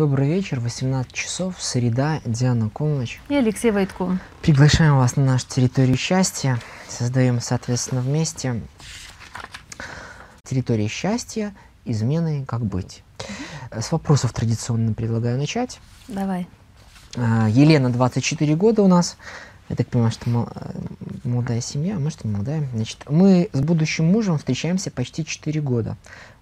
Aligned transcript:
Добрый 0.00 0.28
вечер, 0.28 0.60
18 0.60 1.12
часов, 1.12 1.56
среда, 1.58 2.22
Диана 2.24 2.70
Кулныч. 2.70 3.20
И 3.28 3.34
Алексей 3.34 3.70
Войтко. 3.70 4.18
Приглашаем 4.40 4.96
вас 4.96 5.16
на 5.16 5.26
нашу 5.26 5.46
территорию 5.46 5.98
счастья. 5.98 6.58
Создаем, 6.88 7.38
соответственно, 7.42 8.00
вместе 8.00 8.62
территории 10.42 10.86
счастья, 10.86 11.54
измены, 11.84 12.46
как 12.46 12.64
быть. 12.64 13.02
С 13.70 13.92
вопросов 13.92 14.32
традиционно 14.32 14.94
предлагаю 14.94 15.36
начать. 15.36 15.80
Давай. 16.08 16.48
А, 17.16 17.50
Елена, 17.50 17.90
24 17.90 18.56
года 18.56 18.80
у 18.80 18.88
нас. 18.88 19.18
Я 19.68 19.76
так 19.76 19.86
понимаю, 19.88 20.12
что 20.12 20.30
мол- 20.30 20.48
молодая 21.24 21.60
семья, 21.60 21.96
а 21.96 22.00
может 22.00 22.24
и 22.24 22.28
не 22.28 22.32
молодая. 22.32 22.66
Значит, 22.72 23.04
мы 23.06 23.50
с 23.52 23.60
будущим 23.60 24.06
мужем 24.06 24.38
встречаемся 24.38 24.90
почти 24.90 25.26
4 25.26 25.60
года. 25.60 25.98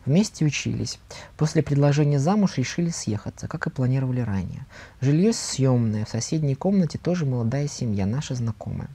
Вместе 0.09 0.47
учились. 0.47 0.99
После 1.37 1.63
предложения 1.63 2.19
замуж 2.19 2.57
решили 2.57 2.89
съехаться, 2.89 3.47
как 3.47 3.67
и 3.67 3.71
планировали 3.71 4.21
ранее. 4.23 4.65
Жилье 5.03 5.35
съемное, 5.35 6.07
в 6.07 6.09
соседней 6.09 6.55
комнате 6.55 6.97
тоже 6.97 7.27
молодая 7.27 7.69
семья, 7.69 8.07
наша 8.07 8.35
знакомая. 8.35 8.89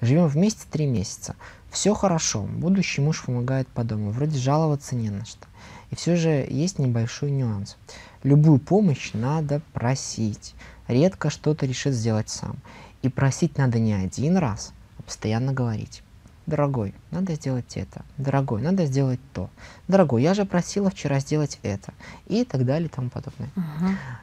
Живем 0.00 0.28
вместе 0.28 0.66
три 0.70 0.86
месяца. 0.86 1.34
Все 1.72 1.92
хорошо, 1.92 2.42
будущий 2.42 3.00
муж 3.00 3.24
помогает 3.24 3.66
по 3.66 3.82
дому, 3.82 4.12
вроде 4.12 4.38
жаловаться 4.38 4.94
не 4.94 5.10
на 5.10 5.24
что. 5.24 5.44
И 5.90 5.96
все 5.96 6.14
же 6.14 6.46
есть 6.48 6.78
небольшой 6.78 7.32
нюанс. 7.32 7.76
Любую 8.22 8.60
помощь 8.60 9.10
надо 9.12 9.62
просить. 9.72 10.54
Редко 10.86 11.30
что-то 11.30 11.66
решит 11.66 11.94
сделать 11.94 12.28
сам. 12.28 12.58
И 13.02 13.08
просить 13.08 13.58
надо 13.58 13.80
не 13.80 13.94
один 13.94 14.36
раз, 14.36 14.72
а 14.98 15.02
постоянно 15.02 15.52
говорить. 15.52 16.04
Дорогой, 16.50 16.94
надо 17.12 17.34
сделать 17.34 17.76
это. 17.76 18.04
Дорогой, 18.18 18.60
надо 18.60 18.84
сделать 18.84 19.20
то. 19.32 19.50
Дорогой, 19.86 20.24
я 20.24 20.34
же 20.34 20.44
просила 20.44 20.90
вчера 20.90 21.20
сделать 21.20 21.60
это. 21.62 21.94
И 22.26 22.44
так 22.44 22.64
далее 22.64 22.88
и 22.88 22.90
тому 22.90 23.08
подобное. 23.08 23.50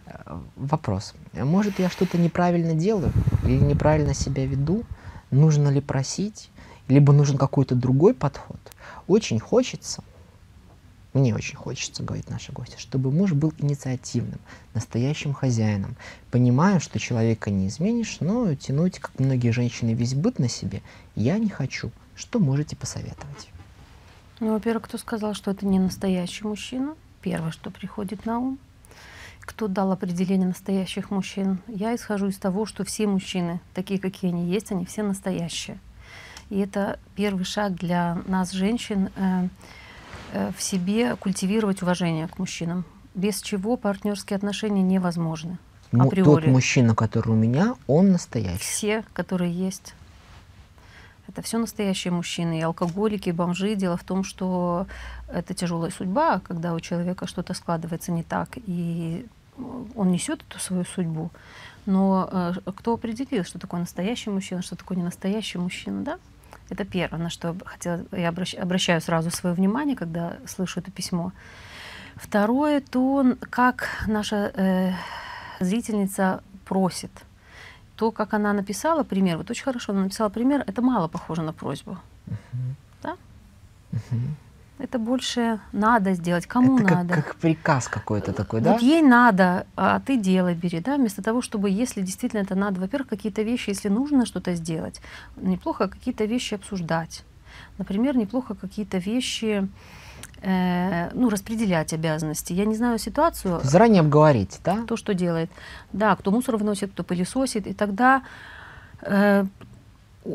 Э, 0.08 0.38
Вопрос. 0.58 1.14
Может, 1.32 1.80
я 1.80 1.90
что-то 1.90 2.18
неправильно 2.18 2.74
делаю 2.74 3.14
или 3.46 3.60
неправильно 3.60 4.14
себя 4.14 4.46
веду? 4.46 4.84
Нужно 5.32 5.70
ли 5.70 5.80
просить? 5.80 6.50
Либо 6.90 7.14
нужен 7.14 7.38
какой-то 7.38 7.76
другой 7.76 8.14
подход? 8.14 8.60
Очень 9.08 9.40
хочется, 9.40 10.04
мне 11.14 11.34
очень 11.34 11.56
хочется, 11.56 12.04
говорит 12.04 12.30
наша 12.30 12.52
гостья, 12.52 12.78
чтобы 12.78 13.12
муж 13.12 13.32
был 13.34 13.54
инициативным, 13.58 14.40
настоящим 14.74 15.34
хозяином. 15.34 15.96
Понимаю, 16.30 16.80
что 16.82 17.00
человека 17.00 17.50
не 17.50 17.70
изменишь, 17.70 18.18
но 18.20 18.54
тянуть, 18.54 19.00
как 19.00 19.18
многие 19.18 19.52
женщины, 19.52 19.94
весь 19.94 20.14
быт 20.14 20.40
на 20.40 20.50
себе 20.50 20.82
я 21.16 21.40
не 21.40 21.50
хочу. 21.50 21.92
Что 22.18 22.40
можете 22.40 22.76
посоветовать? 22.76 23.50
Ну, 24.40 24.54
во-первых, 24.54 24.86
кто 24.86 24.98
сказал, 24.98 25.34
что 25.36 25.52
это 25.52 25.66
не 25.66 25.80
настоящий 25.80 26.46
мужчина? 26.46 26.96
Первое, 27.22 27.52
что 27.52 27.70
приходит 27.72 28.26
на 28.26 28.40
ум. 28.40 28.60
Кто 29.42 29.68
дал 29.68 29.92
определение 29.92 30.48
настоящих 30.48 31.10
мужчин? 31.10 31.60
Я 31.68 31.96
исхожу 31.96 32.28
из 32.28 32.38
того, 32.38 32.66
что 32.66 32.84
все 32.84 33.08
мужчины, 33.08 33.62
такие, 33.74 34.00
какие 34.00 34.32
они 34.32 34.46
есть, 34.52 34.72
они 34.72 34.84
все 34.86 35.04
настоящие. 35.04 35.80
И 36.50 36.60
это 36.60 37.00
первый 37.16 37.46
шаг 37.46 37.76
для 37.76 38.18
нас, 38.28 38.52
женщин, 38.52 39.10
э, 39.16 39.48
э, 40.34 40.52
в 40.58 40.62
себе 40.62 41.16
культивировать 41.16 41.82
уважение 41.82 42.28
к 42.28 42.40
мужчинам, 42.40 42.84
без 43.16 43.42
чего 43.42 43.78
партнерские 43.78 44.36
отношения 44.38 44.82
невозможны. 44.82 45.58
Му- 45.92 46.10
Тот 46.10 46.46
мужчина, 46.48 46.94
который 46.96 47.30
у 47.30 47.36
меня, 47.36 47.76
он 47.88 48.12
настоящий. 48.12 48.60
Все, 48.60 49.04
которые 49.14 49.52
есть. 49.54 49.94
Это 51.38 51.46
все 51.46 51.60
настоящие 51.60 52.12
мужчины, 52.12 52.58
и 52.58 52.64
алкоголики, 52.64 53.30
и 53.30 53.32
бомжи. 53.32 53.76
Дело 53.76 53.96
в 53.96 54.04
том, 54.04 54.24
что 54.24 54.88
это 55.32 55.54
тяжелая 55.54 55.92
судьба, 55.92 56.40
когда 56.40 56.74
у 56.74 56.80
человека 56.80 57.28
что-то 57.28 57.54
складывается 57.54 58.12
не 58.12 58.24
так, 58.24 58.50
и 58.56 59.28
он 59.96 60.10
несет 60.10 60.44
эту 60.50 60.58
свою 60.60 60.84
судьбу. 60.84 61.30
Но 61.86 62.28
э, 62.32 62.54
кто 62.76 62.96
определил, 62.96 63.44
что 63.44 63.60
такое 63.60 63.82
настоящий 63.82 64.32
мужчина, 64.32 64.64
что 64.64 64.76
такое 64.76 64.98
не 64.98 65.04
настоящий 65.04 65.60
мужчина, 65.60 66.02
да? 66.02 66.20
Это 66.70 66.86
первое, 66.86 67.20
на 67.20 67.30
что 67.30 67.56
хотела, 67.66 68.04
я 68.14 68.30
обращ- 68.30 68.58
обращаю 68.58 69.00
сразу 69.00 69.30
свое 69.30 69.54
внимание, 69.54 69.96
когда 69.96 70.38
слышу 70.48 70.80
это 70.80 70.90
письмо. 70.90 71.34
Второе, 72.16 72.82
то 72.82 73.36
как 73.52 73.90
наша 74.08 74.52
э, 74.56 74.94
зрительница 75.60 76.42
просит. 76.66 77.12
То, 77.98 78.12
как 78.12 78.34
она 78.34 78.54
написала 78.54 79.04
пример, 79.04 79.38
вот 79.38 79.50
очень 79.50 79.64
хорошо 79.64 79.92
она 79.92 80.04
написала 80.04 80.30
пример, 80.30 80.64
это 80.68 80.82
мало 80.82 81.08
похоже 81.08 81.42
на 81.42 81.52
просьбу. 81.52 81.98
Да? 83.04 83.18
Это 84.80 85.00
больше 85.00 85.60
надо 85.74 86.14
сделать, 86.14 86.46
кому 86.46 86.78
это 86.78 86.88
как, 86.88 86.98
надо. 86.98 87.14
как 87.16 87.36
приказ 87.36 87.88
какой-то 87.88 88.34
такой, 88.34 88.62
да? 88.62 88.74
Вот 88.74 88.82
ей 88.84 89.02
надо, 89.02 89.66
а 89.76 90.00
ты 90.00 90.18
делай, 90.18 90.54
бери, 90.54 90.80
да, 90.80 90.98
вместо 90.98 91.24
того, 91.24 91.42
чтобы, 91.42 91.72
если 91.72 92.02
действительно 92.02 92.42
это 92.42 92.54
надо, 92.54 92.80
во-первых, 92.80 93.10
какие-то 93.10 93.42
вещи, 93.42 93.72
если 93.72 93.90
нужно 93.90 94.28
что-то 94.28 94.54
сделать, 94.54 95.02
неплохо 95.36 95.88
какие-то 95.88 96.26
вещи 96.26 96.54
обсуждать. 96.54 97.24
Например, 97.80 98.16
неплохо 98.16 98.54
какие-то 98.54 99.00
вещи, 99.00 99.68
э, 100.42 101.10
ну, 101.14 101.30
распределять 101.30 101.94
обязанности. 101.94 102.54
Я 102.54 102.66
не 102.66 102.76
знаю 102.76 103.00
ситуацию, 103.00 103.60
Заранее 103.64 104.02
обговорить, 104.02 104.60
да? 104.64 104.78
кто 104.78 104.98
что 104.98 105.14
делает. 105.14 105.50
Да, 105.94 106.16
кто 106.16 106.32
мусор 106.32 106.58
выносит, 106.58 106.92
кто 106.92 107.04
пылесосит. 107.04 107.68
И 107.68 107.74
тогда 107.74 108.24
э, 109.02 109.46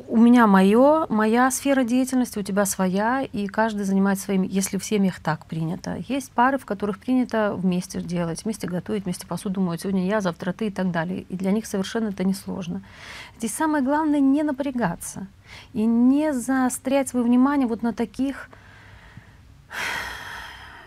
у 0.08 0.16
меня 0.16 0.46
мое, 0.46 1.06
моя 1.08 1.50
сфера 1.50 1.84
деятельности, 1.84 2.38
у 2.38 2.42
тебя 2.42 2.64
своя, 2.64 3.22
и 3.22 3.46
каждый 3.46 3.84
занимается 3.84 4.24
своим, 4.24 4.42
если 4.42 4.78
в 4.78 4.84
семьях 4.84 5.20
так 5.20 5.44
принято. 5.46 5.98
Есть 6.08 6.32
пары, 6.32 6.58
в 6.58 6.64
которых 6.64 6.98
принято 6.98 7.54
вместе 7.54 8.00
делать, 8.00 8.44
вместе 8.44 8.66
готовить, 8.66 9.04
вместе 9.04 9.26
посуду 9.26 9.60
моют. 9.60 9.82
Сегодня 9.82 10.06
я, 10.06 10.20
завтра 10.20 10.52
ты 10.52 10.68
и 10.68 10.70
так 10.70 10.90
далее. 10.90 11.26
И 11.28 11.36
для 11.36 11.52
них 11.52 11.66
совершенно 11.66 12.08
это 12.08 12.24
несложно. 12.24 12.82
Здесь 13.38 13.52
самое 13.52 13.84
главное 13.84 14.20
не 14.20 14.42
напрягаться 14.42 15.26
и 15.74 15.84
не 15.84 16.32
заострять 16.32 17.08
свое 17.08 17.24
внимание 17.24 17.66
вот 17.66 17.82
на 17.82 17.92
таких 17.92 18.48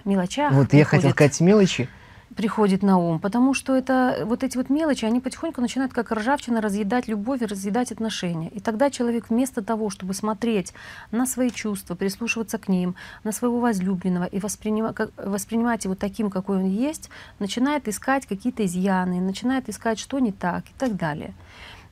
мелочах. 0.04 0.52
Вот 0.54 0.74
я 0.74 0.86
хотел 0.86 1.12
приходит- 1.12 1.16
сказать 1.16 1.42
мелочи. 1.42 1.90
приходит 2.36 2.84
на 2.84 2.98
ум, 2.98 3.20
потому 3.20 3.54
что 3.54 3.76
это 3.78 4.24
вот 4.26 4.44
эти 4.44 4.58
вот 4.58 4.70
мелочи, 4.70 5.06
они 5.06 5.22
потихоньку 5.22 5.62
начинают 5.62 5.94
как 5.94 6.12
ржавчина 6.12 6.60
разъедать 6.60 7.08
любовь 7.08 7.42
и 7.42 7.46
разъедать 7.46 7.94
отношения. 7.94 8.50
И 8.50 8.60
тогда 8.60 8.90
человек 8.90 9.30
вместо 9.30 9.64
того, 9.64 9.90
чтобы 9.90 10.14
смотреть 10.14 10.74
на 11.12 11.26
свои 11.28 11.50
чувства, 11.50 11.96
прислушиваться 11.96 12.58
к 12.58 12.68
ним, 12.68 12.96
на 13.24 13.32
своего 13.32 13.60
возлюбленного 13.62 14.26
и 14.26 14.40
воспринима- 14.40 14.92
как- 14.94 15.12
воспринимать 15.16 15.86
его 15.86 15.96
таким, 15.96 16.30
какой 16.30 16.58
он 16.58 16.66
есть, 16.66 17.10
начинает 17.40 17.88
искать 17.88 18.26
какие-то 18.26 18.66
изъяны, 18.66 19.22
начинает 19.22 19.70
искать, 19.70 19.98
что 19.98 20.20
не 20.20 20.34
так 20.34 20.66
и 20.66 20.74
так 20.78 20.98
далее. 20.98 21.34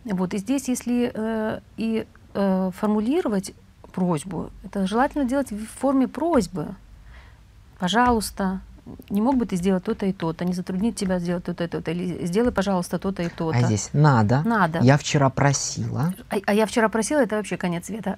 Вот, 0.04 0.34
и 0.34 0.38
здесь, 0.40 0.68
если 0.68 1.10
э, 1.14 1.60
и 1.78 2.06
э, 2.34 2.72
формулировать 2.78 3.54
просьбу, 3.94 4.50
это 4.64 4.88
желательно 4.88 5.26
делать 5.26 5.52
в 5.52 5.66
форме 5.80 6.08
просьбы. 6.08 6.76
Пожалуйста, 7.80 8.62
не 9.10 9.22
мог 9.22 9.38
бы 9.38 9.46
ты 9.46 9.56
сделать 9.56 9.84
то-то 9.84 10.06
и 10.06 10.14
то-то, 10.14 10.46
не 10.46 10.54
затруднить 10.54 10.96
тебя 10.96 11.20
сделать 11.20 11.44
то-то 11.46 11.64
и 11.64 11.68
то-то, 11.68 11.92
или 11.92 12.26
сделай, 12.26 12.52
пожалуйста, 12.52 13.00
то-то 13.00 13.24
и 13.24 13.30
то-то. 13.30 13.58
А 13.58 13.62
здесь 13.62 13.90
надо. 13.94 14.42
Надо. 14.46 14.80
Я 14.80 14.98
вчера 14.98 15.30
просила. 15.30 16.14
А, 16.30 16.36
а 16.46 16.54
я 16.54 16.66
вчера 16.66 16.90
просила, 16.90 17.20
это 17.20 17.38
вообще 17.38 17.58
конец 17.58 17.86
света. 17.86 18.18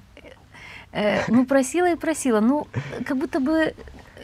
Э, 0.92 1.24
ну, 1.28 1.46
просила 1.46 1.92
и 1.92 1.96
просила. 1.96 2.40
Ну, 2.40 2.68
как 3.06 3.18
будто 3.18 3.40
бы, 3.40 3.76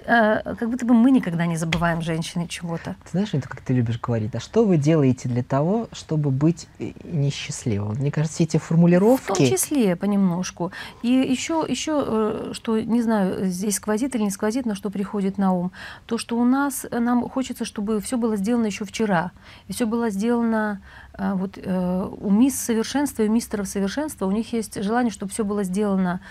э, 0.06 0.56
как 0.56 0.70
будто 0.70 0.86
бы 0.86 0.94
мы 0.94 1.12
никогда 1.12 1.46
не 1.46 1.58
забываем 1.58 2.02
женщины 2.02 2.48
чего-то. 2.48 2.96
Ты 3.04 3.12
знаешь, 3.12 3.30
это 3.34 3.48
как 3.48 3.62
ты 3.62 3.74
любишь 3.74 4.00
говорить, 4.00 4.34
а 4.36 4.40
что 4.40 4.66
вы 4.66 4.78
делаете 4.78 5.30
для 5.30 5.44
того, 5.44 5.88
чтобы 5.92 6.32
быть 6.32 6.68
э, 6.80 6.92
несчастливым? 7.04 7.96
Мне 7.96 8.12
кажется, 8.12 8.36
все 8.36 8.44
эти 8.46 8.58
В 8.58 8.60
том 8.60 8.68
формулировки... 8.68 9.50
числе 9.50 9.96
понемножку. 9.96 10.72
И 11.02 11.10
еще, 11.10 11.66
еще, 11.68 12.04
э, 12.06 12.52
что, 12.54 12.80
не 12.80 13.02
знаю, 13.02 13.48
здесь 13.48 13.76
сквозит 13.76 14.16
или 14.16 14.24
не 14.24 14.32
сквозит, 14.32 14.66
но 14.66 14.76
что 14.76 14.90
приходит 14.90 15.38
на 15.38 15.54
ум, 15.54 15.72
то, 16.06 16.18
что 16.18 16.38
у 16.38 16.46
нас, 16.46 16.86
нам 16.92 17.28
хочется, 17.30 17.66
чтобы 17.66 18.00
все 18.02 18.18
было 18.18 18.36
сделано 18.36 18.66
еще 18.66 18.86
вчера. 18.86 19.32
И 19.68 19.74
все 19.74 19.86
было 19.86 20.10
сделано 20.10 20.82
вот 21.18 21.60
э, 21.62 22.10
у 22.22 22.30
мисс 22.32 22.56
совершенства 22.56 23.24
и 23.24 23.30
мистеров 23.30 23.68
совершенства, 23.68 24.26
у 24.26 24.32
них 24.32 24.54
есть 24.54 24.82
желание, 24.82 25.12
чтобы 25.12 25.32
все 25.32 25.44
было 25.44 25.64
сделано 25.64 26.22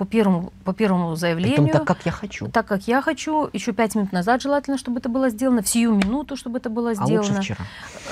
по 0.00 0.06
первому, 0.06 0.50
по 0.64 0.72
первому 0.72 1.14
заявлению. 1.14 1.64
Притом 1.64 1.84
так, 1.84 1.86
как 1.86 2.06
я 2.06 2.12
хочу. 2.12 2.48
так, 2.48 2.66
как 2.66 2.88
я 2.88 3.02
хочу. 3.02 3.50
Еще 3.52 3.72
пять 3.72 3.94
минут 3.94 4.12
назад 4.12 4.40
желательно, 4.40 4.78
чтобы 4.78 4.98
это 4.98 5.10
было 5.10 5.28
сделано, 5.28 5.60
в 5.60 5.68
сию 5.68 5.92
минуту, 5.92 6.36
чтобы 6.36 6.56
это 6.56 6.70
было 6.70 6.92
А 6.92 6.94
сделано. 6.94 7.28
лучше 7.28 7.42
вчера. 7.42 7.58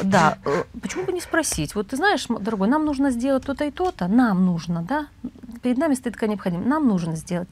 Да, 0.02 0.37
э, 0.44 0.64
почему 0.82 1.05
бы 1.05 1.12
не 1.12 1.20
спросить? 1.23 1.75
Вот 1.75 1.88
ты 1.88 1.96
знаешь, 1.96 2.26
дорогой, 2.40 2.69
нам 2.69 2.85
нужно 2.85 3.11
сделать 3.11 3.46
то-то 3.46 3.64
и 3.64 3.70
то-то, 3.70 4.06
нам 4.06 4.44
нужно, 4.44 4.82
да? 4.82 5.06
Перед 5.62 5.79
нами 5.79 5.94
стоит 5.94 6.12
такая 6.12 6.29
необходимость, 6.29 6.69
нам 6.69 6.87
нужно 6.87 7.17
сделать. 7.17 7.49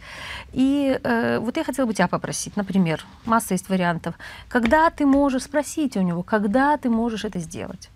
И 0.52 1.00
э, 1.02 1.38
вот 1.38 1.56
я 1.56 1.64
хотела 1.64 1.86
бы 1.86 1.94
тебя 1.94 2.08
попросить, 2.08 2.56
например, 2.58 3.06
масса 3.24 3.54
есть 3.54 3.70
вариантов. 3.70 4.16
Когда 4.48 4.90
ты 4.90 5.06
можешь 5.06 5.44
спросить 5.44 5.96
у 5.96 6.02
него, 6.02 6.22
когда 6.22 6.76
ты 6.76 6.90
можешь 6.90 7.24
это 7.24 7.38
сделать? 7.38 7.88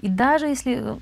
И 0.00 0.08
даже 0.08 0.46
если 0.46 0.80
э, 0.80 0.96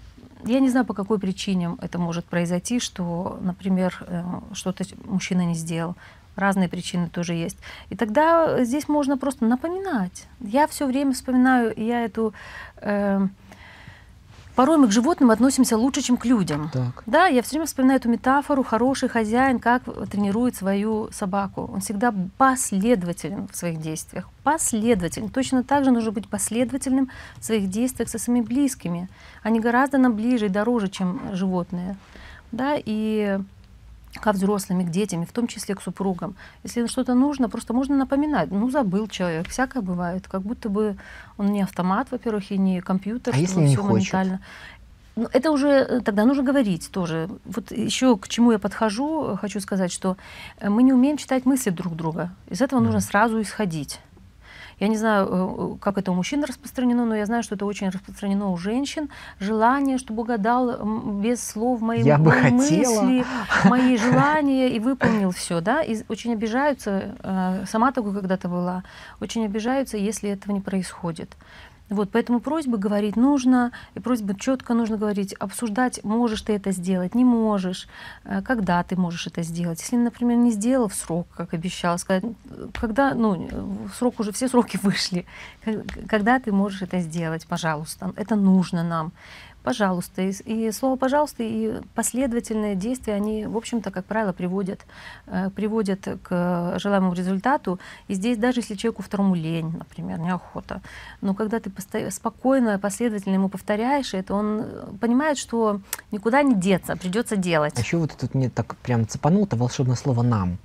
я 0.44 0.60
не 0.60 0.68
знаю, 0.68 0.86
по 0.86 0.94
какой 0.94 1.18
причине 1.18 1.76
это 1.80 1.98
может 1.98 2.24
произойти, 2.24 2.80
что, 2.80 3.38
например, 3.40 3.96
э, 4.06 4.24
что-то 4.52 4.84
мужчина 5.04 5.44
не 5.44 5.54
сделал. 5.54 5.94
разные 6.36 6.68
причины 6.68 7.08
тоже 7.08 7.32
есть. 7.32 7.56
И 7.88 7.96
тогда 7.96 8.62
здесь 8.62 8.88
можно 8.88 9.16
просто 9.16 9.46
напоминать. 9.46 10.26
Я 10.40 10.66
все 10.66 10.86
время 10.86 11.12
вспоминаю, 11.12 11.72
я 11.76 12.04
эту... 12.04 12.34
Э, 12.76 13.26
порой 14.56 14.78
мы 14.78 14.88
к 14.88 14.92
животным 14.92 15.30
относимся 15.30 15.76
лучше, 15.76 16.02
чем 16.02 16.16
к 16.16 16.24
людям. 16.24 16.70
Так. 16.72 17.04
Да, 17.06 17.26
я 17.26 17.42
все 17.42 17.50
время 17.50 17.66
вспоминаю 17.66 18.00
эту 18.00 18.08
метафору 18.08 18.64
«хороший 18.64 19.08
хозяин, 19.08 19.60
как 19.60 19.82
тренирует 20.10 20.56
свою 20.56 21.08
собаку». 21.12 21.70
Он 21.72 21.80
всегда 21.80 22.12
последователен 22.38 23.46
в 23.52 23.56
своих 23.56 23.80
действиях. 23.80 24.28
Последователен. 24.42 25.28
Точно 25.28 25.62
так 25.62 25.84
же 25.84 25.90
нужно 25.90 26.10
быть 26.10 26.28
последовательным 26.28 27.10
в 27.38 27.44
своих 27.44 27.68
действиях 27.68 28.08
со 28.08 28.18
своими 28.18 28.42
близкими. 28.42 29.08
Они 29.42 29.60
гораздо 29.60 29.98
нам 29.98 30.14
ближе 30.14 30.46
и 30.46 30.48
дороже, 30.48 30.88
чем 30.88 31.20
животные. 31.32 31.96
Да, 32.50 32.76
и 32.76 33.38
ко 34.20 34.32
взрослым, 34.32 34.80
и 34.80 34.84
к 34.84 34.90
детям, 34.90 35.22
и 35.22 35.26
в 35.26 35.32
том 35.32 35.46
числе 35.46 35.74
к 35.74 35.82
супругам. 35.82 36.36
Если 36.64 36.86
что-то 36.86 37.14
нужно, 37.14 37.48
просто 37.48 37.72
можно 37.72 37.96
напоминать. 37.96 38.50
Ну, 38.50 38.70
забыл 38.70 39.08
человек, 39.08 39.48
всякое 39.48 39.82
бывает. 39.82 40.28
Как 40.28 40.42
будто 40.42 40.68
бы 40.68 40.96
он 41.38 41.52
не 41.52 41.62
автомат, 41.62 42.08
во-первых, 42.10 42.50
и 42.50 42.58
не 42.58 42.80
компьютер, 42.80 43.34
а 43.34 43.38
если 43.38 43.60
не 43.60 43.76
хочет? 43.76 44.12
моментально. 44.12 44.40
Ну, 45.16 45.28
это 45.32 45.50
уже 45.50 45.68
э, 45.68 46.00
тогда 46.00 46.26
нужно 46.26 46.42
говорить 46.42 46.90
тоже. 46.90 47.30
Вот 47.46 47.72
еще 47.72 48.18
к 48.18 48.28
чему 48.28 48.52
я 48.52 48.58
подхожу, 48.58 49.38
хочу 49.40 49.60
сказать, 49.60 49.90
что 49.90 50.18
э, 50.58 50.68
мы 50.68 50.82
не 50.82 50.92
умеем 50.92 51.16
читать 51.16 51.46
мысли 51.46 51.70
друг 51.70 51.96
друга. 51.96 52.30
Из 52.50 52.60
этого 52.60 52.80
mm. 52.80 52.84
нужно 52.84 53.00
сразу 53.00 53.40
исходить. 53.40 53.98
Я 54.78 54.88
не 54.88 54.96
знаю, 54.96 55.28
э, 55.28 55.76
как 55.80 55.96
это 55.98 56.12
у 56.12 56.14
мужчин 56.14 56.44
распространено, 56.44 57.04
но 57.06 57.16
я 57.16 57.24
знаю, 57.26 57.42
что 57.42 57.54
это 57.54 57.64
очень 57.64 57.88
распространено 57.88 58.50
у 58.50 58.56
женщин. 58.56 59.08
Желание, 59.40 59.96
чтобы 59.96 60.22
угадал 60.22 60.84
без 61.20 61.42
слов 61.42 61.80
мои, 61.80 62.02
я 62.02 62.18
мои 62.18 62.50
бы 62.50 62.50
мысли, 62.50 63.24
мои 63.64 63.96
желания 63.96 64.68
и 64.68 64.78
выполнил 64.78 65.30
все. 65.30 65.60
Да? 65.60 65.82
И 65.82 65.96
очень 66.08 66.32
обижаются, 66.32 67.16
э, 67.22 67.64
сама 67.66 67.92
такой 67.92 68.12
когда-то 68.12 68.48
была, 68.48 68.82
очень 69.20 69.44
обижаются, 69.46 69.96
если 69.96 70.30
этого 70.30 70.52
не 70.52 70.60
происходит. 70.60 71.36
Вот, 71.88 72.10
поэтому 72.10 72.40
просьбы 72.40 72.78
говорить 72.78 73.16
нужно, 73.16 73.70
и 73.94 74.00
просьбы 74.00 74.34
четко 74.34 74.74
нужно 74.74 74.96
говорить, 74.96 75.34
обсуждать, 75.34 76.02
можешь 76.02 76.42
ты 76.42 76.54
это 76.54 76.72
сделать, 76.72 77.14
не 77.14 77.24
можешь, 77.24 77.86
э, 78.24 78.42
когда 78.42 78.82
ты 78.82 78.96
можешь 78.96 79.26
это 79.28 79.42
сделать. 79.42 79.80
Если, 79.80 79.96
например, 79.96 80.36
не 80.36 80.50
сделал 80.50 80.88
в 80.88 80.94
срок, 80.94 81.28
как 81.36 81.54
обещал, 81.54 81.98
сказать, 81.98 82.24
когда, 82.74 83.14
ну, 83.14 83.48
в 83.92 83.94
срок 83.96 84.18
уже, 84.18 84.32
все 84.32 84.48
сроки 84.48 84.78
вышли, 84.82 85.26
когда 86.08 86.40
ты 86.40 86.50
можешь 86.50 86.82
это 86.82 86.98
сделать, 87.00 87.46
пожалуйста, 87.46 88.12
это 88.16 88.34
нужно 88.34 88.82
нам 88.82 89.12
пожалуйста. 89.66 90.22
И, 90.22 90.30
и 90.44 90.72
слово 90.72 90.96
пожалуйста 90.96 91.42
и 91.42 91.80
последовательные 91.94 92.76
действия, 92.76 93.14
они, 93.14 93.46
в 93.46 93.56
общем-то, 93.56 93.90
как 93.90 94.04
правило, 94.04 94.32
приводят, 94.32 94.86
э, 95.26 95.50
приводят 95.50 96.06
к 96.22 96.78
желаемому 96.78 97.14
результату. 97.14 97.80
И 98.06 98.14
здесь 98.14 98.38
даже 98.38 98.60
если 98.60 98.76
человеку 98.76 99.02
второму 99.02 99.34
лень, 99.34 99.72
например, 99.76 100.20
неохота, 100.20 100.80
но 101.20 101.34
когда 101.34 101.58
ты 101.58 101.68
посто... 101.70 102.10
спокойно, 102.10 102.78
последовательно 102.78 103.34
ему 103.34 103.48
повторяешь 103.48 104.14
это, 104.14 104.34
он 104.34 104.64
понимает, 105.00 105.36
что 105.36 105.80
никуда 106.12 106.42
не 106.42 106.54
деться, 106.54 106.96
придется 106.96 107.36
делать. 107.36 107.74
А 107.76 107.80
еще 107.80 107.96
вот 107.96 108.12
тут 108.20 108.34
мне 108.34 108.48
так 108.48 108.76
прям 108.76 109.08
цепанул-то 109.08 109.56
волшебное 109.56 109.96
слово 109.96 110.22
«нам». 110.22 110.58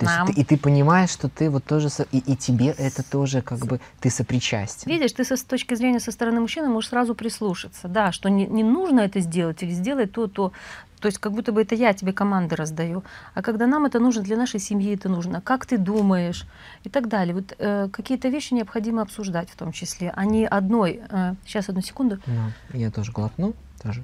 То 0.00 0.06
Нам. 0.06 0.28
Есть 0.28 0.38
и 0.38 0.44
ты 0.44 0.56
понимаешь, 0.56 1.10
что 1.10 1.28
ты 1.28 1.50
вот 1.50 1.64
тоже, 1.64 1.88
и, 2.10 2.18
и 2.18 2.34
тебе 2.34 2.68
это 2.68 3.02
тоже 3.02 3.42
как 3.42 3.58
бы, 3.66 3.80
ты 4.00 4.08
сопричастен. 4.08 4.90
Видишь, 4.90 5.12
ты 5.12 5.24
со, 5.24 5.36
с 5.36 5.42
точки 5.42 5.74
зрения 5.74 6.00
со 6.00 6.10
стороны 6.10 6.40
мужчины 6.40 6.68
можешь 6.68 6.88
сразу 6.88 7.14
прислушаться, 7.14 7.86
да, 7.86 8.10
что 8.10 8.30
не, 8.30 8.46
не 8.46 8.64
нужно 8.64 9.00
это 9.00 9.20
сделать 9.20 9.62
или 9.62 9.72
сделать 9.72 10.12
то, 10.12 10.26
то, 10.26 10.52
то 11.00 11.06
есть 11.06 11.18
как 11.18 11.32
будто 11.32 11.52
бы 11.52 11.60
это 11.60 11.74
я 11.74 11.92
тебе 11.92 12.14
команды 12.14 12.56
раздаю. 12.56 13.04
А 13.34 13.42
когда 13.42 13.66
нам 13.66 13.84
это 13.84 13.98
нужно, 13.98 14.22
для 14.22 14.38
нашей 14.38 14.58
семьи 14.58 14.94
это 14.94 15.10
нужно, 15.10 15.42
как 15.42 15.66
ты 15.66 15.76
думаешь 15.76 16.46
и 16.82 16.88
так 16.88 17.08
далее. 17.08 17.34
Вот 17.34 17.54
э, 17.58 17.88
какие-то 17.92 18.28
вещи 18.30 18.54
необходимо 18.54 19.02
обсуждать 19.02 19.50
в 19.50 19.56
том 19.56 19.70
числе, 19.70 20.14
а 20.16 20.24
не 20.24 20.46
одной. 20.46 21.02
Э, 21.10 21.34
сейчас, 21.44 21.68
одну 21.68 21.82
секунду. 21.82 22.18
Да, 22.24 22.52
я 22.72 22.90
тоже 22.90 23.12
глотну, 23.12 23.52
тоже. 23.82 24.02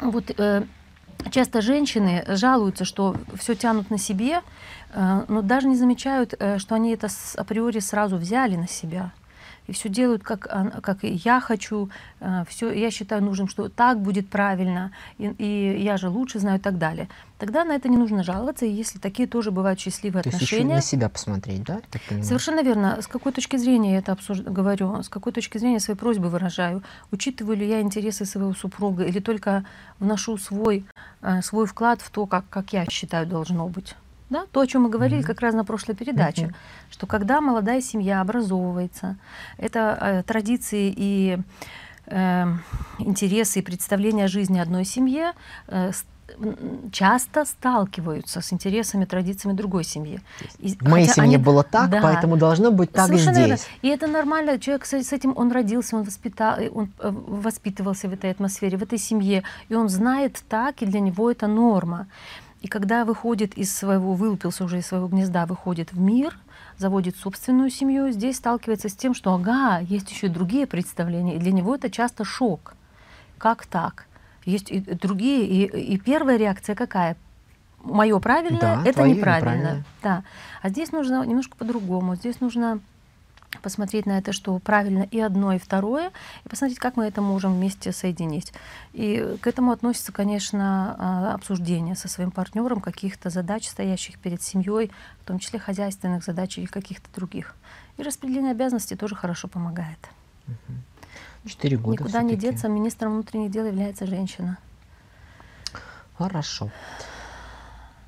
Вот 0.00 0.30
э, 0.38 0.62
часто 1.30 1.60
женщины 1.60 2.24
жалуются, 2.26 2.84
что 2.84 3.16
все 3.36 3.54
тянут 3.54 3.90
на 3.90 3.98
себе, 3.98 4.40
э, 4.92 5.24
но 5.28 5.42
даже 5.42 5.68
не 5.68 5.76
замечают, 5.76 6.34
э, 6.38 6.58
что 6.58 6.74
они 6.74 6.92
это 6.92 7.08
априори 7.36 7.80
сразу 7.80 8.16
взяли 8.16 8.56
на 8.56 8.68
себя 8.68 9.12
и 9.68 9.72
все 9.72 9.88
делают, 9.88 10.24
как, 10.24 10.48
как 10.82 10.98
я 11.02 11.40
хочу, 11.40 11.90
э, 12.20 12.44
все, 12.48 12.72
я 12.72 12.90
считаю 12.90 13.22
нужным, 13.22 13.48
что 13.48 13.68
так 13.68 14.00
будет 14.00 14.28
правильно, 14.28 14.92
и, 15.18 15.26
и 15.38 15.82
я 15.82 15.96
же 15.98 16.08
лучше 16.08 16.40
знаю 16.40 16.58
и 16.58 16.60
так 16.60 16.78
далее. 16.78 17.08
Тогда 17.38 17.64
на 17.64 17.72
это 17.72 17.88
не 17.88 17.96
нужно 17.96 18.24
жаловаться, 18.24 18.66
и 18.66 18.70
если 18.70 18.98
такие 18.98 19.28
тоже 19.28 19.50
бывают 19.50 19.78
счастливые 19.78 20.24
То 20.24 20.30
отношения. 20.30 20.74
Есть 20.76 20.86
еще 20.86 20.96
на 20.96 21.02
себя 21.02 21.08
посмотреть, 21.08 21.62
да? 21.62 21.80
Совершенно 22.22 22.62
верно. 22.62 23.00
С 23.00 23.06
какой 23.06 23.32
точки 23.32 23.56
зрения 23.56 23.92
я 23.92 23.98
это 23.98 24.12
обсуж... 24.12 24.40
говорю, 24.40 25.02
с 25.02 25.08
какой 25.08 25.32
точки 25.32 25.58
зрения 25.58 25.78
свои 25.78 25.96
просьбы 25.96 26.30
выражаю, 26.30 26.82
учитываю 27.12 27.56
ли 27.56 27.68
я 27.68 27.80
интересы 27.80 28.24
своего 28.24 28.54
супруга 28.54 29.04
или 29.04 29.20
только 29.20 29.64
вношу 30.00 30.36
свой, 30.38 30.84
э, 31.22 31.42
свой 31.42 31.66
вклад 31.66 32.00
в 32.00 32.10
то, 32.10 32.26
как, 32.26 32.48
как 32.48 32.72
я 32.72 32.86
считаю 32.86 33.26
должно 33.26 33.68
быть. 33.68 33.94
Да? 34.30 34.44
То, 34.52 34.60
о 34.60 34.66
чем 34.66 34.82
мы 34.82 34.90
говорили 34.90 35.22
mm-hmm. 35.22 35.26
как 35.26 35.40
раз 35.40 35.54
на 35.54 35.64
прошлой 35.64 35.94
передаче, 35.94 36.46
mm-hmm. 36.46 36.92
что 36.92 37.06
когда 37.06 37.40
молодая 37.40 37.80
семья 37.80 38.20
образовывается, 38.20 39.16
это 39.56 39.98
э, 40.00 40.22
традиции 40.22 40.92
и 40.94 41.38
э, 42.06 42.44
интересы 42.98 43.60
и 43.60 43.62
представления 43.62 44.24
о 44.24 44.28
жизни 44.28 44.58
одной 44.58 44.84
семье 44.84 45.32
э, 45.68 45.92
часто 46.92 47.44
сталкиваются 47.44 48.40
с 48.40 48.52
интересами, 48.52 49.04
традициями 49.04 49.56
другой 49.56 49.84
семьи. 49.84 50.20
И, 50.58 50.76
в 50.76 50.88
моей 50.88 51.06
семье 51.06 51.22
они, 51.22 51.36
было 51.36 51.62
так, 51.62 51.90
да, 51.90 52.00
поэтому 52.02 52.36
должно 52.36 52.70
быть 52.70 52.92
так 52.92 53.10
и 53.10 53.18
здесь. 53.18 53.36
Верно. 53.36 53.56
И 53.82 53.88
это 53.88 54.06
нормально. 54.06 54.58
Человек 54.58 54.84
с, 54.84 54.92
с 54.92 55.12
этим, 55.12 55.32
он 55.36 55.50
родился, 55.52 55.96
он, 55.96 56.02
воспитал, 56.02 56.58
он 56.72 56.92
э, 56.98 57.10
воспитывался 57.10 58.08
в 58.08 58.12
этой 58.12 58.30
атмосфере, 58.30 58.76
в 58.76 58.82
этой 58.82 58.98
семье, 58.98 59.42
и 59.68 59.74
он 59.74 59.88
знает 59.88 60.42
так, 60.48 60.82
и 60.82 60.86
для 60.86 61.00
него 61.00 61.30
это 61.30 61.46
норма. 61.46 62.06
И 62.60 62.68
когда 62.68 63.04
выходит 63.04 63.56
из 63.56 63.74
своего, 63.74 64.14
вылупился 64.14 64.64
уже 64.64 64.78
из 64.78 64.86
своего 64.86 65.06
гнезда, 65.06 65.46
выходит 65.46 65.92
в 65.92 66.00
мир, 66.00 66.36
заводит 66.76 67.16
собственную 67.16 67.70
семью, 67.70 68.10
здесь 68.10 68.36
сталкивается 68.36 68.88
с 68.88 68.94
тем, 68.94 69.14
что 69.14 69.32
ага, 69.32 69.78
есть 69.78 70.10
еще 70.10 70.26
и 70.26 70.30
другие 70.30 70.66
представления, 70.66 71.36
и 71.36 71.38
для 71.38 71.52
него 71.52 71.74
это 71.74 71.90
часто 71.90 72.24
шок. 72.24 72.74
Как 73.38 73.66
так? 73.66 74.06
Есть 74.44 74.70
и 74.70 74.80
другие, 74.80 75.46
и, 75.46 75.94
и 75.94 75.98
первая 75.98 76.36
реакция 76.36 76.74
какая? 76.74 77.16
Мое 77.82 78.18
правильное, 78.18 78.60
да, 78.60 78.82
это 78.84 79.06
неправильно. 79.06 79.84
Да. 80.02 80.24
А 80.62 80.68
здесь 80.68 80.90
нужно 80.90 81.24
немножко 81.24 81.56
по-другому. 81.56 82.16
Здесь 82.16 82.40
нужно 82.40 82.80
посмотреть 83.62 84.06
на 84.06 84.18
это, 84.18 84.32
что 84.32 84.58
правильно 84.58 85.02
и 85.02 85.18
одно, 85.20 85.52
и 85.52 85.58
второе, 85.58 86.10
и 86.44 86.48
посмотреть, 86.48 86.78
как 86.78 86.96
мы 86.96 87.06
это 87.06 87.20
можем 87.20 87.54
вместе 87.54 87.92
соединить. 87.92 88.52
И 88.92 89.36
к 89.40 89.46
этому 89.46 89.72
относится, 89.72 90.12
конечно, 90.12 90.96
а, 90.98 91.34
обсуждение 91.34 91.96
со 91.96 92.08
своим 92.08 92.30
партнером 92.30 92.80
каких-то 92.80 93.30
задач, 93.30 93.68
стоящих 93.68 94.18
перед 94.18 94.42
семьей, 94.42 94.90
в 95.22 95.26
том 95.26 95.38
числе 95.38 95.58
хозяйственных 95.58 96.24
задач 96.24 96.58
или 96.58 96.66
каких-то 96.66 97.08
других. 97.14 97.54
И 97.96 98.02
распределение 98.02 98.52
обязанностей 98.52 98.96
тоже 98.96 99.14
хорошо 99.14 99.48
помогает. 99.48 99.98
Четыре 101.46 101.78
года. 101.78 102.02
Никуда 102.02 102.22
не 102.22 102.36
деться, 102.36 102.68
министром 102.68 103.14
внутренних 103.14 103.50
дел 103.50 103.64
является 103.66 104.06
женщина. 104.06 104.58
Хорошо. 106.16 106.70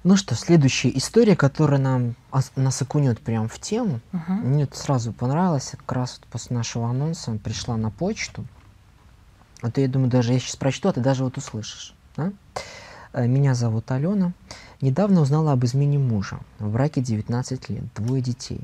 Ну 0.03 0.17
что, 0.17 0.35
следующая 0.35 0.97
история, 0.97 1.37
которая 1.37 1.79
нам 1.79 2.15
нас 2.57 2.81
окунет 2.81 3.21
прям 3.21 3.49
в 3.49 3.59
тему. 3.59 4.01
Угу. 4.15 4.33
Мне 4.33 4.63
это 4.65 4.77
сразу 4.79 5.13
понравилось. 5.13 5.73
Как 5.73 5.93
раз 5.93 6.19
вот 6.19 6.29
после 6.29 6.57
нашего 6.57 6.89
анонса 6.89 7.33
пришла 7.33 7.77
на 7.77 7.91
почту. 7.91 8.47
А 9.61 9.71
то 9.71 9.83
я 9.83 9.89
думаю, 9.89 10.11
даже 10.11 10.33
я 10.33 10.39
сейчас 10.39 10.57
прочту, 10.57 10.89
а 10.89 10.95
ты 10.95 11.01
даже 11.01 11.23
вот 11.23 11.37
услышишь. 11.37 11.95
Да? 12.17 12.33
Э, 13.13 13.27
меня 13.27 13.55
зовут 13.55 13.91
Алена. 13.91 14.33
Недавно 14.81 15.21
узнала 15.21 15.53
об 15.53 15.67
измене 15.67 15.99
мужа. 15.99 16.41
В 16.59 16.71
браке 16.71 17.03
19 17.03 17.69
лет, 17.69 17.85
двое 17.95 18.23
детей. 18.23 18.63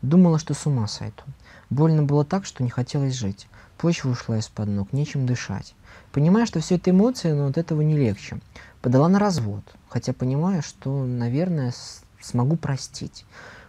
Думала, 0.00 0.38
что 0.38 0.54
с 0.54 0.64
ума 0.64 0.86
сойду. 0.86 1.22
Больно 1.68 2.02
было 2.02 2.24
так, 2.24 2.46
что 2.46 2.62
не 2.62 2.70
хотелось 2.70 3.14
жить. 3.14 3.46
Почва 3.76 4.08
ушла 4.08 4.38
из-под 4.38 4.68
ног, 4.68 4.94
нечем 4.94 5.26
дышать. 5.26 5.74
Понимаю, 6.12 6.46
что 6.46 6.60
все 6.60 6.76
это 6.76 6.90
эмоции, 6.90 7.32
но 7.32 7.46
от 7.46 7.58
этого 7.58 7.82
не 7.82 7.96
легче. 7.96 8.40
Подала 8.80 9.08
на 9.08 9.18
развод, 9.18 9.62
хотя 9.88 10.12
понимаю, 10.12 10.62
что, 10.62 11.04
наверное, 11.04 11.72
смогу 12.20 12.56
простить. 12.56 13.24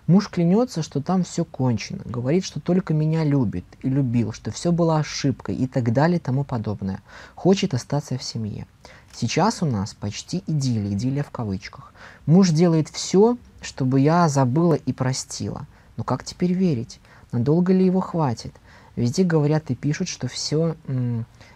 Муж 0.08 0.28
клянется, 0.30 0.82
что 0.82 1.02
там 1.04 1.24
все 1.24 1.46
кончено, 1.46 2.02
говорит, 2.04 2.44
что 2.44 2.60
только 2.60 2.96
меня 2.96 3.24
любит 3.24 3.66
и 3.84 3.90
любил, 3.90 4.32
что 4.34 4.50
все 4.50 4.72
было 4.72 4.98
ошибкой 4.98 5.56
и 5.56 5.68
так 5.68 5.94
далее 5.94 6.18
и 6.18 6.22
тому 6.22 6.44
подобное. 6.44 7.02
Хочет 7.36 7.76
остаться 7.76 8.18
в 8.18 8.24
семье. 8.24 8.66
Сейчас 9.14 9.62
у 9.62 9.68
нас 9.68 9.94
почти 9.94 10.44
идиллия, 10.48 10.94
идиллия 10.94 11.24
в 11.24 11.30
кавычках. 11.30 11.94
Муж 12.26 12.50
делает 12.50 12.90
все, 12.90 13.38
чтобы 13.62 14.00
я 14.00 14.28
забыла 14.30 14.74
и 14.74 14.94
простила. 14.94 15.68
Но 15.96 16.04
как 16.04 16.24
теперь 16.24 16.54
верить? 16.54 17.00
Надолго 17.32 17.72
ли 17.72 17.86
его 17.86 18.00
хватит? 18.00 18.54
Везде 18.96 19.24
говорят 19.24 19.70
и 19.70 19.76
пишут, 19.76 20.08
что 20.08 20.28
все, 20.28 20.76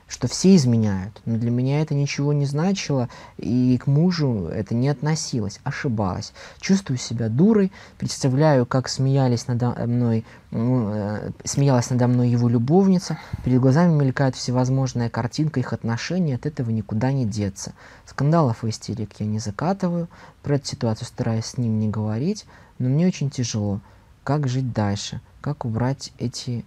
что 0.08 0.28
все 0.28 0.56
изменяют. 0.56 1.22
Но 1.26 1.38
для 1.38 1.52
меня 1.52 1.82
это 1.82 1.96
ничего 1.96 2.34
не 2.34 2.46
значило, 2.46 3.10
и 3.38 3.78
к 3.78 3.88
мужу 3.88 4.48
это 4.48 4.76
не 4.76 4.90
относилось. 4.90 5.60
Ошибалась. 5.64 6.34
Чувствую 6.60 6.98
себя 6.98 7.30
дурой, 7.30 7.72
представляю, 7.98 8.66
как 8.66 8.90
смеялись 8.90 9.48
надо 9.48 9.72
мной, 9.88 10.26
э, 10.52 11.32
смеялась 11.44 11.90
надо 11.90 12.08
мной 12.08 12.30
его 12.30 12.48
любовница. 12.50 13.18
Перед 13.44 13.60
глазами 13.60 13.94
мелькает 13.94 14.36
всевозможная 14.36 15.10
картинка 15.10 15.60
их 15.60 15.74
отношений, 15.74 16.34
от 16.34 16.46
этого 16.46 16.70
никуда 16.70 17.12
не 17.12 17.26
деться. 17.26 17.74
Скандалов 18.06 18.64
и 18.64 18.70
истерик 18.70 19.20
я 19.20 19.26
не 19.26 19.40
закатываю, 19.40 20.08
про 20.44 20.56
эту 20.56 20.68
ситуацию 20.68 21.08
стараюсь 21.08 21.46
с 21.46 21.58
ним 21.58 21.80
не 21.80 21.90
говорить, 21.90 22.46
но 22.78 22.90
мне 22.90 23.08
очень 23.08 23.30
тяжело. 23.30 23.80
Как 24.24 24.48
жить 24.48 24.72
дальше? 24.72 25.22
Как 25.42 25.66
убрать 25.66 26.14
эти 26.18 26.66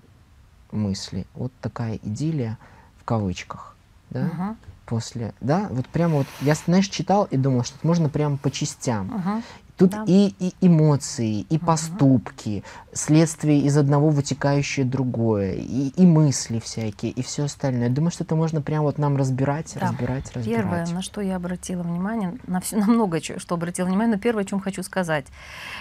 мысли? 0.73 1.27
Вот 1.35 1.53
такая 1.61 1.99
идиллия 2.03 2.59
кавычках, 3.07 3.77
да? 4.11 4.25
Мгм. 4.25 4.57
После, 4.85 5.35
да? 5.41 5.69
Вот 5.71 5.89
прямо 5.89 6.17
вот, 6.19 6.27
я, 6.43 6.55
знаешь, 6.55 6.89
читал 6.89 7.25
и 7.25 7.37
думал, 7.37 7.65
что 7.65 7.77
это 7.79 7.87
можно 7.87 8.09
прямо 8.09 8.37
по 8.37 8.51
частям. 8.51 9.07
Мгм. 9.07 9.43
Тут 9.77 9.91
Да. 9.91 10.05
и, 10.07 10.35
и 10.41 10.55
эмоции, 10.63 11.41
и 11.51 11.57
Мгм. 11.57 11.67
поступки, 11.67 12.65
следствие 12.95 13.61
из 13.61 13.77
одного 13.77 14.09
вытекающее 14.09 14.87
другое, 14.87 15.53
и, 15.53 15.89
и 15.95 16.07
мысли 16.07 16.61
всякие, 16.61 17.13
и 17.13 17.23
все 17.23 17.45
остальное. 17.45 17.89
Я 17.89 17.95
думаю, 17.95 18.11
что 18.11 18.25
это 18.25 18.35
можно 18.37 18.63
прямо 18.63 18.85
вот 18.85 18.97
нам 18.97 19.19
разбирать, 19.19 19.75
Да. 19.79 19.89
разбирать, 19.89 20.33
разбирать. 20.35 20.45
Первое, 20.63 20.87
на 20.87 21.03
что 21.03 21.21
я 21.21 21.37
обратила 21.37 21.83
внимание, 21.83 22.39
на, 22.47 22.61
всё- 22.63 22.77
на 22.81 22.87
много 22.87 23.21
чего, 23.21 23.39
что 23.39 23.55
обратила 23.57 23.87
внимание, 23.87 24.17
но 24.17 24.21
первое, 24.23 24.45
о 24.45 24.47
чем 24.47 24.61
хочу 24.61 24.83
сказать. 24.83 25.27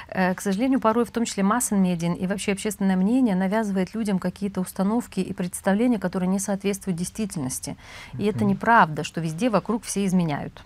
Э, 0.09 0.33
К 0.35 0.41
сожалению, 0.41 0.81
порой 0.81 1.05
в 1.05 1.11
том 1.11 1.23
числе 1.23 1.43
масса 1.43 1.75
медиа 1.75 2.15
и 2.15 2.27
вообще 2.27 2.51
общественное 2.51 2.97
мнение 2.97 3.35
навязывает 3.35 3.95
людям 3.95 4.19
какие-то 4.19 4.59
установки 4.59 5.21
и 5.21 5.31
представления, 5.31 5.99
которые 5.99 6.27
не 6.27 6.39
соответствуют 6.39 6.99
действительности. 6.99 7.77
И 8.17 8.25
это 8.25 8.39
Мгм. 8.39 8.47
неправда, 8.49 9.05
что 9.05 9.21
везде 9.21 9.49
вокруг 9.49 9.83
все 9.85 10.05
изменяют. 10.05 10.61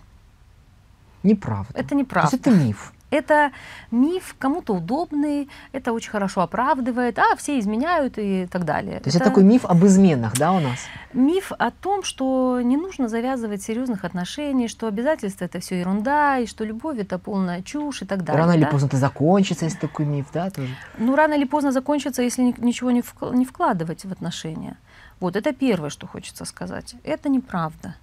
Неправда. 1.22 1.78
Это 1.78 1.90
То 1.90 1.94
неправда. 1.94 2.34
есть 2.34 2.44
это 2.46 2.50
миф. 2.56 2.92
Это 3.10 3.52
миф, 3.90 4.36
кому-то 4.38 4.74
удобный, 4.74 5.48
это 5.72 5.92
очень 5.92 6.10
хорошо 6.10 6.42
оправдывает, 6.42 7.18
а 7.18 7.36
все 7.36 7.58
изменяют 7.58 8.14
и 8.16 8.46
так 8.50 8.64
далее. 8.64 9.00
То 9.00 9.08
есть 9.08 9.16
это 9.16 9.26
такой 9.26 9.44
миф 9.44 9.64
об 9.64 9.84
изменах, 9.84 10.36
да, 10.36 10.52
у 10.52 10.60
нас? 10.60 10.78
миф 11.12 11.52
о 11.58 11.70
том, 11.70 12.02
что 12.02 12.60
не 12.62 12.76
нужно 12.76 13.08
завязывать 13.08 13.62
серьезных 13.62 14.04
отношений, 14.04 14.68
что 14.68 14.86
обязательства 14.86 15.44
это 15.44 15.60
все 15.60 15.80
ерунда, 15.80 16.38
и 16.38 16.46
что 16.46 16.64
любовь 16.64 16.98
это 16.98 17.18
полная 17.18 17.62
чушь 17.62 18.02
и 18.02 18.06
так 18.06 18.24
далее. 18.24 18.42
Рано 18.42 18.52
или 18.52 18.64
да. 18.64 18.70
поздно 18.70 18.86
это 18.86 18.96
закончится, 18.96 19.64
если 19.64 19.78
такой 19.78 20.06
миф, 20.06 20.26
да, 20.32 20.50
тоже. 20.50 20.74
Ну, 20.98 21.16
рано 21.16 21.34
или 21.34 21.44
поздно 21.44 21.72
закончится, 21.72 22.22
если 22.22 22.42
ни- 22.42 22.54
ничего 22.58 22.90
не 22.90 23.44
вкладывать 23.44 24.04
в 24.04 24.12
отношения. 24.12 24.76
Вот, 25.18 25.36
это 25.36 25.52
первое, 25.52 25.90
что 25.90 26.06
хочется 26.06 26.44
сказать. 26.44 26.94
Это 27.04 27.28
неправда. 27.28 27.94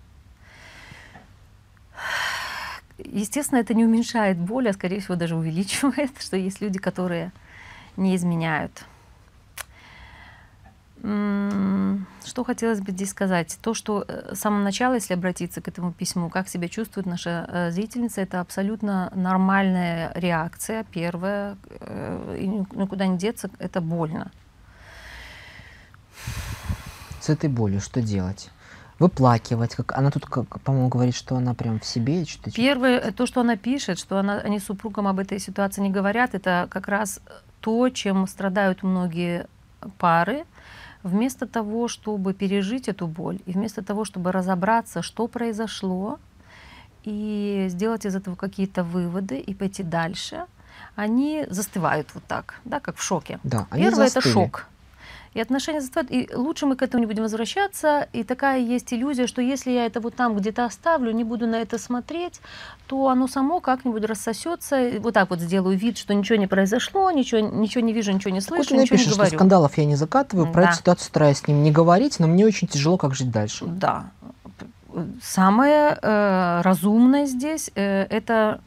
Естественно, 2.97 3.59
это 3.59 3.73
не 3.73 3.85
уменьшает 3.85 4.37
боль, 4.37 4.69
а 4.69 4.73
скорее 4.73 4.99
всего 4.99 5.15
даже 5.15 5.35
увеличивает, 5.35 6.11
что 6.19 6.37
есть 6.37 6.61
люди, 6.61 6.79
которые 6.79 7.31
не 7.95 8.15
изменяют. 8.15 8.85
Что 10.99 12.43
хотелось 12.43 12.81
бы 12.81 12.91
здесь 12.91 13.11
сказать? 13.11 13.57
То, 13.61 13.73
что 13.75 14.03
э, 14.07 14.33
с 14.33 14.39
самого 14.39 14.63
начала, 14.63 14.95
если 14.95 15.13
обратиться 15.13 15.61
к 15.61 15.67
этому 15.67 15.93
письму, 15.93 16.29
как 16.29 16.49
себя 16.49 16.67
чувствует 16.67 17.05
наша 17.05 17.47
э, 17.47 17.71
зрительница, 17.71 18.21
это 18.21 18.41
абсолютно 18.41 19.11
нормальная 19.15 20.11
реакция, 20.15 20.83
первая, 20.91 21.55
э, 21.69 22.37
и 22.41 22.47
ни- 22.47 22.65
никуда 22.75 23.05
не 23.05 23.17
деться, 23.17 23.51
это 23.59 23.79
больно. 23.79 24.31
С 27.21 27.29
этой 27.29 27.49
болью 27.49 27.79
что 27.79 28.01
делать? 28.01 28.49
Выплакивать, 28.99 29.75
как 29.75 29.97
она 29.97 30.09
тут, 30.09 30.25
как, 30.25 30.59
по-моему, 30.61 30.87
говорит, 30.89 31.15
что 31.15 31.35
она 31.35 31.53
прям 31.53 31.79
в 31.79 31.85
себе 31.85 32.25
что-то. 32.25 32.51
Первое, 32.51 32.99
э, 32.99 33.11
то, 33.11 33.25
что 33.27 33.41
она 33.41 33.55
пишет, 33.55 33.99
что 33.99 34.17
она, 34.17 34.39
они 34.39 34.59
с 34.59 34.65
супругом 34.65 35.07
об 35.07 35.19
этой 35.19 35.39
ситуации 35.39 35.81
не 35.81 35.91
говорят, 35.91 36.33
это 36.33 36.67
как 36.69 36.87
раз 36.87 37.19
то, 37.61 37.89
чем 37.89 38.27
страдают 38.27 38.83
многие 38.83 39.47
пары, 39.97 40.45
вместо 41.03 41.45
того, 41.45 41.87
чтобы 41.87 42.33
пережить 42.33 42.87
эту 42.87 43.07
боль, 43.07 43.39
и 43.45 43.51
вместо 43.51 43.83
того, 43.83 44.03
чтобы 44.05 44.31
разобраться, 44.31 45.01
что 45.01 45.27
произошло, 45.27 46.19
и 47.03 47.67
сделать 47.69 48.05
из 48.05 48.15
этого 48.15 48.35
какие-то 48.35 48.83
выводы 48.83 49.39
и 49.39 49.53
пойти 49.53 49.83
дальше, 49.83 50.45
они 50.95 51.45
застывают 51.49 52.09
вот 52.13 52.23
так, 52.27 52.59
да, 52.65 52.79
как 52.79 52.97
в 52.97 53.03
шоке. 53.03 53.39
Да, 53.43 53.67
они 53.69 53.83
Первое 53.83 54.07
это 54.07 54.21
шок. 54.21 54.67
И 55.37 55.39
отношения 55.39 55.81
застывают. 55.81 56.09
И 56.11 56.27
лучше 56.33 56.65
мы 56.65 56.75
к 56.75 56.81
этому 56.81 57.01
не 57.01 57.05
будем 57.05 57.21
возвращаться. 57.21 58.07
И 58.11 58.23
такая 58.23 58.59
есть 58.59 58.91
иллюзия, 58.91 59.27
что 59.27 59.39
если 59.39 59.69
я 59.69 59.85
это 59.85 59.99
вот 59.99 60.15
там 60.15 60.35
где-то 60.35 60.65
оставлю, 60.65 61.11
не 61.11 61.23
буду 61.23 61.45
на 61.45 61.57
это 61.57 61.77
смотреть, 61.77 62.41
то 62.87 63.07
оно 63.09 63.27
само 63.27 63.59
как-нибудь 63.59 64.03
рассосется. 64.05 64.93
Вот 64.97 65.13
так 65.13 65.29
вот 65.29 65.39
сделаю 65.39 65.77
вид, 65.77 65.99
что 65.99 66.15
ничего 66.15 66.39
не 66.39 66.47
произошло, 66.47 67.11
ничего, 67.11 67.39
ничего 67.41 67.83
не 67.83 67.93
вижу, 67.93 68.11
ничего 68.13 68.31
не 68.31 68.39
Так 68.41 68.49
вот 68.49 68.57
слышу, 68.57 68.73
она 68.73 68.81
и 68.81 68.83
ничего 68.85 68.95
не 68.95 68.97
пишет, 68.97 69.13
что 69.13 69.19
говорю. 69.21 69.35
скандалов 69.37 69.77
я 69.77 69.85
не 69.85 69.95
закатываю, 69.95 70.51
про 70.51 70.63
Да. 70.63 70.67
эту 70.69 70.77
ситуацию 70.79 71.05
стараюсь 71.05 71.37
с 71.37 71.47
ним 71.47 71.61
не 71.61 71.71
говорить, 71.71 72.19
но 72.19 72.25
мне 72.25 72.43
очень 72.43 72.67
тяжело, 72.67 72.97
как 72.97 73.13
жить 73.13 73.29
дальше. 73.29 73.65
Да. 73.67 74.09
Самое 75.21 75.99
э, 76.01 76.61
разумное 76.63 77.27
здесь 77.27 77.69
э, 77.75 78.05
это 78.09 78.59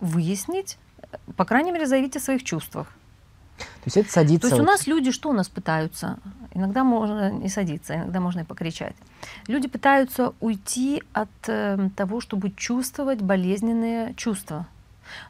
выяснить, 0.00 0.76
по 1.36 1.44
крайней 1.44 1.70
мере, 1.70 1.86
заявить 1.86 2.16
о 2.16 2.20
своих 2.20 2.42
чувствах. 2.42 2.88
То 3.58 3.64
есть 3.86 3.96
это 3.96 4.10
садится... 4.10 4.48
То 4.48 4.54
есть 4.54 4.60
у 4.60 4.64
вот- 4.64 4.70
нас 4.70 4.86
люди 4.86 5.10
что 5.10 5.30
у 5.30 5.32
нас 5.32 5.48
пытаются? 5.48 6.18
Иногда 6.54 6.84
можно 6.84 7.30
не 7.30 7.48
садиться, 7.48 7.94
иногда 7.94 8.20
можно 8.20 8.40
и 8.40 8.44
покричать. 8.44 8.96
Люди 9.46 9.68
пытаются 9.68 10.32
уйти 10.40 11.02
от 11.12 11.28
э, 11.46 11.90
того, 11.96 12.20
чтобы 12.20 12.50
чувствовать 12.50 13.20
болезненные 13.20 14.14
чувства. 14.14 14.66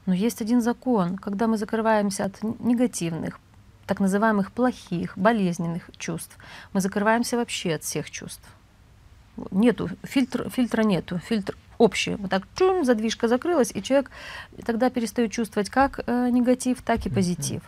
Но 0.06 0.14
есть 0.14 0.40
один 0.40 0.60
закон, 0.60 1.16
когда 1.16 1.46
мы 1.46 1.56
закрываемся 1.56 2.24
от 2.24 2.42
негативных, 2.42 3.40
так 3.86 4.00
называемых 4.00 4.52
плохих, 4.52 5.16
болезненных 5.16 5.90
чувств, 5.98 6.36
мы 6.72 6.80
закрываемся 6.80 7.36
вообще 7.36 7.74
от 7.74 7.82
всех 7.82 8.10
чувств. 8.10 8.48
Нету, 9.50 9.88
фильтр, 10.02 10.50
фильтра 10.50 10.82
нету, 10.82 11.18
фильтр 11.18 11.56
общий. 11.78 12.16
Вот 12.16 12.30
так 12.30 12.42
чум, 12.54 12.84
задвижка 12.84 13.28
закрылась, 13.28 13.70
и 13.74 13.82
человек 13.82 14.10
тогда 14.66 14.90
перестает 14.90 15.32
чувствовать 15.32 15.70
как 15.70 16.00
э, 16.06 16.28
негатив, 16.30 16.82
так 16.82 17.06
и 17.06 17.10
позитив. 17.10 17.62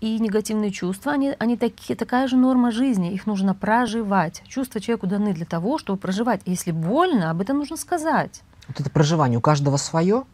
И 0.00 0.18
негативные 0.18 0.70
чувства, 0.70 1.12
они, 1.12 1.34
они 1.38 1.56
такие, 1.56 1.96
такая 1.96 2.28
же 2.28 2.36
норма 2.36 2.70
жизни, 2.70 3.12
их 3.12 3.26
нужно 3.26 3.54
проживать. 3.54 4.42
Чувства 4.46 4.80
человеку 4.80 5.06
даны 5.06 5.32
для 5.32 5.46
того, 5.46 5.78
чтобы 5.78 5.98
проживать. 5.98 6.42
И 6.44 6.50
если 6.50 6.70
больно, 6.70 7.30
об 7.30 7.40
этом 7.40 7.58
нужно 7.58 7.76
сказать. 7.76 8.42
Вот 8.68 8.80
это 8.80 8.90
проживание 8.90 9.38
у 9.38 9.42
каждого 9.42 9.76
свое. 9.76 10.24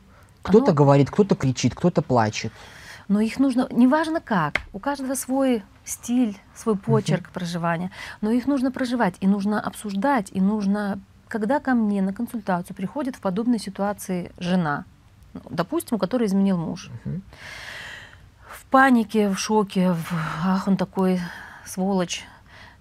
Кто-то 0.43 0.67
Оно- 0.67 0.75
говорит, 0.75 1.11
кто-то 1.11 1.37
кричит, 1.37 1.75
кто-то 1.75 2.03
плачет. 2.03 2.53
Но 3.09 3.21
их 3.21 3.39
нужно, 3.39 3.69
неважно 3.71 4.21
как, 4.21 4.61
у 4.73 4.79
каждого 4.79 5.15
свой 5.15 5.63
стиль, 5.85 6.39
свой 6.55 6.77
почерк 6.77 7.31
проживания, 7.31 7.91
но 8.21 8.31
их 8.31 8.47
нужно 8.47 8.71
проживать, 8.71 9.17
и 9.21 9.27
нужно 9.27 9.61
обсуждать, 9.61 10.29
и 10.33 10.41
нужно, 10.41 11.01
когда 11.33 11.61
ко 11.61 11.73
мне 11.73 12.03
на 12.03 12.13
консультацию 12.13 12.77
приходит 12.77 13.17
в 13.17 13.21
подобной 13.21 13.59
ситуации 13.59 14.31
жена, 14.37 14.85
ну, 15.33 15.41
допустим, 15.49 15.97
у 15.97 15.99
которой 15.99 16.27
изменил 16.27 16.59
муж, 16.59 16.91
в 18.47 18.67
панике, 18.67 19.31
в 19.31 19.39
шоке, 19.39 19.93
в, 19.93 20.13
ах, 20.45 20.69
он 20.69 20.77
такой 20.77 21.21
сволочь, 21.65 22.27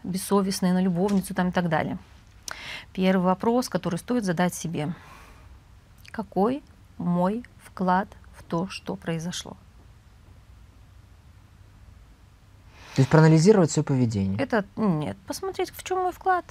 бессовестный, 0.04 0.74
на 0.74 0.82
любовницу 0.82 1.34
там 1.34 1.48
и 1.48 1.52
так 1.54 1.70
далее. 1.70 1.98
Первый 2.92 3.24
вопрос, 3.24 3.70
который 3.70 3.98
стоит 3.98 4.26
задать 4.26 4.54
себе. 4.54 4.94
Какой 6.12 6.62
мой 6.98 7.46
вклад 7.64 8.10
в 8.38 8.44
то, 8.44 8.68
что 8.68 8.98
произошло? 8.98 9.56
То 12.96 13.02
есть 13.02 13.10
проанализировать 13.10 13.72
свое 13.72 13.86
поведение. 13.86 14.38
Это 14.38 14.66
нет. 14.76 15.18
Посмотреть, 15.26 15.72
в 15.72 15.84
чем 15.84 16.00
мой 16.00 16.12
вклад, 16.12 16.46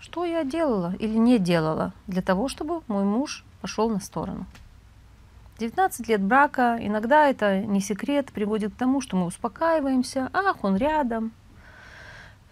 что 0.00 0.24
я 0.24 0.42
делала 0.44 0.94
или 0.98 1.16
не 1.16 1.38
делала 1.38 1.92
для 2.06 2.22
того, 2.22 2.48
чтобы 2.48 2.80
мой 2.88 3.04
муж 3.04 3.44
пошел 3.60 3.90
на 3.90 4.00
сторону. 4.00 4.46
19 5.58 6.08
лет 6.08 6.20
брака, 6.20 6.78
иногда 6.80 7.28
это 7.28 7.60
не 7.60 7.80
секрет, 7.80 8.32
приводит 8.32 8.72
к 8.72 8.76
тому, 8.76 9.00
что 9.00 9.16
мы 9.16 9.26
успокаиваемся, 9.26 10.30
ах, 10.32 10.64
он 10.64 10.76
рядом, 10.76 11.30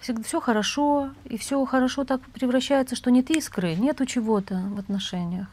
всегда 0.00 0.22
все 0.22 0.40
хорошо, 0.40 1.10
и 1.24 1.36
все 1.36 1.64
хорошо 1.64 2.04
так 2.04 2.20
превращается, 2.20 2.94
что 2.94 3.10
нет 3.10 3.30
искры, 3.30 3.74
нету 3.74 4.06
чего-то 4.06 4.62
в 4.74 4.78
отношениях. 4.78 5.48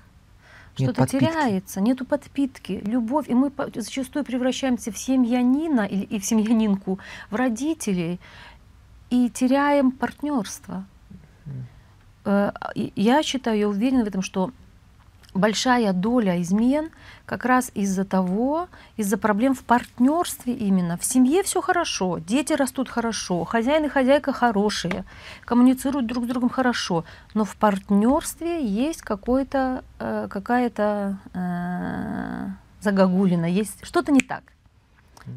Нет 0.80 0.92
Что-то 0.92 1.02
подпитки. 1.02 1.26
теряется, 1.26 1.82
нету 1.82 2.06
подпитки, 2.06 2.82
любовь, 2.86 3.28
и 3.30 3.34
мы 3.34 3.52
зачастую 3.76 4.24
превращаемся 4.26 4.92
в 4.92 4.98
семьянина 4.98 5.82
и 5.86 6.20
в 6.20 6.26
семьянинку, 6.26 7.00
в 7.30 7.36
родителей, 7.36 8.20
и 9.10 9.30
теряем 9.30 9.92
партнерство. 9.92 10.86
Э, 12.26 12.52
Я 12.96 13.24
считаю, 13.24 13.58
я 13.58 13.70
уверена 13.70 14.04
в 14.04 14.08
этом, 14.08 14.22
что 14.22 14.52
большая 15.38 15.94
доля 15.94 16.42
измен 16.42 16.90
как 17.26 17.46
раз 17.46 17.72
из-за 17.74 18.06
того, 18.06 18.68
из-за 18.96 19.18
проблем 19.18 19.54
в 19.54 19.64
партнерстве 19.64 20.54
именно. 20.54 20.98
В 20.98 21.06
семье 21.06 21.44
все 21.44 21.62
хорошо, 21.62 22.20
дети 22.20 22.54
растут 22.54 22.90
хорошо, 22.90 23.44
хозяин 23.44 23.86
и 23.86 23.90
хозяйка 23.90 24.34
хорошие, 24.34 25.04
коммуницируют 25.46 26.08
друг 26.08 26.26
с 26.26 26.28
другом 26.28 26.50
хорошо, 26.50 27.06
но 27.34 27.46
в 27.46 27.56
партнерстве 27.56 28.66
есть 28.66 29.02
какой-то, 29.02 29.84
э, 30.00 30.28
какая-то 30.30 31.18
э, 31.34 32.48
загогулина, 32.82 33.46
есть 33.46 33.86
что-то 33.86 34.12
не 34.12 34.22
так. 34.22 34.44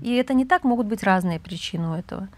И 0.02 0.14
это 0.14 0.34
не 0.34 0.44
так, 0.44 0.64
могут 0.64 0.86
быть 0.86 1.02
разные 1.02 1.40
причины 1.40 1.88
у 1.88 1.94
этого. 1.94 2.28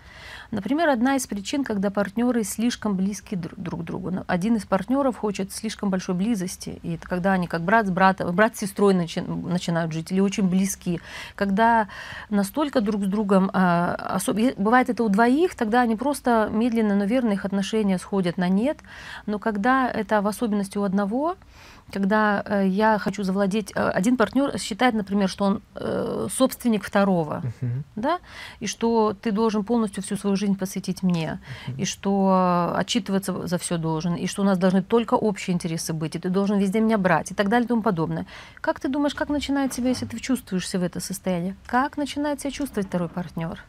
Например, 0.52 0.90
одна 0.90 1.16
из 1.16 1.26
причин, 1.26 1.64
когда 1.64 1.90
партнеры 1.90 2.44
слишком 2.44 2.94
близки 2.94 3.36
друг 3.36 3.80
к 3.80 3.84
другу. 3.84 4.12
Один 4.26 4.56
из 4.56 4.66
партнеров 4.66 5.16
хочет 5.16 5.50
слишком 5.50 5.88
большой 5.88 6.14
близости, 6.14 6.78
и 6.82 6.96
это 6.96 7.08
когда 7.08 7.32
они 7.32 7.46
как 7.46 7.62
брат 7.62 7.86
с 7.86 7.90
братом, 7.90 8.36
брат 8.36 8.54
с 8.54 8.60
сестрой 8.60 8.92
начи 8.92 9.22
начинают 9.22 9.92
жить, 9.92 10.12
или 10.12 10.20
очень 10.20 10.46
близки. 10.46 11.00
Когда 11.36 11.88
настолько 12.28 12.82
друг 12.82 13.04
с 13.04 13.06
другом, 13.06 13.50
э, 13.50 13.94
особ... 13.94 14.36
бывает 14.58 14.90
это 14.90 15.02
у 15.04 15.08
двоих, 15.08 15.54
тогда 15.54 15.80
они 15.80 15.96
просто 15.96 16.50
медленно, 16.52 16.96
но 16.96 17.06
верно 17.06 17.32
их 17.32 17.46
отношения 17.46 17.96
сходят 17.96 18.36
на 18.36 18.50
нет. 18.50 18.76
Но 19.24 19.38
когда 19.38 19.88
это 19.88 20.20
в 20.20 20.26
особенности 20.26 20.76
у 20.76 20.82
одного, 20.82 21.36
когда 21.92 22.42
э, 22.44 22.66
я 22.68 22.98
хочу 22.98 23.22
завладеть, 23.22 23.72
э, 23.74 23.88
один 23.88 24.16
партнер 24.16 24.58
считает, 24.58 24.94
например, 24.94 25.28
что 25.28 25.44
он 25.44 25.62
э, 25.74 26.28
собственник 26.30 26.84
второго, 26.84 27.42
uh-huh. 27.44 27.82
да, 27.96 28.18
и 28.60 28.66
что 28.66 29.14
ты 29.20 29.32
должен 29.32 29.64
полностью 29.64 30.02
всю 30.02 30.16
свою 30.16 30.36
жизнь 30.36 30.56
посвятить 30.56 31.02
мне, 31.02 31.40
uh-huh. 31.68 31.82
и 31.82 31.84
что 31.84 32.72
отчитываться 32.76 33.46
за 33.46 33.58
все 33.58 33.76
должен, 33.76 34.14
и 34.14 34.26
что 34.26 34.42
у 34.42 34.44
нас 34.44 34.58
должны 34.58 34.82
только 34.82 35.14
общие 35.14 35.54
интересы 35.54 35.92
быть, 35.92 36.16
и 36.16 36.18
ты 36.18 36.28
должен 36.28 36.58
везде 36.58 36.80
меня 36.80 36.98
брать, 36.98 37.30
и 37.30 37.34
так 37.34 37.48
далее 37.48 37.64
и 37.64 37.68
тому 37.68 37.82
подобное. 37.82 38.26
Как 38.60 38.80
ты 38.80 38.88
думаешь, 38.88 39.14
как 39.14 39.28
начинает 39.28 39.74
себя, 39.74 39.90
если 39.90 40.06
ты 40.06 40.18
чувствуешься 40.18 40.78
в 40.78 40.82
это 40.82 41.00
состояние, 41.00 41.56
как 41.66 41.96
начинает 41.96 42.40
себя 42.40 42.50
чувствовать 42.50 42.88
второй 42.88 43.08
партнер? 43.08 43.62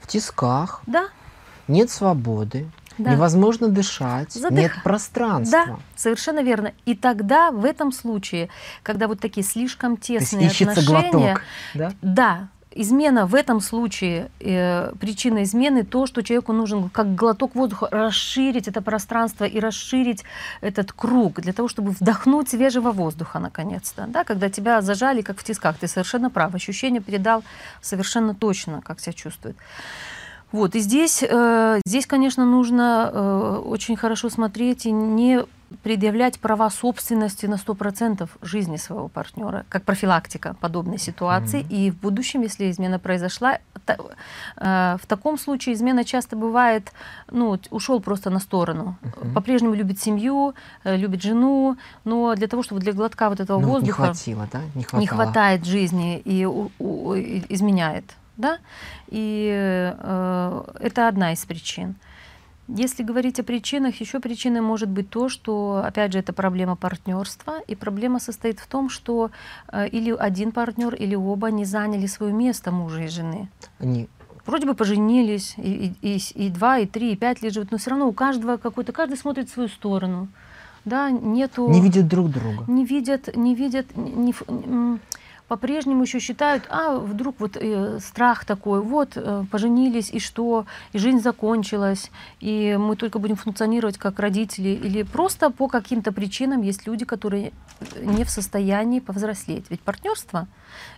В 0.00 0.06
тисках. 0.06 0.82
Да. 0.86 1.08
Нет 1.68 1.90
свободы. 1.90 2.68
Да. 2.98 3.12
Невозможно 3.12 3.68
дышать, 3.68 4.32
Задых... 4.32 4.58
нет 4.58 4.72
пространства. 4.84 5.64
Да, 5.66 5.76
совершенно 5.96 6.42
верно. 6.42 6.72
И 6.84 6.94
тогда 6.94 7.50
в 7.50 7.64
этом 7.64 7.92
случае, 7.92 8.48
когда 8.82 9.08
вот 9.08 9.20
такие 9.20 9.44
слишком 9.44 9.96
тесные 9.96 10.48
То 10.50 10.54
есть 10.54 10.62
отношения, 10.62 11.10
глоток, 11.10 11.42
да? 11.74 11.92
да, 12.02 12.48
измена 12.74 13.26
в 13.26 13.34
этом 13.34 13.60
случае, 13.60 14.30
э, 14.40 14.92
причина 15.00 15.42
измены 15.42 15.84
то, 15.84 16.06
что 16.06 16.22
человеку 16.22 16.52
нужен 16.52 16.88
как 16.88 17.14
глоток 17.14 17.54
воздуха 17.54 17.88
расширить 17.90 18.68
это 18.68 18.80
пространство 18.82 19.44
и 19.44 19.60
расширить 19.60 20.24
этот 20.60 20.92
круг 20.92 21.40
для 21.40 21.52
того, 21.52 21.68
чтобы 21.68 21.90
вдохнуть 21.90 22.48
свежего 22.48 22.92
воздуха 22.92 23.38
наконец-то. 23.38 24.06
Да, 24.08 24.24
когда 24.24 24.48
тебя 24.48 24.80
зажали, 24.82 25.22
как 25.22 25.38
в 25.38 25.44
тисках, 25.44 25.78
ты 25.78 25.88
совершенно 25.88 26.30
прав. 26.30 26.54
Ощущение 26.54 27.00
передал 27.00 27.42
совершенно 27.80 28.34
точно, 28.34 28.80
как 28.82 29.00
себя 29.00 29.12
чувствует. 29.12 29.56
Вот, 30.52 30.74
и 30.74 30.80
здесь, 30.80 31.24
э, 31.26 31.80
здесь, 31.86 32.06
конечно, 32.06 32.44
нужно 32.44 33.10
э, 33.12 33.62
очень 33.64 33.96
хорошо 33.96 34.28
смотреть 34.28 34.86
и 34.86 34.92
не 34.92 35.44
предъявлять 35.82 36.38
права 36.38 36.70
собственности 36.70 37.46
на 37.46 37.54
100% 37.54 38.28
жизни 38.42 38.76
своего 38.76 39.08
партнера, 39.08 39.64
как 39.68 39.84
профилактика 39.84 40.54
подобной 40.60 40.98
ситуации. 40.98 41.62
Mm-hmm. 41.62 41.86
И 41.86 41.90
в 41.90 41.96
будущем, 41.96 42.42
если 42.42 42.70
измена 42.70 42.98
произошла, 42.98 43.58
та, 43.86 43.96
э, 44.56 44.96
в 45.02 45.06
таком 45.06 45.38
случае 45.38 45.74
измена 45.74 46.04
часто 46.04 46.36
бывает, 46.36 46.92
ну, 47.30 47.58
ушел 47.70 48.00
просто 48.00 48.30
на 48.30 48.38
сторону. 48.38 48.96
Mm-hmm. 49.02 49.32
По-прежнему 49.32 49.74
любит 49.74 50.00
семью, 50.00 50.54
э, 50.84 50.96
любит 50.96 51.22
жену, 51.22 51.76
но 52.04 52.34
для 52.34 52.48
того, 52.48 52.62
чтобы 52.62 52.80
для 52.80 52.92
глотка 52.92 53.30
вот 53.30 53.40
этого 53.40 53.58
ну, 53.58 53.68
воздуха 53.68 54.02
не, 54.02 54.08
хватило, 54.08 54.48
да? 54.52 54.60
не, 54.74 54.86
не 55.00 55.06
хватает 55.06 55.64
жизни 55.64 56.18
и 56.18 56.44
у, 56.44 56.70
у, 56.78 57.14
изменяет 57.14 58.04
да, 58.36 58.58
и 59.08 59.50
э, 59.52 60.62
это 60.80 61.08
одна 61.08 61.32
из 61.32 61.44
причин. 61.44 61.96
Если 62.68 63.02
говорить 63.02 63.40
о 63.40 63.42
причинах, 63.42 64.00
еще 64.00 64.20
причиной 64.20 64.60
может 64.60 64.88
быть 64.88 65.10
то, 65.10 65.28
что, 65.28 65.82
опять 65.84 66.12
же, 66.12 66.20
это 66.20 66.32
проблема 66.32 66.76
партнерства, 66.76 67.54
и 67.66 67.74
проблема 67.74 68.20
состоит 68.20 68.60
в 68.60 68.66
том, 68.66 68.88
что 68.88 69.30
э, 69.72 69.88
или 69.88 70.14
один 70.16 70.52
партнер, 70.52 70.94
или 70.94 71.14
оба 71.14 71.50
не 71.50 71.64
заняли 71.64 72.06
свое 72.06 72.32
место 72.32 72.70
мужа 72.70 73.02
и 73.02 73.08
жены. 73.08 73.48
Они 73.78 74.08
вроде 74.46 74.66
бы 74.66 74.74
поженились, 74.74 75.54
и, 75.56 75.94
и, 76.02 76.16
и, 76.16 76.46
и 76.46 76.50
два, 76.50 76.78
и 76.78 76.86
три, 76.86 77.12
и 77.12 77.16
пять 77.16 77.42
лет 77.42 77.52
живут, 77.52 77.70
но 77.72 77.78
все 77.78 77.90
равно 77.90 78.08
у 78.08 78.12
каждого 78.12 78.56
какой-то, 78.56 78.92
каждый 78.92 79.16
смотрит 79.16 79.48
в 79.48 79.52
свою 79.52 79.68
сторону. 79.68 80.28
Да, 80.84 81.10
нету... 81.10 81.68
Не 81.68 81.80
видят 81.80 82.08
друг 82.08 82.30
друга. 82.30 82.64
Не 82.66 82.84
видят, 82.84 83.36
не 83.36 83.54
видят, 83.54 83.96
не, 83.96 84.34
не, 84.48 84.98
по-прежнему 85.48 86.02
еще 86.02 86.18
считают, 86.18 86.64
а 86.70 86.96
вдруг 86.96 87.40
вот 87.40 87.56
э, 87.56 87.98
страх 88.00 88.44
такой, 88.44 88.80
вот 88.80 89.12
э, 89.16 89.44
поженились 89.50 90.10
и 90.10 90.18
что, 90.18 90.66
и 90.92 90.98
жизнь 90.98 91.20
закончилась, 91.20 92.10
и 92.40 92.76
мы 92.78 92.96
только 92.96 93.18
будем 93.18 93.36
функционировать 93.36 93.98
как 93.98 94.18
родители, 94.18 94.70
или 94.70 95.02
просто 95.02 95.50
по 95.50 95.68
каким-то 95.68 96.12
причинам 96.12 96.62
есть 96.62 96.86
люди, 96.86 97.04
которые 97.04 97.52
не 98.00 98.24
в 98.24 98.30
состоянии 98.30 99.00
повзрослеть. 99.00 99.66
Ведь 99.70 99.80
партнерство 99.80 100.46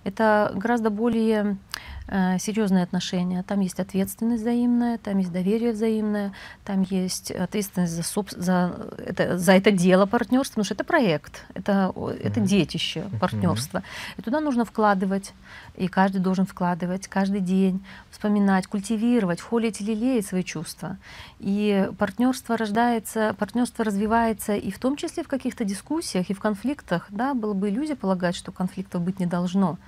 это 0.05 0.53
гораздо 0.55 0.91
более 0.91 1.43
э, 1.43 1.94
серьезные 2.09 2.85
отношения. 2.85 3.43
Там 3.43 3.61
есть 3.61 3.81
ответственность 3.81 4.43
взаимная, 4.43 4.99
там 4.99 5.19
есть 5.19 5.33
доверие 5.33 5.73
взаимное, 5.73 6.33
там 6.65 6.83
есть 6.83 7.31
ответственность 7.31 7.95
за, 7.95 8.03
соб... 8.03 8.31
за, 8.31 8.77
это, 8.99 9.39
за 9.39 9.53
это 9.53 9.71
дело 9.71 10.05
партнерства, 10.05 10.55
потому 10.55 10.65
что 10.65 10.75
это 10.75 10.85
проект, 10.85 11.45
это, 11.55 11.95
это 12.23 12.41
детище 12.41 13.07
партнерства. 13.21 13.83
И 14.19 14.23
туда 14.23 14.41
нужно 14.41 14.65
вкладывать, 14.65 15.33
и 15.77 15.89
каждый 15.89 16.19
должен 16.19 16.47
вкладывать 16.47 17.09
каждый 17.09 17.41
день, 17.41 17.83
вспоминать, 18.11 18.67
культивировать, 18.67 19.41
холить 19.41 19.81
или 19.81 19.95
лелеять 19.95 20.27
свои 20.27 20.43
чувства. 20.43 20.99
И 21.39 21.89
партнерство 21.99 22.57
рождается, 22.57 23.35
партнерство 23.39 23.85
развивается 23.85 24.55
и 24.55 24.71
в 24.71 24.79
том 24.79 24.97
числе 24.97 25.23
в 25.23 25.29
каких-то 25.29 25.65
дискуссиях 25.65 26.31
и 26.31 26.35
в 26.35 26.41
конфликтах. 26.41 27.07
Да, 27.09 27.35
было 27.35 27.55
бы 27.55 27.71
иллюзия 27.71 27.97
полагать, 27.97 28.35
что 28.37 28.53
конфликтов 28.53 29.03
быть 29.03 29.21
не 29.21 29.27
должно. 29.27 29.79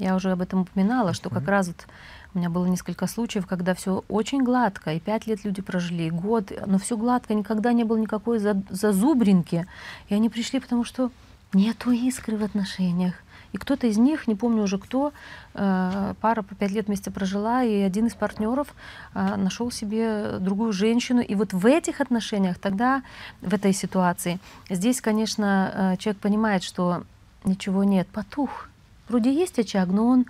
Я 0.00 0.16
уже 0.16 0.32
об 0.32 0.40
этом 0.40 0.62
упоминала, 0.62 1.12
что 1.12 1.28
как 1.28 1.46
раз 1.46 1.68
вот 1.68 1.86
у 2.34 2.38
меня 2.38 2.48
было 2.48 2.64
несколько 2.64 3.06
случаев, 3.06 3.46
когда 3.46 3.74
все 3.74 4.02
очень 4.08 4.42
гладко, 4.42 4.94
и 4.94 4.98
пять 4.98 5.26
лет 5.26 5.44
люди 5.44 5.60
прожили, 5.60 6.04
и 6.04 6.10
год, 6.10 6.50
но 6.66 6.78
все 6.78 6.96
гладко, 6.96 7.34
никогда 7.34 7.72
не 7.74 7.84
было 7.84 7.98
никакой 7.98 8.38
зазубринки. 8.38 9.66
И 10.08 10.14
они 10.14 10.30
пришли, 10.30 10.58
потому 10.58 10.84
что 10.84 11.10
нету 11.52 11.90
искры 11.90 12.38
в 12.38 12.42
отношениях. 12.42 13.14
И 13.52 13.58
кто-то 13.58 13.88
из 13.88 13.98
них, 13.98 14.26
не 14.26 14.36
помню 14.36 14.62
уже 14.62 14.78
кто, 14.78 15.12
э, 15.54 16.14
пара 16.20 16.42
по 16.42 16.54
пять 16.54 16.70
лет 16.70 16.86
вместе 16.86 17.10
прожила, 17.10 17.62
и 17.62 17.80
один 17.80 18.06
из 18.06 18.14
партнеров 18.14 18.74
э, 19.12 19.36
нашел 19.36 19.70
себе 19.70 20.38
другую 20.38 20.72
женщину. 20.72 21.20
И 21.20 21.34
вот 21.34 21.52
в 21.52 21.66
этих 21.66 22.00
отношениях 22.00 22.58
тогда, 22.58 23.02
в 23.42 23.52
этой 23.52 23.74
ситуации, 23.74 24.38
здесь, 24.70 25.02
конечно, 25.02 25.72
э, 25.74 25.96
человек 25.98 26.22
понимает, 26.22 26.62
что 26.62 27.02
ничего 27.44 27.84
нет, 27.84 28.08
потух. 28.08 28.69
Вроде 29.10 29.32
есть 29.32 29.58
очаг, 29.58 29.88
но 29.88 30.06
он 30.06 30.26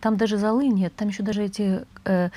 там 0.00 0.18
даже 0.18 0.36
золы 0.36 0.68
нет, 0.68 0.94
там 0.94 1.08
еще 1.08 1.22
даже 1.22 1.44
эти 1.44 1.86
э, 2.04 2.28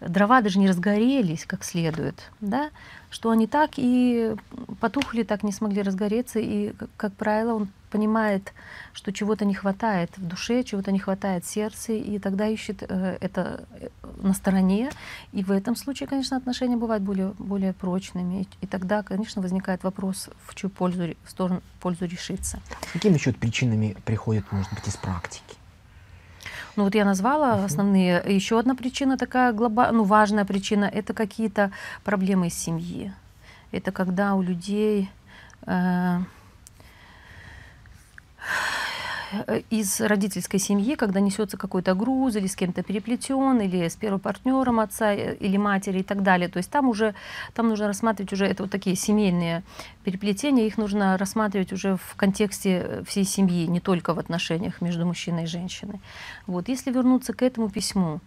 дрова 0.00 0.40
даже 0.40 0.60
не 0.60 0.68
разгорелись 0.68 1.44
как 1.46 1.64
следует, 1.64 2.30
да, 2.40 2.70
что 3.12 3.30
они 3.30 3.46
так 3.46 3.72
и 3.76 4.34
потухли, 4.80 5.22
так 5.22 5.42
не 5.42 5.52
смогли 5.52 5.82
разгореться, 5.82 6.38
и, 6.38 6.72
как 6.96 7.12
правило, 7.12 7.54
он 7.54 7.68
понимает, 7.90 8.54
что 8.94 9.12
чего-то 9.12 9.44
не 9.44 9.52
хватает 9.52 10.10
в 10.16 10.26
душе, 10.26 10.64
чего-то 10.64 10.90
не 10.92 10.98
хватает 10.98 11.44
в 11.44 11.50
сердце, 11.50 11.92
и 11.92 12.18
тогда 12.18 12.48
ищет 12.48 12.82
э, 12.82 13.18
это 13.20 13.66
э, 13.78 13.88
на 14.22 14.32
стороне. 14.32 14.90
И 15.32 15.44
в 15.44 15.50
этом 15.50 15.76
случае, 15.76 16.08
конечно, 16.08 16.38
отношения 16.38 16.78
бывают 16.78 17.04
более, 17.04 17.34
более 17.38 17.74
прочными. 17.74 18.42
И, 18.42 18.48
и 18.62 18.66
тогда, 18.66 19.02
конечно, 19.02 19.42
возникает 19.42 19.84
вопрос, 19.84 20.30
в 20.46 20.54
чью 20.54 20.70
пользу, 20.70 21.14
в 21.22 21.30
сторону 21.30 21.62
пользу 21.80 22.06
решиться. 22.06 22.60
Какими 22.94 23.14
еще 23.14 23.34
причинами 23.34 23.94
приходят, 24.06 24.50
может 24.52 24.72
быть, 24.72 24.88
из 24.88 24.96
практики? 24.96 25.61
Ну 26.76 26.84
вот 26.84 26.94
я 26.94 27.04
назвала 27.04 27.56
uh-huh. 27.56 27.64
основные. 27.64 28.22
Еще 28.26 28.58
одна 28.58 28.74
причина 28.74 29.16
такая 29.16 29.52
глобальная, 29.52 29.98
ну 29.98 30.04
важная 30.04 30.44
причина, 30.44 30.84
это 30.84 31.14
какие-то 31.14 31.70
проблемы 32.04 32.46
из 32.46 32.54
семьи. 32.54 33.12
Это 33.72 33.92
когда 33.92 34.34
у 34.34 34.42
людей 34.42 35.10
Э, 35.66 36.18
из 39.70 40.00
родительской 40.00 40.60
семьи, 40.60 40.94
когда 40.94 41.20
несется 41.20 41.56
какой-то 41.56 41.94
груз 41.94 42.36
или 42.36 42.46
с 42.46 42.56
кем-то 42.56 42.82
переплетен, 42.82 43.60
или 43.60 43.88
с 43.88 43.96
первым 43.96 44.20
партнером 44.20 44.80
отца 44.80 45.12
э, 45.12 45.36
или 45.36 45.56
матери 45.56 46.00
и 46.00 46.02
так 46.02 46.22
далее. 46.22 46.48
То 46.48 46.58
есть 46.58 46.70
там 46.70 46.88
уже 46.88 47.14
там 47.54 47.68
нужно 47.68 47.86
рассматривать 47.86 48.32
уже 48.32 48.46
это 48.46 48.62
вот 48.64 48.72
такие 48.72 48.96
семейные 48.96 49.62
переплетения, 50.04 50.66
их 50.66 50.78
нужно 50.78 51.16
рассматривать 51.16 51.72
уже 51.72 51.96
в 51.96 52.14
контексте 52.16 52.82
э, 52.84 53.02
всей 53.06 53.24
семьи, 53.24 53.66
не 53.66 53.80
только 53.80 54.14
в 54.14 54.18
отношениях 54.18 54.80
между 54.80 55.06
мужчиной 55.06 55.44
и 55.44 55.46
женщиной. 55.46 56.00
Вот. 56.46 56.68
Если 56.68 56.90
вернуться 56.92 57.32
к 57.32 57.42
этому 57.42 57.70
письму, 57.70 58.20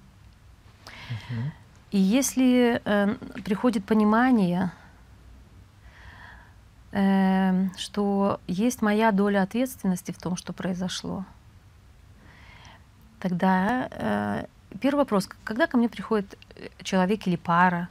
угу. 1.10 1.41
и 1.91 1.98
если 1.98 2.82
э, 2.84 3.15
приходит 3.44 3.86
понимание, 3.86 4.72
э, 4.72 4.85
что 7.78 8.40
есть 8.48 8.82
моя 8.82 9.12
доля 9.12 9.42
ответственности 9.42 10.12
в 10.12 10.18
том, 10.18 10.38
что 10.38 10.54
произошло. 10.54 11.26
Тогда 13.20 13.90
э, 13.92 14.46
первый 14.80 15.00
вопрос, 15.00 15.28
когда 15.44 15.68
ко 15.68 15.78
мне 15.78 15.90
приходит 15.90 16.38
э, 16.56 16.68
человек 16.84 17.28
или 17.28 17.36
пара, 17.36 17.90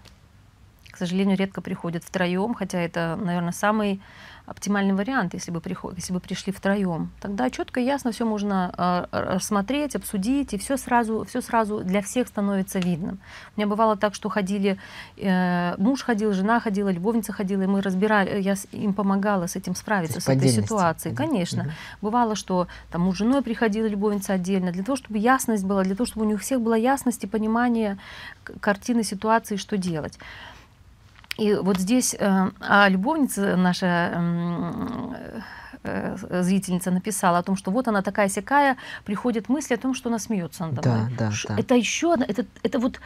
к 0.90 0.97
сожалению, 0.97 1.37
редко 1.37 1.61
приходят 1.61 2.05
втроем, 2.05 2.55
хотя 2.55 2.79
это, 2.79 3.19
наверное, 3.21 3.53
самый 3.53 4.01
оптимальный 4.46 4.94
вариант, 4.94 5.35
если 5.35 5.50
бы, 5.50 5.61
приход, 5.61 5.94
если 5.96 6.12
бы 6.12 6.20
пришли 6.20 6.52
втроем. 6.52 7.11
Тогда 7.20 7.48
четко 7.48 7.80
и 7.80 7.85
ясно 7.85 8.12
все 8.12 8.26
можно 8.26 8.72
э, 8.76 9.07
рассмотреть, 9.11 9.96
обсудить, 9.96 10.52
и 10.52 10.59
все 10.59 10.76
сразу, 10.76 11.24
все 11.24 11.40
сразу 11.40 11.83
для 11.83 12.02
всех 12.02 12.28
становится 12.28 12.78
видным. 12.78 13.18
У 13.57 13.61
меня 13.61 13.66
бывало 13.66 13.96
так, 13.96 14.14
что 14.14 14.28
ходили, 14.28 14.78
э, 15.16 15.74
муж 15.78 16.02
ходил, 16.02 16.33
жена 16.35 16.61
ходила, 16.61 16.90
любовница 16.90 17.33
ходила, 17.33 17.62
и 17.62 17.66
мы 17.66 17.80
разбирали, 17.80 18.40
я 18.42 18.54
им 18.72 18.92
помогала 18.92 19.46
с 19.46 19.57
этим 19.57 19.74
справиться, 19.74 20.20
с 20.20 20.28
этой 20.28 20.48
ситуацией. 20.48 21.14
Конечно. 21.14 21.62
Угу. 21.62 21.70
Бывало, 22.02 22.37
что 22.37 22.68
там 22.90 23.02
муж 23.02 23.14
с 23.14 23.18
женой 23.18 23.42
приходила, 23.42 23.87
любовница 23.87 24.35
отдельно, 24.35 24.72
для 24.72 24.85
того, 24.85 24.96
чтобы 24.96 25.18
ясность 25.18 25.64
была, 25.64 25.85
для 25.85 25.94
того, 25.94 26.07
чтобы 26.07 26.26
у 26.26 26.28
них 26.28 26.40
всех 26.40 26.61
была 26.61 26.76
ясность 26.76 27.24
и 27.24 27.26
понимание 27.26 27.96
картины 28.61 29.04
ситуации, 29.04 29.57
что 29.57 29.78
делать. 29.78 30.18
И 31.37 31.55
вот 31.55 31.79
здесь 31.79 32.14
э, 32.14 32.51
а 32.61 32.88
любовница 32.88 33.57
наша 33.57 34.12
э, 35.85 36.42
зрительница 36.42 36.90
написала 36.90 37.38
о 37.38 37.42
том, 37.42 37.57
что 37.57 37.70
вот 37.70 37.88
она 37.88 38.03
такая 38.03 38.29
сякая, 38.29 38.77
приходит 39.05 39.49
мысль 39.49 39.75
о 39.75 39.77
том, 39.77 39.94
что 39.94 40.09
она 40.09 40.18
смеется 40.18 40.66
надо 40.66 40.88
мной. 40.88 41.11
Да, 41.18 41.31
да, 41.49 41.59
это 41.59 41.75
еще 41.75 42.14
одна, 42.14 42.27
это, 42.27 42.44
это 42.62 42.79
вот 42.79 43.01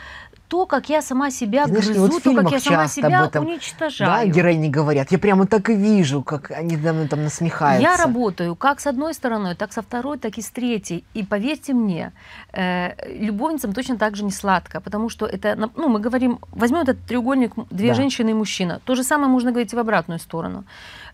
то, 0.49 0.67
как 0.67 0.89
я 0.89 1.03
сама 1.03 1.31
себя 1.31 1.67
Знаешь, 1.67 1.85
грызу, 1.85 2.01
вот 2.01 2.23
то, 2.23 2.35
как 2.35 2.51
я 2.53 2.61
сама 2.61 2.89
себя 2.89 3.27
этом, 3.27 3.47
уничтожаю. 3.47 4.11
Да, 4.11 4.25
героини 4.25 4.69
говорят. 4.69 5.13
Я 5.13 5.19
прямо 5.19 5.47
так 5.47 5.69
и 5.69 5.75
вижу, 5.75 6.23
как 6.23 6.51
они 6.51 6.77
там, 6.77 7.07
там 7.09 7.23
насмехаются. 7.23 7.83
Я 7.83 7.97
работаю 7.97 8.57
как 8.57 8.81
с 8.81 8.87
одной 8.87 9.13
стороной, 9.15 9.55
так 9.55 9.73
со 9.73 9.83
второй, 9.83 10.19
так 10.19 10.39
и 10.39 10.43
с 10.43 10.51
третьей. 10.51 11.05
И 11.15 11.23
поверьте 11.23 11.75
мне, 11.75 12.13
э, 12.53 12.95
любовницам 13.21 13.73
точно 13.73 13.99
так 13.99 14.17
же 14.17 14.25
не 14.25 14.33
сладко, 14.33 14.81
потому 14.81 15.11
что 15.11 15.27
это, 15.27 15.55
ну, 15.77 15.89
мы 15.89 16.01
говорим, 16.01 16.39
возьмем 16.53 16.81
этот 16.81 16.99
треугольник, 17.07 17.53
две 17.71 17.89
да. 17.89 17.95
женщины 17.95 18.31
и 18.31 18.35
мужчина. 18.35 18.81
То 18.85 18.95
же 18.95 19.05
самое 19.05 19.29
можно 19.29 19.51
говорить 19.51 19.73
и 19.73 19.77
в 19.77 19.79
обратную 19.79 20.19
сторону. 20.19 20.65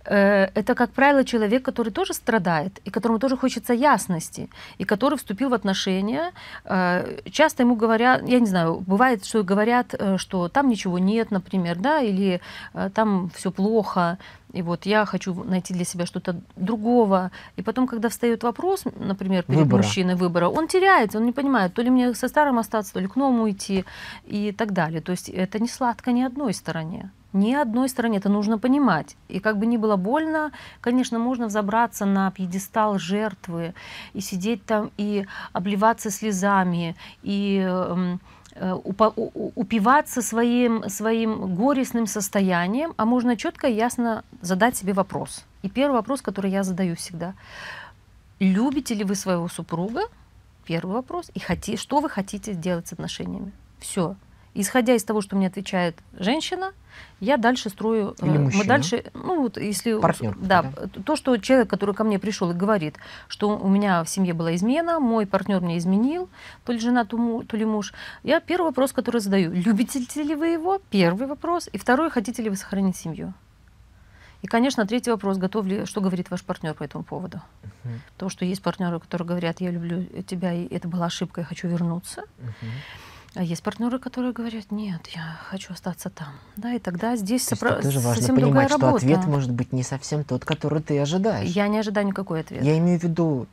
Э, 0.06 0.48
это, 0.54 0.74
как 0.74 0.90
правило, 0.90 1.24
человек, 1.24 1.64
который 1.64 1.92
тоже 1.92 2.14
страдает, 2.14 2.80
и 2.84 2.90
которому 2.90 3.18
тоже 3.18 3.36
хочется 3.36 3.72
ясности, 3.72 4.48
и 4.78 4.84
который 4.84 5.16
вступил 5.16 5.48
в 5.48 5.54
отношения. 5.54 6.32
Э, 6.64 7.20
часто 7.30 7.62
ему 7.62 7.76
говорят, 7.76 8.28
я 8.28 8.40
не 8.40 8.46
знаю, 8.46 8.80
бывает, 8.86 9.24
что 9.24 9.42
говорят, 9.42 9.94
э, 9.98 10.18
что 10.18 10.48
там 10.48 10.68
ничего 10.68 10.98
нет, 10.98 11.30
например, 11.30 11.78
да, 11.78 12.00
или 12.00 12.40
там 12.94 13.30
все 13.34 13.50
плохо, 13.50 14.18
и 14.52 14.62
вот 14.62 14.86
я 14.86 15.04
хочу 15.04 15.34
найти 15.44 15.74
для 15.74 15.84
себя 15.84 16.06
что-то 16.06 16.40
другого. 16.56 17.30
И 17.56 17.62
потом, 17.62 17.86
когда 17.86 18.08
встает 18.08 18.42
вопрос, 18.42 18.84
например, 18.96 19.42
перед 19.42 19.60
выбора. 19.60 19.82
мужчиной 19.82 20.14
выбора, 20.14 20.48
он 20.48 20.68
теряется, 20.68 21.18
он 21.18 21.26
не 21.26 21.32
понимает, 21.32 21.74
то 21.74 21.82
ли 21.82 21.90
мне 21.90 22.14
со 22.14 22.28
старым 22.28 22.58
остаться, 22.58 22.92
то 22.92 23.00
ли 23.00 23.06
к 23.06 23.16
новому 23.16 23.50
идти 23.50 23.84
и 24.26 24.52
так 24.52 24.72
далее. 24.72 25.00
То 25.00 25.12
есть 25.12 25.28
это 25.28 25.58
не 25.58 25.68
сладко 25.68 26.12
ни 26.12 26.22
одной 26.22 26.54
стороне 26.54 27.10
ни 27.35 27.53
одной 27.53 27.88
стороне. 27.88 28.18
Это 28.18 28.29
нужно 28.29 28.59
понимать. 28.59 29.16
И 29.29 29.40
как 29.40 29.59
бы 29.59 29.66
ни 29.66 29.77
было 29.77 29.97
больно, 29.97 30.53
конечно, 30.81 31.18
можно 31.18 31.47
взобраться 31.47 32.07
на 32.07 32.31
пьедестал 32.31 32.99
жертвы 32.99 33.75
и 34.14 34.20
сидеть 34.20 34.64
там 34.64 34.90
и 34.97 35.27
обливаться 35.53 36.11
слезами, 36.11 36.97
и 37.23 37.59
эм, 37.59 38.20
э, 38.55 38.73
упиваться 39.55 40.23
своим, 40.23 40.88
своим 40.88 41.55
горестным 41.55 42.07
состоянием, 42.07 42.94
а 42.97 43.05
можно 43.05 43.37
четко 43.37 43.66
и 43.66 43.75
ясно 43.75 44.25
задать 44.40 44.77
себе 44.77 44.92
вопрос. 44.92 45.44
И 45.62 45.68
первый 45.68 45.94
вопрос, 45.94 46.23
который 46.23 46.51
я 46.51 46.62
задаю 46.62 46.94
всегда. 46.94 47.35
Любите 48.38 48.94
ли 48.94 49.05
вы 49.05 49.14
своего 49.14 49.49
супруга? 49.49 50.03
Первый 50.64 50.92
вопрос. 50.92 51.31
И 51.35 51.40
хоти, 51.40 51.77
что 51.77 52.01
вы 52.01 52.09
хотите 52.09 52.55
делать 52.55 52.88
с 52.88 52.92
отношениями? 52.92 53.53
Все. 53.79 54.16
Исходя 54.54 54.94
из 54.94 55.02
того, 55.02 55.20
что 55.20 55.34
мне 55.36 55.48
отвечает 55.48 55.98
женщина, 56.18 56.72
я 57.18 57.36
дальше 57.36 57.70
строю. 57.70 58.14
Или 58.22 58.38
мужчина. 58.38 58.62
Мы 58.62 58.68
дальше, 58.68 59.04
ну 59.14 59.42
вот 59.42 59.56
если 59.56 59.98
партнер, 59.98 60.36
да, 60.38 60.62
да, 60.62 60.86
то, 61.04 61.16
что 61.16 61.36
человек, 61.38 61.68
который 61.68 61.94
ко 61.94 62.04
мне 62.04 62.20
пришел 62.20 62.52
и 62.52 62.54
говорит, 62.54 62.96
что 63.26 63.58
у 63.58 63.68
меня 63.68 64.04
в 64.04 64.08
семье 64.08 64.32
была 64.32 64.54
измена, 64.54 65.00
мой 65.00 65.26
партнер 65.26 65.60
мне 65.60 65.78
изменил, 65.78 66.28
то 66.64 66.72
ли 66.72 66.78
жена, 66.78 67.04
то, 67.04 67.42
то 67.48 67.56
ли 67.56 67.64
муж. 67.64 67.92
Я 68.22 68.40
первый 68.40 68.66
вопрос, 68.66 68.92
который 68.92 69.20
задаю: 69.20 69.52
любите 69.52 69.98
ли 70.22 70.34
вы 70.36 70.48
его? 70.48 70.80
Первый 70.90 71.26
вопрос, 71.26 71.68
и 71.72 71.78
второй: 71.78 72.10
хотите 72.10 72.42
ли 72.42 72.48
вы 72.50 72.56
сохранить 72.56 72.96
семью? 72.96 73.34
И, 74.42 74.46
конечно, 74.46 74.86
третий 74.86 75.10
вопрос, 75.10 75.38
готов 75.38 75.64
ли, 75.66 75.86
что 75.86 76.02
говорит 76.02 76.30
ваш 76.30 76.44
партнер 76.44 76.74
по 76.74 76.82
этому 76.84 77.02
поводу? 77.02 77.40
Uh-huh. 77.62 77.98
Потому 78.12 78.28
что 78.28 78.44
есть 78.44 78.62
партнеры, 78.62 79.00
которые 79.00 79.26
говорят, 79.26 79.62
я 79.62 79.70
люблю 79.70 80.04
тебя, 80.26 80.52
и 80.52 80.68
это 80.68 80.86
была 80.86 81.06
ошибка, 81.06 81.40
я 81.40 81.46
хочу 81.46 81.66
вернуться. 81.66 82.20
Uh-huh. 82.20 82.66
А 83.37 83.42
есть 83.42 83.62
партнеры, 83.64 83.99
которые 83.99 84.33
говорят, 84.33 84.70
нет, 84.70 85.09
я 85.09 85.37
хочу 85.49 85.73
остаться 85.73 86.09
там. 86.09 86.29
Да, 86.57 86.73
и 86.73 86.79
тогда 86.79 87.16
здесь 87.16 87.44
То 87.47 87.57
сопро... 87.57 87.83
тоже 87.83 87.99
важно 87.99 88.14
совсем 88.14 88.37
понимать, 88.37 88.68
что 88.68 88.79
работа. 88.79 88.97
ответ 88.97 89.25
может 89.27 89.51
быть 89.51 89.73
не 89.73 89.83
совсем 89.83 90.23
тот, 90.23 90.44
который 90.44 90.81
ты 90.81 91.01
ожидаешь. 91.01 91.49
Я 91.49 91.66
не 91.66 91.79
ожидаю 91.79 92.07
никакой 92.07 92.40
ответ. 92.40 92.62
Я 92.62 92.79
имею 92.79 93.01
в 93.01 93.03
виду 93.03 93.49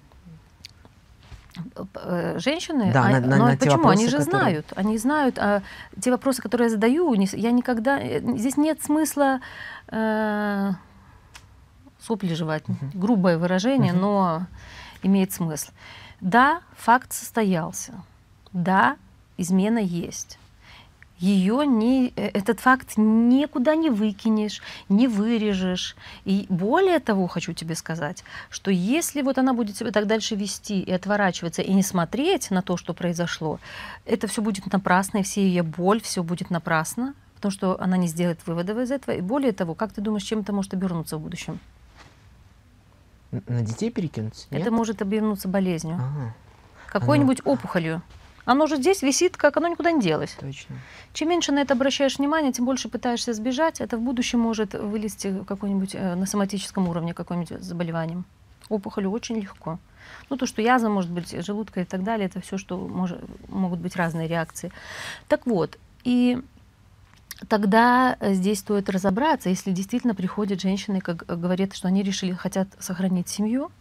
э, 1.96 2.38
женщины, 2.38 2.92
да, 2.94 3.06
а, 3.06 3.10
на, 3.10 3.20
на, 3.22 3.38
но 3.38 3.46
на 3.48 3.58
почему? 3.58 3.78
Вопросы, 3.78 3.94
они 3.94 4.08
же 4.08 4.18
которые... 4.18 4.40
знают, 4.40 4.74
они 4.76 4.98
знают, 5.00 5.40
а 5.40 5.64
те 6.00 6.12
вопросы, 6.12 6.44
которые 6.44 6.68
я 6.68 6.72
задаю, 6.72 7.14
я 7.14 7.52
никогда, 7.52 8.00
э, 8.00 8.22
здесь 8.38 8.58
нет 8.58 8.84
смысла 8.84 9.42
э, 9.88 10.72
сопли 12.00 12.36
жевать, 12.36 12.64
uh-huh. 12.68 12.92
грубое 12.94 13.40
выражение, 13.40 13.94
uh-huh. 13.94 14.00
но 14.00 14.46
имеет 15.02 15.32
смысл. 15.32 15.72
Да, 16.20 16.62
факт 16.78 17.14
состоялся. 17.14 17.94
Да, 18.54 18.98
измена 19.38 19.80
есть. 19.80 20.38
Ее 21.22 21.68
не, 21.68 22.12
э, 22.16 22.30
этот 22.34 22.60
факт 22.60 22.94
никуда 22.98 23.76
не 23.76 23.92
выкинешь, 23.92 24.60
не 24.90 25.08
вырежешь. 25.08 25.96
И 26.26 26.48
более 26.50 27.00
того, 27.00 27.28
хочу 27.28 27.54
тебе 27.54 27.76
сказать, 27.76 28.24
что 28.50 28.72
если 28.72 29.22
вот 29.22 29.38
она 29.38 29.54
будет 29.54 29.78
себя 29.78 29.92
так 29.92 30.08
дальше 30.08 30.36
вести 30.36 30.82
и 30.82 30.92
отворачиваться, 30.92 31.62
и 31.62 31.72
не 31.74 31.84
смотреть 31.84 32.50
на 32.50 32.64
то, 32.64 32.76
что 32.76 32.96
произошло, 32.96 33.60
это 34.08 34.28
все 34.28 34.42
будет 34.42 34.72
напрасно, 34.74 35.20
и 35.20 35.24
все 35.24 35.46
ее 35.46 35.62
боль, 35.62 36.02
все 36.02 36.24
будет 36.24 36.50
напрасно, 36.50 37.14
потому 37.36 37.52
что 37.52 37.80
она 37.80 37.98
не 37.98 38.08
сделает 38.08 38.40
выводов 38.48 38.80
из 38.80 38.90
этого. 38.90 39.16
И 39.16 39.22
более 39.22 39.52
того, 39.52 39.76
как 39.76 39.94
ты 39.94 40.02
думаешь, 40.02 40.24
чем 40.24 40.40
это 40.40 40.54
может 40.54 40.74
обернуться 40.74 41.18
в 41.18 41.22
будущем? 41.22 41.60
На 43.30 43.62
детей 43.62 43.92
перекинуться? 43.92 44.48
Нет? 44.50 44.62
Это 44.62 44.72
может 44.72 45.04
обернуться 45.04 45.48
болезнью. 45.48 45.98
Ага. 45.98 46.34
Какой-нибудь 46.88 47.42
Оно... 47.46 47.54
опухолью. 47.54 48.02
Оно 48.46 48.68
же 48.68 48.78
здесь 48.78 49.02
висит, 49.02 49.38
как 49.38 49.58
оно 49.58 49.68
никуда 49.68 49.92
не 49.92 50.02
делось. 50.02 50.36
Точно. 50.40 50.76
Чем 51.14 51.30
меньше 51.30 51.52
на 51.52 51.60
это 51.60 51.74
обращаешь 51.74 52.18
внимание, 52.18 52.52
тем 52.52 52.66
больше 52.66 52.90
пытаешься 52.90 53.34
сбежать. 53.34 53.82
Это 53.82 53.98
в 53.98 54.02
будущем 54.02 54.40
может 54.40 54.74
вылезти 54.74 55.44
какой-нибудь 55.48 55.96
э, 55.96 56.16
на 56.16 56.26
соматическом 56.26 56.88
уровне 56.88 57.14
какое-нибудь 57.14 57.62
заболеванием. 57.64 58.26
Опухолю 58.70 59.12
очень 59.12 59.38
легко. 59.38 59.80
Ну, 60.30 60.38
то, 60.38 60.46
что 60.46 60.62
язва 60.62 60.90
может 60.90 61.12
быть, 61.12 61.32
желудка 61.46 61.82
и 61.82 61.86
так 61.86 62.04
далее, 62.04 62.28
это 62.28 62.42
все, 62.42 62.58
что 62.58 62.78
может, 62.78 63.20
могут 63.50 63.80
быть 63.80 63.96
разные 63.96 64.28
реакции. 64.28 64.72
Так 65.28 65.46
вот, 65.46 65.78
и 66.04 66.42
тогда 67.48 68.18
здесь 68.22 68.60
стоит 68.60 68.90
разобраться, 68.90 69.50
если 69.50 69.72
действительно 69.72 70.16
приходят 70.16 70.62
женщины, 70.62 71.02
как 71.02 71.26
говорят, 71.26 71.74
что 71.76 71.88
они 71.88 72.04
решили, 72.04 72.34
хотят 72.34 72.68
сохранить 72.80 73.30
семью, 73.30 73.72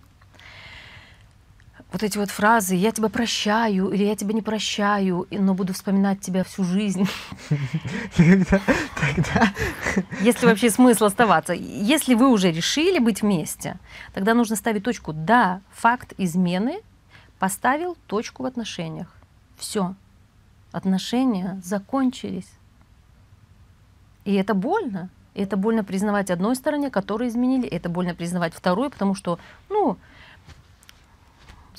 вот 1.93 2.03
эти 2.03 2.19
вот 2.19 2.31
фразы 2.31 2.75
«я 2.75 2.93
тебя 2.93 3.09
прощаю» 3.09 3.91
или 3.91 4.05
«я 4.05 4.15
тебя 4.15 4.33
не 4.33 4.43
прощаю», 4.43 5.27
но 5.31 5.55
буду 5.55 5.73
вспоминать 5.73 6.21
тебя 6.21 6.45
всю 6.45 6.65
жизнь. 6.65 7.09
Тогда, 8.17 9.53
Если 10.21 10.47
вообще 10.47 10.71
смысл 10.71 11.07
оставаться. 11.07 11.53
Если 11.53 12.15
вы 12.15 12.29
уже 12.29 12.53
решили 12.53 12.99
быть 12.99 13.23
вместе, 13.23 13.79
тогда 14.15 14.35
нужно 14.35 14.57
ставить 14.57 14.85
точку 14.85 15.13
«да, 15.13 15.61
факт 15.73 16.13
измены 16.19 16.81
поставил 17.39 17.97
точку 18.07 18.45
в 18.45 18.47
отношениях». 18.47 19.09
Все. 19.57 19.95
Отношения 20.73 21.61
закончились. 21.65 22.51
И 24.25 24.35
это 24.35 24.55
больно. 24.55 25.11
И 25.35 25.43
это 25.43 25.57
больно 25.57 25.85
признавать 25.85 26.31
одной 26.31 26.55
стороне, 26.55 26.91
которые 26.91 27.29
изменили, 27.29 27.67
и 27.67 27.75
это 27.75 27.89
больно 27.89 28.15
признавать 28.15 28.55
второй, 28.55 28.91
потому 28.91 29.15
что, 29.15 29.39
ну, 29.69 29.97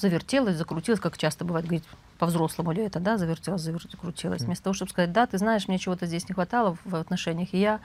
завертелась, 0.02 0.56
закрутилась, 0.58 1.00
как 1.00 1.18
часто 1.18 1.46
бывает, 1.46 1.66
говорить 1.66 1.86
по-взрослому 2.18 2.72
ли 2.72 2.84
это, 2.84 3.00
да, 3.00 3.18
завертелась, 3.18 3.62
закрутилась. 3.62 4.42
Вместо 4.44 4.66
того, 4.66 4.74
чтобы 4.74 4.92
сказать, 4.92 5.12
да, 5.12 5.26
ты 5.26 5.38
знаешь, 5.38 5.68
мне 5.68 5.80
чего-то 5.80 6.06
здесь 6.06 6.28
не 6.30 6.34
хватало 6.34 6.78
в 6.86 6.96
отношениях, 6.96 7.50
и 7.54 7.60
я 7.60 7.80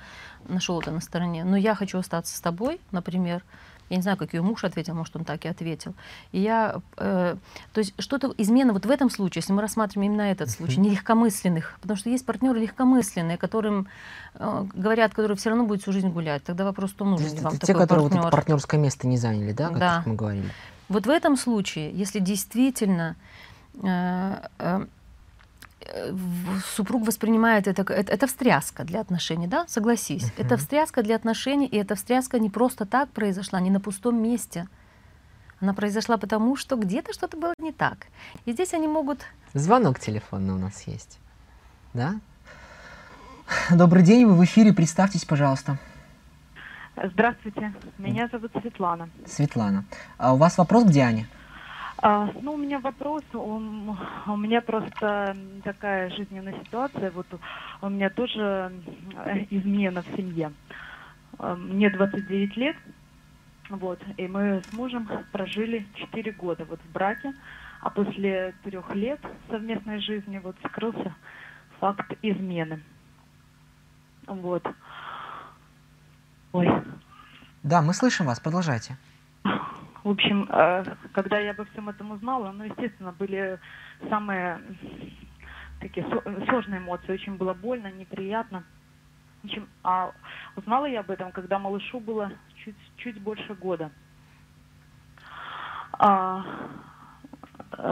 нашел 0.49 0.81
это 0.81 0.91
на 0.91 1.01
стороне. 1.01 1.45
Но 1.45 1.57
я 1.57 1.75
хочу 1.75 1.99
остаться 1.99 2.37
с 2.37 2.41
тобой, 2.41 2.81
например, 2.93 3.43
Я 3.89 3.97
не 3.99 4.03
знаю, 4.03 4.17
как 4.17 4.35
ее 4.35 4.43
муж 4.43 4.65
ответил, 4.65 4.95
может, 4.97 5.15
он 5.15 5.25
так 5.25 5.45
и 5.45 5.49
ответил. 5.49 5.95
И 6.33 6.41
я, 6.41 6.81
э, 6.97 7.37
то 7.73 7.79
есть 7.79 7.95
что-то, 8.01 8.35
измена 8.37 8.73
вот 8.73 8.85
в 8.85 8.91
этом 8.91 9.09
случае, 9.11 9.43
если 9.43 9.53
мы 9.53 9.63
рассматриваем 9.63 10.11
именно 10.11 10.23
этот 10.23 10.51
случай, 10.51 10.81
не 10.81 10.91
легкомысленных, 10.91 11.79
потому 11.81 11.97
что 11.97 12.11
есть 12.11 12.27
партнеры 12.27 12.59
легкомысленные, 12.59 13.37
которым 13.39 13.87
э, 14.35 14.67
говорят, 14.75 15.15
которые 15.15 15.37
все 15.37 15.51
равно 15.51 15.67
будут 15.67 15.83
всю 15.83 15.93
жизнь 15.93 16.09
гулять. 16.09 16.43
Тогда 16.43 16.65
вопрос, 16.65 16.91
что 16.91 17.05
нужен 17.05 17.29
Это 17.29 17.43
вам 17.45 17.53
те, 17.53 17.59
такой 17.69 17.83
которые 17.83 18.03
вот 18.03 18.11
партнер. 18.11 18.27
это 18.27 18.37
партнерское 18.37 18.81
место 18.81 19.07
не 19.07 19.19
заняли, 19.19 19.53
да, 19.53 19.69
как 19.69 19.79
Да. 19.79 20.03
мы 20.05 20.17
говорили? 20.17 20.51
Вот 20.89 21.07
в 21.07 21.11
этом 21.11 21.37
случае, 21.37 21.91
если 21.93 22.21
действительно 22.21 23.17
э, 23.83 24.35
э, 24.59 24.87
супруг 26.77 27.07
воспринимает 27.07 27.67
это, 27.67 27.83
это, 27.83 28.13
это 28.13 28.27
встряска 28.27 28.85
для 28.85 29.01
отношений, 29.01 29.47
да, 29.47 29.65
согласись. 29.69 30.33
Это 30.37 30.55
Мгм. 30.55 30.59
встряска 30.59 31.03
для 31.03 31.17
отношений, 31.17 31.67
и 31.67 31.77
эта 31.77 31.95
встряска 31.95 32.39
не 32.39 32.51
просто 32.51 32.87
так 32.87 33.09
произошла, 33.11 33.61
не 33.61 33.71
на 33.71 33.81
пустом 33.81 34.23
месте. 34.23 34.69
Она 35.61 35.73
произошла 35.75 36.19
потому, 36.19 36.57
что 36.57 36.77
где-то 36.77 37.13
что-то 37.13 37.37
было 37.37 37.55
не 37.59 37.73
так. 37.73 38.07
И 38.45 38.53
здесь 38.53 38.75
они 38.75 38.89
могут... 38.89 39.21
Звонок 39.55 39.99
телефонный 39.99 40.55
у 40.55 40.59
нас 40.59 40.83
есть. 40.87 41.19
Да? 41.95 42.15
Добрый 43.71 44.03
день, 44.03 44.27
вы 44.27 44.35
в 44.35 44.45
эфире, 44.45 44.73
представьтесь, 44.73 45.25
пожалуйста. 45.25 45.79
Здравствуйте, 47.03 47.75
меня 47.99 48.27
зовут 48.33 48.53
Светлана. 48.59 49.11
Светлана. 49.27 49.85
А 50.17 50.33
у 50.33 50.39
вас 50.39 50.57
вопрос 50.57 50.85
к 50.85 50.91
Диане? 50.91 51.27
А, 51.99 52.31
ну, 52.41 52.55
у 52.55 52.57
меня 52.57 52.79
вопрос, 52.79 53.23
у, 53.35 53.39
у 54.27 54.37
меня 54.37 54.63
просто 54.63 55.37
такая 55.63 56.09
жизненная 56.11 56.55
ситуация, 56.65 57.11
вот 57.11 57.27
у 57.83 57.89
меня 57.91 58.09
тоже 58.09 58.73
измена 59.51 60.05
в 60.05 60.17
семье. 60.17 60.53
А, 61.39 61.55
Мне 61.55 61.91
29 61.91 62.57
лет, 62.57 62.77
вот, 63.69 64.01
и 64.17 64.27
мы 64.27 64.63
с 64.67 64.73
мужем 64.73 65.07
прожили 65.33 65.87
4 65.97 66.33
года 66.33 66.65
вот 66.65 66.81
в 66.81 66.93
браке, 66.93 67.35
а 67.83 67.91
после 67.91 68.55
трех 68.65 68.95
лет 68.95 69.21
совместной 69.51 70.01
жизни 70.01 70.39
вот 70.39 70.57
скрылся 70.65 71.15
факт 71.79 72.11
измены. 72.23 72.81
Вот. 74.27 74.67
Ой, 76.57 76.69
Да, 77.63 77.83
мы 77.83 77.93
слышим 77.93 78.25
вас, 78.25 78.41
продолжайте. 78.41 78.97
В 80.05 80.09
общем, 80.09 80.49
э, 80.49 80.85
когда 81.13 81.39
я 81.39 81.51
обо 81.51 81.67
всем 81.67 81.91
этом 81.91 82.13
узнала, 82.13 82.51
ну, 82.51 82.65
естественно, 82.65 83.13
были 83.13 83.59
самые 84.09 84.59
такие 85.81 86.07
сложные 86.49 86.81
эмоции. 86.81 87.13
Очень 87.13 87.37
было 87.37 87.53
больно, 87.53 87.93
неприятно. 87.93 88.65
В 89.43 89.47
общем, 89.47 89.69
а 89.83 90.13
узнала 90.57 90.87
я 90.87 91.01
об 91.01 91.11
этом, 91.11 91.31
когда 91.31 91.59
малышу 91.59 92.01
было 92.01 92.33
чуть, 92.65 92.77
чуть 92.97 93.21
больше 93.21 93.53
года. 93.55 93.91
А, 95.99 96.43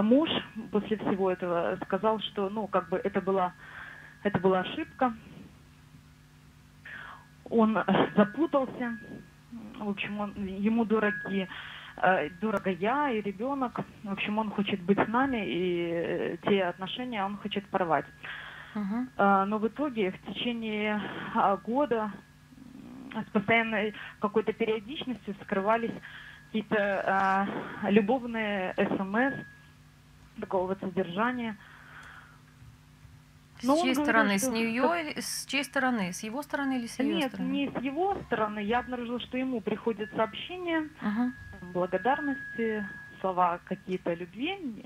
муж 0.00 0.30
после 0.72 0.96
всего 0.96 1.30
этого 1.30 1.78
сказал, 1.84 2.18
что, 2.20 2.48
ну, 2.48 2.66
как 2.66 2.88
бы 2.88 2.96
это 2.96 3.20
была, 3.20 3.52
это 4.22 4.38
была 4.38 4.60
ошибка. 4.60 5.12
Он 7.50 7.78
запутался. 8.16 8.98
В 9.78 9.88
общем, 9.88 10.20
он, 10.20 10.34
ему 10.46 10.84
дороги, 10.84 11.48
э, 11.96 12.30
дорого 12.40 12.70
я 12.70 13.10
и 13.10 13.20
ребенок. 13.20 13.80
В 14.02 14.12
общем, 14.12 14.38
он 14.38 14.50
хочет 14.50 14.80
быть 14.82 14.98
с 14.98 15.08
нами, 15.08 15.44
и 15.46 15.90
э, 15.92 16.36
те 16.48 16.64
отношения 16.64 17.24
он 17.24 17.36
хочет 17.36 17.66
порвать. 17.66 18.06
А, 19.16 19.46
Но 19.46 19.58
в 19.58 19.68
итоге 19.68 20.10
в 20.10 20.32
течение 20.32 21.00
а, 21.34 21.56
года 21.56 22.10
с 23.14 23.30
постоянной 23.30 23.94
какой-то 24.18 24.52
периодичностью 24.52 25.34
скрывались 25.42 25.92
какие-то 26.46 27.04
а, 27.06 27.46
любовные 27.90 28.74
СМС 28.76 29.34
такого 30.40 30.68
вот 30.68 30.80
содержания. 30.80 31.56
С 33.60 33.64
Но 33.64 33.74
он 33.76 33.82
чьей 33.82 33.94
стороны? 33.94 34.38
С 34.38 34.42
что 34.42 34.52
нее 34.52 34.82
как- 34.82 35.00
или 35.04 35.20
с 35.20 35.46
чьей 35.46 35.64
стороны? 35.64 36.12
С 36.12 36.22
его 36.22 36.42
стороны 36.42 36.78
или 36.78 36.86
с 36.86 36.98
ее 36.98 37.14
Нет, 37.14 37.32
стороны? 37.32 37.48
не 37.50 37.70
с 37.70 37.82
его 37.82 38.16
стороны. 38.26 38.58
Я 38.60 38.80
обнаружила, 38.80 39.20
что 39.20 39.38
ему 39.38 39.60
приходят 39.60 40.10
сообщения 40.14 40.88
Мгм. 41.00 41.34
благодарности, 41.72 42.86
слова 43.20 43.60
какие-то 43.64 44.12
любви. 44.14 44.84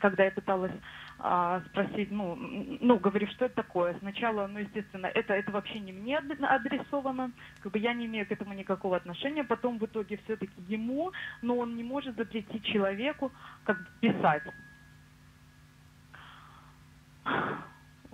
Когда 0.00 0.24
я 0.24 0.30
пыталась 0.30 0.72
а, 1.18 1.62
спросить, 1.70 2.10
ну, 2.10 2.36
ну, 2.36 2.98
говорю, 2.98 3.26
что 3.28 3.46
это 3.46 3.54
такое? 3.56 3.98
Сначала, 4.00 4.46
ну, 4.46 4.58
естественно, 4.58 5.06
это, 5.06 5.32
это 5.32 5.50
вообще 5.50 5.80
не 5.80 5.90
мне 5.90 6.18
ад- 6.18 6.24
адресовано, 6.42 7.32
как 7.62 7.72
бы 7.72 7.78
я 7.78 7.94
не 7.94 8.04
имею 8.04 8.26
к 8.26 8.32
этому 8.32 8.52
никакого 8.52 8.96
отношения. 8.98 9.42
Потом 9.42 9.78
в 9.78 9.86
итоге 9.86 10.18
все-таки 10.24 10.52
ему, 10.68 11.12
но 11.40 11.56
он 11.56 11.74
не 11.74 11.82
может 11.82 12.16
запретить 12.16 12.62
человеку 12.66 13.32
как 13.64 13.78
бы 13.78 13.86
писать. 14.02 14.42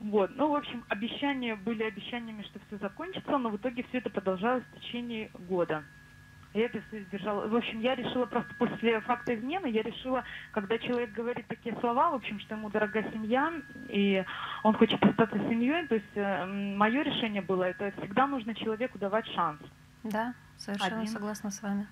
Вот, 0.02 0.32
ну, 0.34 0.50
в 0.50 0.56
общем, 0.56 0.84
обещания 0.88 1.54
были 1.54 1.84
обещаниями, 1.84 2.42
что 2.42 2.58
все 2.66 2.76
закончится, 2.78 3.38
но 3.38 3.50
в 3.50 3.56
итоге 3.56 3.84
все 3.84 3.98
это 3.98 4.10
продолжалось 4.10 4.64
в 4.64 4.80
течение 4.80 5.30
года. 5.48 5.84
И 6.54 6.58
это 6.58 6.82
все 6.88 7.04
держало. 7.04 7.46
В 7.46 7.54
общем, 7.54 7.80
я 7.80 7.94
решила 7.94 8.26
просто 8.26 8.52
после 8.56 9.00
факта 9.00 9.34
измены, 9.36 9.68
я 9.68 9.82
решила, 9.82 10.24
когда 10.50 10.76
человек 10.78 11.12
говорит 11.12 11.46
такие 11.46 11.74
слова, 11.78 12.10
в 12.10 12.14
общем, 12.16 12.40
что 12.40 12.56
ему 12.56 12.68
дорога 12.68 13.02
семья, 13.12 13.52
и 13.88 14.24
он 14.64 14.74
хочет 14.74 15.02
остаться 15.04 15.38
семьей, 15.38 15.86
то 15.86 15.94
есть 15.94 16.16
мое 16.76 17.02
решение 17.02 17.40
было, 17.40 17.62
это 17.62 17.92
всегда 17.98 18.26
нужно 18.26 18.54
человеку 18.56 18.98
давать 18.98 19.26
шанс. 19.28 19.60
Да, 20.02 20.34
совершенно 20.56 21.02
Один. 21.02 21.12
согласна 21.12 21.50
с 21.50 21.62
вами. 21.62 21.86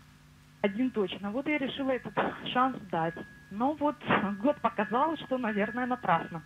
Один 0.62 0.90
точно. 0.90 1.30
Вот 1.30 1.46
я 1.46 1.58
решила 1.58 1.90
этот 1.92 2.12
шанс 2.52 2.76
дать. 2.90 3.14
Но 3.52 3.72
вот 3.74 3.96
год 4.40 4.60
показал, 4.60 5.16
что, 5.16 5.38
наверное, 5.38 5.86
напрасно. 5.86 6.42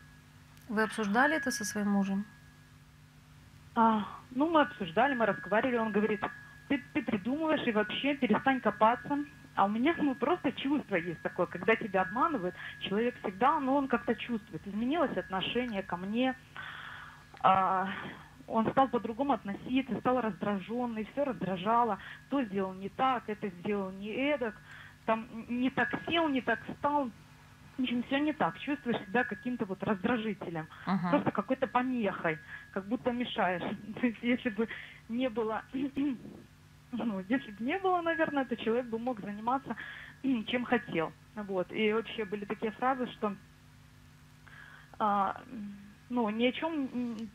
Вы 0.68 0.82
обсуждали 0.82 1.36
это 1.36 1.50
со 1.50 1.64
своим 1.64 1.90
мужем? 1.90 2.24
А, 3.74 4.04
ну, 4.30 4.48
мы 4.48 4.62
обсуждали, 4.62 5.14
мы 5.14 5.26
разговаривали, 5.26 5.76
он 5.76 5.92
говорит, 5.92 6.20
ты, 6.68 6.82
ты 6.92 7.02
придумываешь 7.02 7.66
и 7.66 7.72
вообще 7.72 8.14
перестань 8.14 8.60
копаться. 8.60 9.18
А 9.56 9.66
у 9.66 9.68
меня 9.68 9.94
ну, 9.98 10.14
просто 10.14 10.52
чувство 10.52 10.96
есть 10.96 11.20
такое, 11.22 11.46
когда 11.46 11.76
тебя 11.76 12.02
обманывают, 12.02 12.54
человек 12.80 13.14
всегда, 13.22 13.60
ну, 13.60 13.74
он 13.74 13.88
как-то 13.88 14.14
чувствует. 14.16 14.66
Изменилось 14.66 15.16
отношение 15.16 15.82
ко 15.82 15.96
мне, 15.96 16.34
а, 17.40 17.88
он 18.46 18.70
стал 18.70 18.88
по-другому 18.88 19.32
относиться, 19.32 19.98
стал 20.00 20.20
раздраженный, 20.20 21.08
все 21.12 21.24
раздражало, 21.24 21.98
то 22.30 22.42
сделал 22.42 22.74
не 22.74 22.88
так, 22.88 23.24
это 23.28 23.48
сделал 23.60 23.90
не 23.90 24.08
эдак, 24.08 24.54
там 25.06 25.26
не 25.48 25.70
так 25.70 25.94
сел, 26.06 26.28
не 26.28 26.40
так 26.40 26.60
встал. 26.68 27.10
В 27.76 27.82
общем, 27.82 28.02
все 28.04 28.18
не 28.20 28.32
так. 28.32 28.58
Чувствуешь 28.60 29.00
себя 29.06 29.24
каким-то 29.24 29.64
вот 29.66 29.82
раздражителем 29.82 30.68
Мгм. 30.86 31.10
просто 31.10 31.30
какой-то 31.32 31.66
помехой, 31.66 32.38
как 32.70 32.86
будто 32.86 33.10
мешаешь. 33.12 33.62
То 34.00 34.06
есть, 34.06 34.22
если 34.22 34.50
бы 34.50 34.68
не 35.08 35.28
было, 35.28 35.64
ну, 36.92 37.20
если 37.28 37.50
бы 37.50 37.64
не 37.64 37.78
было, 37.78 38.00
наверное, 38.02 38.44
то 38.44 38.56
человек 38.56 38.86
бы 38.86 38.98
мог 38.98 39.20
заниматься 39.20 39.76
чем 40.46 40.64
хотел. 40.64 41.12
Вот. 41.34 41.72
И 41.72 41.92
вообще 41.92 42.24
были 42.24 42.44
такие 42.44 42.70
фразы, 42.72 43.06
что 43.12 43.36
а, 44.98 45.42
ну, 46.08 46.28
ни 46.30 46.46
о 46.46 46.52
чем 46.52 47.30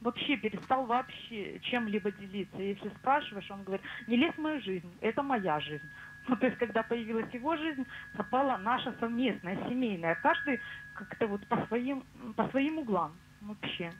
вообще 0.00 0.36
перестал 0.36 0.86
вообще 0.86 1.60
чем-либо 1.60 2.10
делиться. 2.12 2.60
Если 2.60 2.88
спрашиваешь, 2.98 3.50
он 3.50 3.64
говорит, 3.64 3.86
не 4.06 4.16
лезь 4.16 4.34
в 4.34 4.38
мою 4.38 4.60
жизнь, 4.60 4.98
это 5.00 5.22
моя 5.22 5.60
жизнь. 5.60 5.90
Ну, 6.28 6.36
то 6.36 6.46
есть, 6.46 6.58
когда 6.58 6.82
появилась 6.82 7.32
его 7.34 7.56
жизнь, 7.56 7.86
пропала 8.14 8.56
наша 8.56 8.94
совместная, 9.00 9.56
семейная. 9.68 10.14
Каждый 10.16 10.60
как-то 10.94 11.26
вот 11.26 11.46
по 11.48 11.66
своим, 11.66 12.04
по 12.36 12.48
своим 12.50 12.78
углам 12.78 13.12
вообще. 13.40 13.90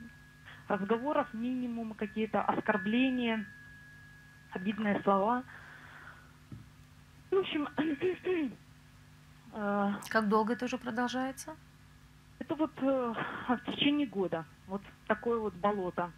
Разговоров 0.68 1.32
минимум, 1.34 1.94
какие-то 1.94 2.42
оскорбления, 2.42 3.44
обидные 4.52 5.00
слова. 5.02 5.42
В 7.30 7.36
общем, 7.36 7.68
э, 9.54 9.92
Как 10.08 10.28
долго 10.28 10.52
это 10.52 10.66
уже 10.66 10.78
продолжается? 10.78 11.56
это 12.42 12.54
вот 12.56 12.72
э, 12.82 13.14
в 13.48 13.58
течение 13.70 14.06
года. 14.06 14.44
Вот 14.66 14.82
такое 15.06 15.38
вот 15.38 15.54
болото. 15.54 16.10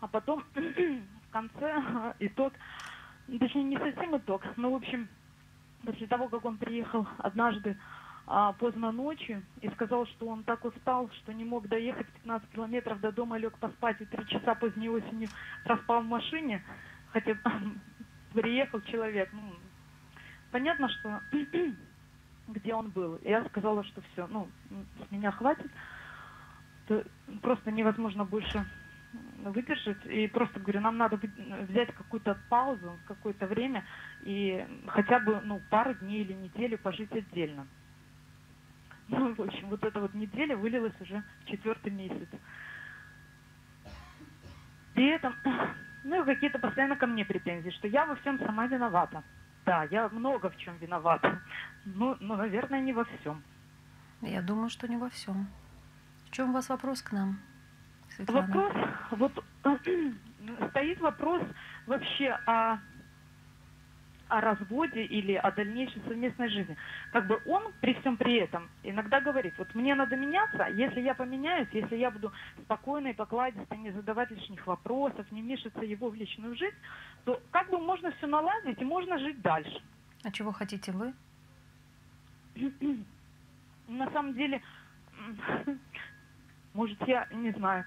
А 0.00 0.06
потом 0.08 0.44
в 0.54 1.30
конце 1.30 2.14
итог, 2.18 2.52
ну, 3.28 3.38
точнее 3.38 3.64
не 3.64 3.78
совсем 3.78 4.16
итог, 4.16 4.42
но 4.56 4.70
в 4.70 4.74
общем 4.74 5.08
после 5.84 6.06
того, 6.06 6.28
как 6.28 6.44
он 6.44 6.56
приехал 6.58 7.06
однажды 7.18 7.76
а, 8.26 8.52
поздно 8.52 8.92
ночью 8.92 9.42
и 9.60 9.68
сказал, 9.70 10.06
что 10.06 10.26
он 10.26 10.44
так 10.44 10.64
устал, 10.64 11.10
что 11.22 11.32
не 11.32 11.44
мог 11.44 11.66
доехать 11.68 12.06
15 12.08 12.50
километров 12.50 13.00
до 13.00 13.10
дома, 13.12 13.38
лег 13.38 13.56
поспать 13.58 14.00
и 14.00 14.04
три 14.04 14.26
часа 14.26 14.54
поздней 14.54 14.90
осенью 14.90 15.28
проспал 15.64 16.02
в 16.02 16.06
машине, 16.06 16.62
хотя 17.12 17.36
приехал 18.34 18.80
человек. 18.82 19.30
Ну, 19.32 19.54
понятно, 20.50 20.88
что 20.88 21.20
где 22.48 22.74
он 22.74 22.90
был. 22.90 23.18
Я 23.22 23.44
сказала, 23.46 23.84
что 23.84 24.02
все, 24.12 24.26
ну, 24.26 24.48
с 25.06 25.10
меня 25.10 25.30
хватит. 25.30 25.70
То 26.86 27.04
просто 27.42 27.70
невозможно 27.70 28.24
больше 28.24 28.64
выдержать. 29.44 30.04
И 30.06 30.26
просто 30.28 30.60
говорю, 30.60 30.80
нам 30.80 30.96
надо 30.96 31.18
взять 31.68 31.92
какую-то 31.94 32.38
паузу, 32.48 32.98
какое-то 33.06 33.46
время 33.46 33.84
и 34.22 34.66
хотя 34.88 35.20
бы 35.20 35.40
ну, 35.44 35.60
пару 35.70 35.94
дней 35.94 36.22
или 36.22 36.32
неделю 36.32 36.78
пожить 36.78 37.12
отдельно. 37.12 37.66
Ну, 39.10 39.34
в 39.34 39.40
общем, 39.40 39.70
вот 39.70 39.82
эта 39.84 40.00
вот 40.00 40.12
неделя 40.12 40.54
вылилась 40.54 40.92
уже 41.00 41.22
в 41.40 41.46
четвертый 41.46 41.90
месяц. 41.90 42.28
При 44.92 45.06
этом, 45.08 45.34
ну, 46.04 46.26
какие-то 46.26 46.58
постоянно 46.58 46.94
ко 46.94 47.06
мне 47.06 47.24
претензии, 47.24 47.70
что 47.70 47.88
я 47.88 48.04
во 48.04 48.16
всем 48.16 48.38
сама 48.38 48.66
виновата. 48.66 49.24
Да, 49.64 49.84
я 49.84 50.10
много 50.10 50.50
в 50.50 50.56
чем 50.58 50.76
виновата. 50.76 51.40
Ну, 51.86 52.18
ну, 52.20 52.36
наверное, 52.36 52.80
не 52.80 52.92
во 52.92 53.04
всем. 53.04 53.42
Я 54.20 54.42
думаю, 54.42 54.68
что 54.68 54.86
не 54.88 54.96
во 54.96 55.08
всем. 55.08 55.46
В 56.26 56.30
чем 56.30 56.50
у 56.50 56.52
вас 56.52 56.68
вопрос 56.68 57.00
к 57.00 57.12
нам, 57.12 57.38
Светлана? 58.18 58.46
Вопрос, 58.46 58.72
вот 59.12 59.44
стоит 60.70 61.00
вопрос 61.00 61.42
вообще 61.86 62.30
о, 62.46 62.78
о 64.28 64.40
разводе 64.40 65.04
или 65.04 65.34
о 65.34 65.50
дальнейшей 65.52 66.02
совместной 66.02 66.48
жизни. 66.50 66.76
Как 67.12 67.26
бы 67.26 67.40
он 67.46 67.72
при 67.80 67.94
всем 67.94 68.16
при 68.16 68.36
этом 68.36 68.68
иногда 68.82 69.20
говорит, 69.20 69.54
вот 69.56 69.74
мне 69.74 69.94
надо 69.94 70.16
меняться, 70.16 70.66
если 70.74 71.00
я 71.00 71.14
поменяюсь, 71.14 71.68
если 71.72 71.96
я 71.96 72.10
буду 72.10 72.32
спокойно 72.64 73.08
и 73.08 73.14
покладисто, 73.14 73.76
не 73.76 73.92
задавать 73.92 74.30
лишних 74.30 74.66
вопросов, 74.66 75.30
не 75.30 75.40
мешаться 75.40 75.80
его 75.80 76.10
в 76.10 76.14
личную 76.14 76.56
жизнь, 76.56 76.76
то 77.24 77.40
как 77.52 77.70
бы 77.70 77.78
можно 77.78 78.10
все 78.12 78.26
наладить 78.26 78.80
и 78.80 78.84
можно 78.84 79.18
жить 79.18 79.40
дальше. 79.42 79.80
А 80.24 80.32
чего 80.32 80.52
хотите 80.52 80.92
вы? 80.92 81.14
На 83.88 84.10
самом 84.10 84.34
деле, 84.34 84.60
может, 86.74 87.00
я 87.06 87.26
не 87.32 87.52
знаю, 87.52 87.84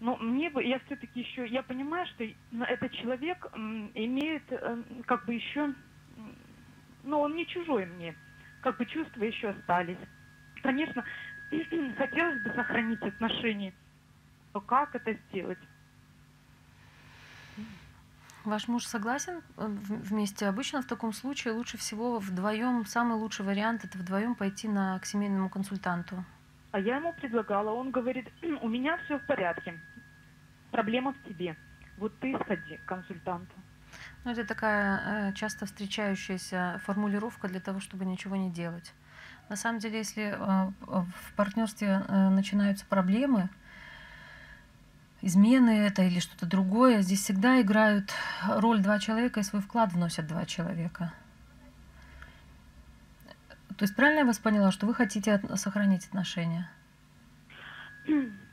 но 0.00 0.16
мне 0.16 0.48
бы, 0.50 0.64
я 0.64 0.78
все-таки 0.86 1.20
еще, 1.20 1.46
я 1.46 1.62
понимаю, 1.62 2.06
что 2.06 2.24
н- 2.24 2.62
этот 2.62 2.90
человек 2.92 3.46
имеет 3.54 4.42
э, 4.50 4.82
как 5.06 5.26
бы 5.26 5.34
еще, 5.34 5.74
ну, 7.04 7.20
он 7.20 7.36
не 7.36 7.46
чужой 7.46 7.84
мне, 7.86 8.14
как 8.62 8.78
бы 8.78 8.86
чувства 8.86 9.22
еще 9.24 9.50
остались. 9.50 9.98
Конечно, 10.62 11.04
хотелось 11.98 12.42
бы 12.42 12.50
сохранить 12.54 13.02
отношения, 13.02 13.74
но 14.54 14.60
как 14.62 14.94
это 14.94 15.12
сделать? 15.28 15.58
Ваш 18.44 18.68
муж 18.68 18.86
согласен 18.86 19.42
э, 19.58 19.66
вместе? 19.66 20.46
Обычно 20.46 20.80
в 20.80 20.86
таком 20.86 21.12
случае 21.12 21.52
лучше 21.52 21.76
всего 21.76 22.18
вдвоем, 22.18 22.86
самый 22.86 23.18
лучший 23.18 23.44
вариант 23.44 23.84
это 23.84 23.98
вдвоем 23.98 24.34
пойти 24.34 24.66
на, 24.66 24.98
к 24.98 25.04
семейному 25.04 25.50
консультанту. 25.50 26.24
А 26.72 26.78
я 26.78 26.96
ему 26.96 27.12
предлагала, 27.12 27.70
он 27.72 27.90
говорит, 27.90 28.28
у 28.62 28.68
меня 28.68 28.96
все 29.04 29.18
в 29.18 29.26
порядке, 29.26 29.78
проблема 30.70 31.12
в 31.12 31.22
тебе. 31.28 31.56
Вот 31.98 32.18
ты 32.20 32.36
сходи 32.44 32.76
к 32.78 32.84
консультанту. 32.86 33.52
Ну, 34.24 34.30
это 34.30 34.44
такая 34.44 35.30
э, 35.30 35.32
часто 35.34 35.66
встречающаяся 35.66 36.80
формулировка 36.84 37.48
для 37.48 37.60
того, 37.60 37.80
чтобы 37.80 38.04
ничего 38.04 38.36
не 38.36 38.50
делать. 38.50 38.92
На 39.48 39.56
самом 39.56 39.80
деле, 39.80 39.98
если 39.98 40.34
э, 40.34 40.72
в 40.80 41.34
партнерстве 41.36 42.04
э, 42.06 42.28
начинаются 42.28 42.86
проблемы, 42.86 43.48
измены 45.22 45.70
это 45.70 46.02
или 46.02 46.20
что-то 46.20 46.46
другое, 46.46 47.00
здесь 47.02 47.22
всегда 47.22 47.60
играют 47.60 48.12
роль 48.46 48.80
два 48.80 48.98
человека 48.98 49.40
и 49.40 49.42
свой 49.42 49.60
вклад 49.60 49.92
вносят 49.92 50.26
два 50.26 50.46
человека. 50.46 51.12
То 53.76 53.84
есть 53.84 53.96
правильно 53.96 54.20
я 54.20 54.26
вас 54.26 54.38
поняла, 54.38 54.70
что 54.70 54.86
вы 54.86 54.94
хотите 54.94 55.32
от- 55.32 55.58
сохранить 55.58 56.06
отношения? 56.06 56.70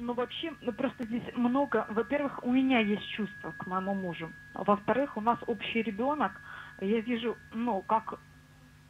Ну, 0.00 0.14
вообще, 0.14 0.52
ну, 0.62 0.72
просто 0.72 1.04
здесь 1.04 1.22
много... 1.34 1.86
Во-первых, 1.90 2.42
у 2.42 2.50
меня 2.50 2.80
есть 2.80 3.06
чувства 3.10 3.52
к 3.58 3.66
моему 3.66 3.94
мужу. 3.94 4.32
Во-вторых, 4.54 5.16
у 5.16 5.20
нас 5.20 5.38
общий 5.46 5.82
ребенок. 5.82 6.32
Я 6.80 7.00
вижу, 7.00 7.36
ну, 7.52 7.82
как 7.82 8.18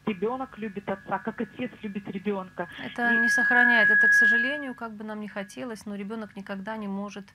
ребенок 0.06 0.56
любит 0.58 0.88
отца, 0.88 1.18
как 1.18 1.40
отец 1.40 1.72
любит 1.82 2.08
ребенка. 2.08 2.68
Это 2.84 3.12
И- 3.14 3.18
не 3.22 3.28
сохраняет. 3.28 3.90
Это, 3.90 4.06
к 4.06 4.12
сожалению, 4.12 4.74
как 4.74 4.92
бы 4.92 5.02
нам 5.04 5.20
не 5.20 5.28
хотелось, 5.28 5.84
но 5.84 5.96
ребенок 5.96 6.36
никогда 6.36 6.76
не 6.76 6.86
может. 6.88 7.26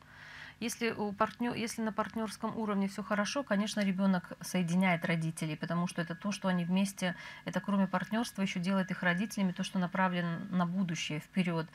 Если, 0.59 0.91
у 0.91 1.11
партнер, 1.11 1.53
если 1.53 1.81
на 1.81 1.91
партнерском 1.91 2.57
уровне 2.57 2.87
все 2.87 3.03
хорошо, 3.03 3.43
конечно, 3.43 3.81
ребенок 3.81 4.31
соединяет 4.41 5.03
родителей, 5.05 5.57
потому 5.57 5.87
что 5.87 6.01
это 6.01 6.15
то, 6.15 6.31
что 6.31 6.47
они 6.47 6.63
вместе, 6.63 7.15
это 7.43 7.59
кроме 7.59 7.87
партнерства 7.87 8.41
еще 8.41 8.59
делает 8.59 8.89
их 8.91 9.03
родителями, 9.03 9.51
то, 9.51 9.63
что 9.63 9.79
направлено 9.79 10.39
на 10.49 10.65
будущее, 10.65 11.19
вперед. 11.19 11.67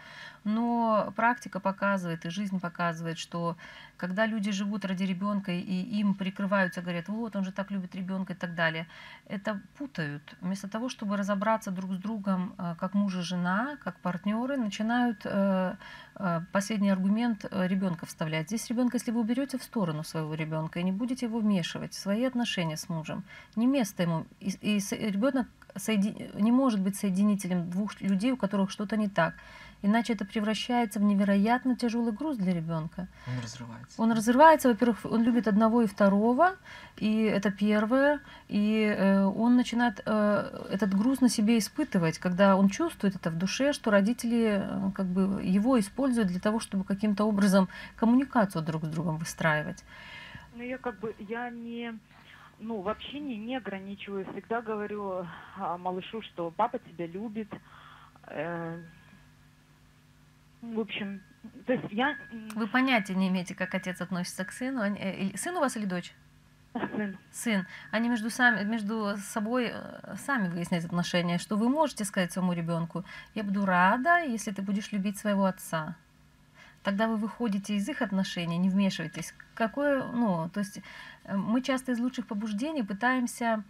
Но 0.45 1.13
практика 1.15 1.61
показывает 1.61 2.25
и 2.25 2.31
жизнь 2.31 2.59
показывает, 2.59 3.19
что 3.19 3.57
когда 4.01 4.25
люди 4.25 4.51
живут 4.51 4.87
ради 4.87 5.05
ребенка 5.05 5.53
и 5.53 6.01
им 6.01 6.15
прикрываются, 6.15 6.81
говорят, 6.81 7.09
вот 7.09 7.37
он 7.37 7.45
же 7.45 7.53
так 7.53 7.71
любит 7.71 7.95
ребенка 7.95 8.33
и 8.33 8.37
так 8.37 8.55
далее, 8.55 8.87
это 9.27 9.61
путают. 9.77 10.23
Вместо 10.41 10.69
того, 10.69 10.89
чтобы 10.89 11.19
разобраться 11.19 11.71
друг 11.71 11.93
с 11.93 11.99
другом, 11.99 12.55
э, 12.57 12.77
как 12.81 12.95
муж 12.95 13.17
и 13.17 13.21
жена, 13.21 13.77
как 13.85 13.99
партнеры, 14.01 14.57
начинают 14.57 15.21
э, 15.25 15.75
э, 16.15 16.41
последний 16.51 16.89
аргумент 16.89 17.45
ребенка 17.51 18.07
вставлять. 18.07 18.47
Здесь 18.47 18.70
ребенка, 18.71 18.97
если 18.97 19.11
вы 19.11 19.21
уберете 19.21 19.59
в 19.59 19.63
сторону 19.63 20.05
своего 20.05 20.35
ребенка 20.35 20.81
и 20.81 20.83
не 20.83 20.93
будете 20.93 21.27
его 21.27 21.39
вмешивать 21.39 21.93
в 21.93 21.99
свои 21.99 22.25
отношения 22.25 22.77
с 22.77 22.89
мужем, 22.89 23.25
не 23.57 23.67
место 23.67 24.03
ему. 24.03 24.25
И, 24.41 24.51
и 24.61 24.79
ребенок 24.91 25.49
соеди- 25.75 26.31
не 26.41 26.53
может 26.53 26.81
быть 26.81 26.97
соединителем 26.97 27.69
двух 27.71 28.01
людей, 28.01 28.33
у 28.33 28.37
которых 28.37 28.71
что-то 28.71 28.97
не 28.97 29.09
так. 29.09 29.35
Иначе 29.83 30.13
это 30.13 30.27
превращается 30.27 31.01
в 31.01 31.03
невероятно 31.03 31.75
тяжелый 31.75 32.13
груз 32.13 32.37
для 32.37 32.53
ребенка. 32.53 33.09
Он 33.27 33.43
разрывается. 33.43 34.03
Он 34.03 34.13
разрывается, 34.13 34.69
во-первых, 34.69 35.05
он 35.05 35.23
любит 35.23 35.49
одного 35.49 35.83
и 35.83 35.87
второго, 35.87 36.57
и 36.99 37.23
это 37.23 37.51
первое, 37.51 38.21
и 38.49 38.83
э, 38.85 39.25
он 39.25 39.57
начинает 39.57 40.03
э, 40.05 40.67
этот 40.71 40.95
груз 40.95 41.23
на 41.23 41.31
себе 41.31 41.57
испытывать, 41.57 42.19
когда 42.19 42.57
он 42.57 42.69
чувствует 42.69 43.17
это 43.17 43.31
в 43.31 43.39
душе, 43.39 43.73
что 43.73 43.91
родители 43.91 44.63
э, 44.63 44.91
как 44.95 45.07
бы 45.07 45.43
его 45.43 45.79
используют 45.81 46.29
для 46.29 46.41
того, 46.41 46.61
чтобы 46.61 46.85
каким-то 46.85 47.25
образом 47.25 47.69
коммуникацию 47.97 48.63
друг 48.63 48.85
с 48.85 48.89
другом 48.89 49.17
выстраивать. 49.17 49.83
Ну, 50.55 50.63
я 50.63 50.77
как 50.77 50.99
бы, 51.01 51.15
я 51.19 51.49
не... 51.49 51.99
Ну, 52.59 52.83
в 52.83 52.89
общении 52.91 53.37
не 53.37 53.57
ограничиваю. 53.57 54.27
Всегда 54.33 54.61
говорю 54.61 55.25
а, 55.57 55.79
малышу, 55.79 56.21
что 56.21 56.51
папа 56.51 56.79
тебя 56.79 57.07
любит. 57.07 57.49
Э, 58.27 58.83
в 60.63 60.81
общем, 60.81 61.23
то 61.67 61.73
есть 61.73 61.85
я... 61.91 62.17
Вы 62.55 62.67
понятия 62.67 63.15
не 63.15 63.29
имеете, 63.29 63.55
как 63.55 63.75
отец 63.75 64.01
относится 64.01 64.45
к 64.45 64.53
сыну. 64.53 64.83
Они- 64.83 64.99
э, 65.01 65.37
сын 65.37 65.57
у 65.57 65.61
вас 65.61 65.77
или 65.77 65.87
дочь? 65.87 66.13
сын. 66.73 67.19
сын, 67.33 67.67
они 67.91 68.09
между, 68.09 68.31
сами, 68.31 68.63
между 68.65 69.17
собой 69.17 69.73
э, 69.73 70.15
сами 70.25 70.49
выясняют 70.49 70.85
отношения, 70.85 71.39
что 71.39 71.57
вы 71.57 71.69
можете 71.69 72.05
сказать 72.05 72.33
своему 72.33 72.53
ребенку, 72.53 73.05
я 73.35 73.43
буду 73.43 73.67
рада, 73.67 74.23
если 74.23 74.53
ты 74.53 74.63
будешь 74.63 74.93
любить 74.93 75.19
своего 75.19 75.47
отца. 75.47 75.97
Тогда 76.83 77.09
вы 77.09 77.17
выходите 77.17 77.75
из 77.75 77.89
их 77.89 78.01
отношений, 78.01 78.57
не 78.57 78.71
вмешиваетесь. 78.71 79.35
Какое, 79.55 80.03
ну, 80.03 80.49
то 80.49 80.61
есть 80.61 80.81
э, 81.25 81.37
мы 81.37 81.61
часто 81.61 81.93
из 81.93 82.01
лучших 82.01 82.27
побуждений 82.27 82.83
пытаемся 82.83 83.65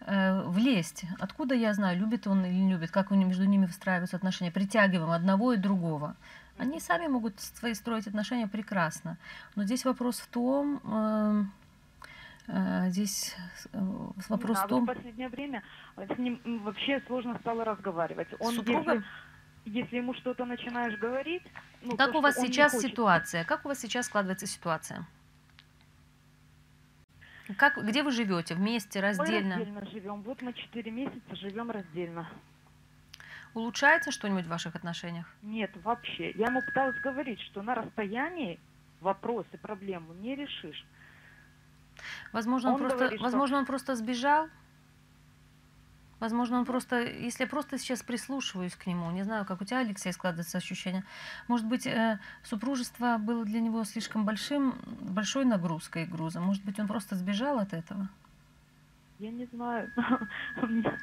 э, 0.00 0.42
влезть. 0.42 1.04
Откуда 1.18 1.54
я 1.54 1.72
знаю, 1.72 1.98
любит 1.98 2.26
он 2.26 2.44
или 2.44 2.52
не 2.52 2.72
любит, 2.72 2.90
как 2.90 3.10
между 3.10 3.44
ними 3.44 3.64
выстраиваются 3.64 4.16
отношения. 4.16 4.50
Притягиваем 4.50 5.10
одного 5.10 5.54
и 5.54 5.56
другого. 5.56 6.16
Они 6.58 6.78
сами 6.80 7.06
могут 7.06 7.40
свои 7.40 7.72
строить 7.72 8.06
отношения 8.06 8.46
прекрасно. 8.46 9.16
Но 9.56 9.64
здесь 9.64 9.86
вопрос 9.86 10.20
в 10.20 10.26
том, 10.26 10.80
эм, 10.84 11.52
э, 12.48 12.90
здесь 12.90 13.34
э, 13.72 13.78
вопрос 14.28 14.28
Не 14.28 14.36
в 14.36 14.56
знаю, 14.56 14.68
том, 14.68 14.84
в 14.84 14.86
последнее 14.86 15.28
время 15.30 15.62
с 15.96 16.18
ним 16.18 16.38
вообще 16.62 17.00
сложно 17.06 17.38
стало 17.40 17.64
разговаривать. 17.64 18.28
Он, 18.38 18.52
с 18.52 18.56
супругом. 18.56 18.96
если, 18.96 19.04
если 19.64 19.96
ему 19.96 20.14
что-то 20.14 20.44
начинаешь 20.44 20.98
говорить... 20.98 21.42
Ну, 21.82 21.96
как 21.96 22.12
то, 22.12 22.18
у 22.18 22.20
вас 22.20 22.34
что 22.36 22.46
сейчас 22.46 22.78
ситуация? 22.80 23.44
Как 23.44 23.64
у 23.64 23.68
вас 23.68 23.78
сейчас 23.80 24.06
складывается 24.06 24.46
ситуация? 24.46 25.06
Как, 27.56 27.82
где 27.82 28.02
вы 28.02 28.10
живете? 28.12 28.54
Вместе, 28.54 29.00
Мы 29.00 29.06
раздельно? 29.06 29.56
раздельно 29.56 29.86
живем. 29.90 30.22
Вот 30.22 30.40
мы 30.42 30.52
четыре 30.52 30.90
месяца 30.90 31.34
живем 31.36 31.70
раздельно. 31.70 32.28
Улучшается 33.54 34.12
что-нибудь 34.12 34.44
в 34.44 34.48
ваших 34.48 34.76
отношениях? 34.76 35.26
Нет, 35.42 35.72
вообще. 35.82 36.30
Я 36.32 36.46
ему 36.46 36.60
пыталась 36.62 36.96
говорить, 37.00 37.40
что 37.40 37.62
на 37.62 37.74
расстоянии 37.74 38.60
вопросы, 39.00 39.58
проблему 39.60 40.12
не 40.14 40.36
решишь. 40.36 40.84
Возможно, 42.32 42.68
он, 42.68 42.74
Он 42.74 42.80
просто, 42.82 42.98
говорит, 42.98 43.18
что- 43.18 43.24
возможно, 43.24 43.58
он 43.58 43.66
просто 43.66 43.96
сбежал. 43.96 44.48
Возможно, 46.20 46.58
он 46.58 46.66
просто, 46.66 47.00
если 47.02 47.44
я 47.44 47.48
просто 47.48 47.78
сейчас 47.78 48.02
прислушиваюсь 48.02 48.76
к 48.76 48.86
нему, 48.86 49.10
не 49.10 49.22
знаю, 49.22 49.46
как 49.46 49.62
у 49.62 49.64
тебя, 49.64 49.78
Алексей, 49.78 50.12
складывается 50.12 50.58
ощущение, 50.58 51.02
может 51.48 51.66
быть, 51.66 51.86
э, 51.86 52.18
супружество 52.42 53.16
было 53.18 53.44
для 53.46 53.60
него 53.60 53.84
слишком 53.84 54.26
большим, 54.26 54.74
большой 55.00 55.46
нагрузкой 55.46 56.02
и 56.02 56.06
грузом. 56.06 56.44
Может 56.44 56.62
быть, 56.64 56.78
он 56.78 56.86
просто 56.86 57.16
сбежал 57.16 57.58
от 57.58 57.72
этого? 57.72 58.08
Я 59.18 59.30
не 59.30 59.46
знаю. 59.46 59.90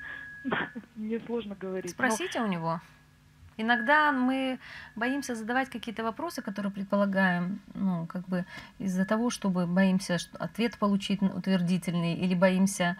Мне- 0.95 1.19
сложно 1.25 1.55
говорить. 1.55 1.91
Спросите 1.91 2.39
у 2.41 2.47
него. 2.47 2.79
Иногда 3.57 4.11
мы 4.11 4.59
боимся 4.95 5.33
задавать 5.33 5.69
какие-то 5.69 6.03
вопросы, 6.03 6.43
которые 6.43 6.71
предполагаем, 6.71 7.59
ну, 7.73 8.05
как 8.05 8.27
бы 8.27 8.45
из-за 8.77 9.03
того, 9.03 9.31
чтобы 9.31 9.65
боимся 9.65 10.17
ответ 10.37 10.77
получить 10.77 11.23
утвердительный 11.23 12.13
или 12.13 12.35
боимся 12.35 12.97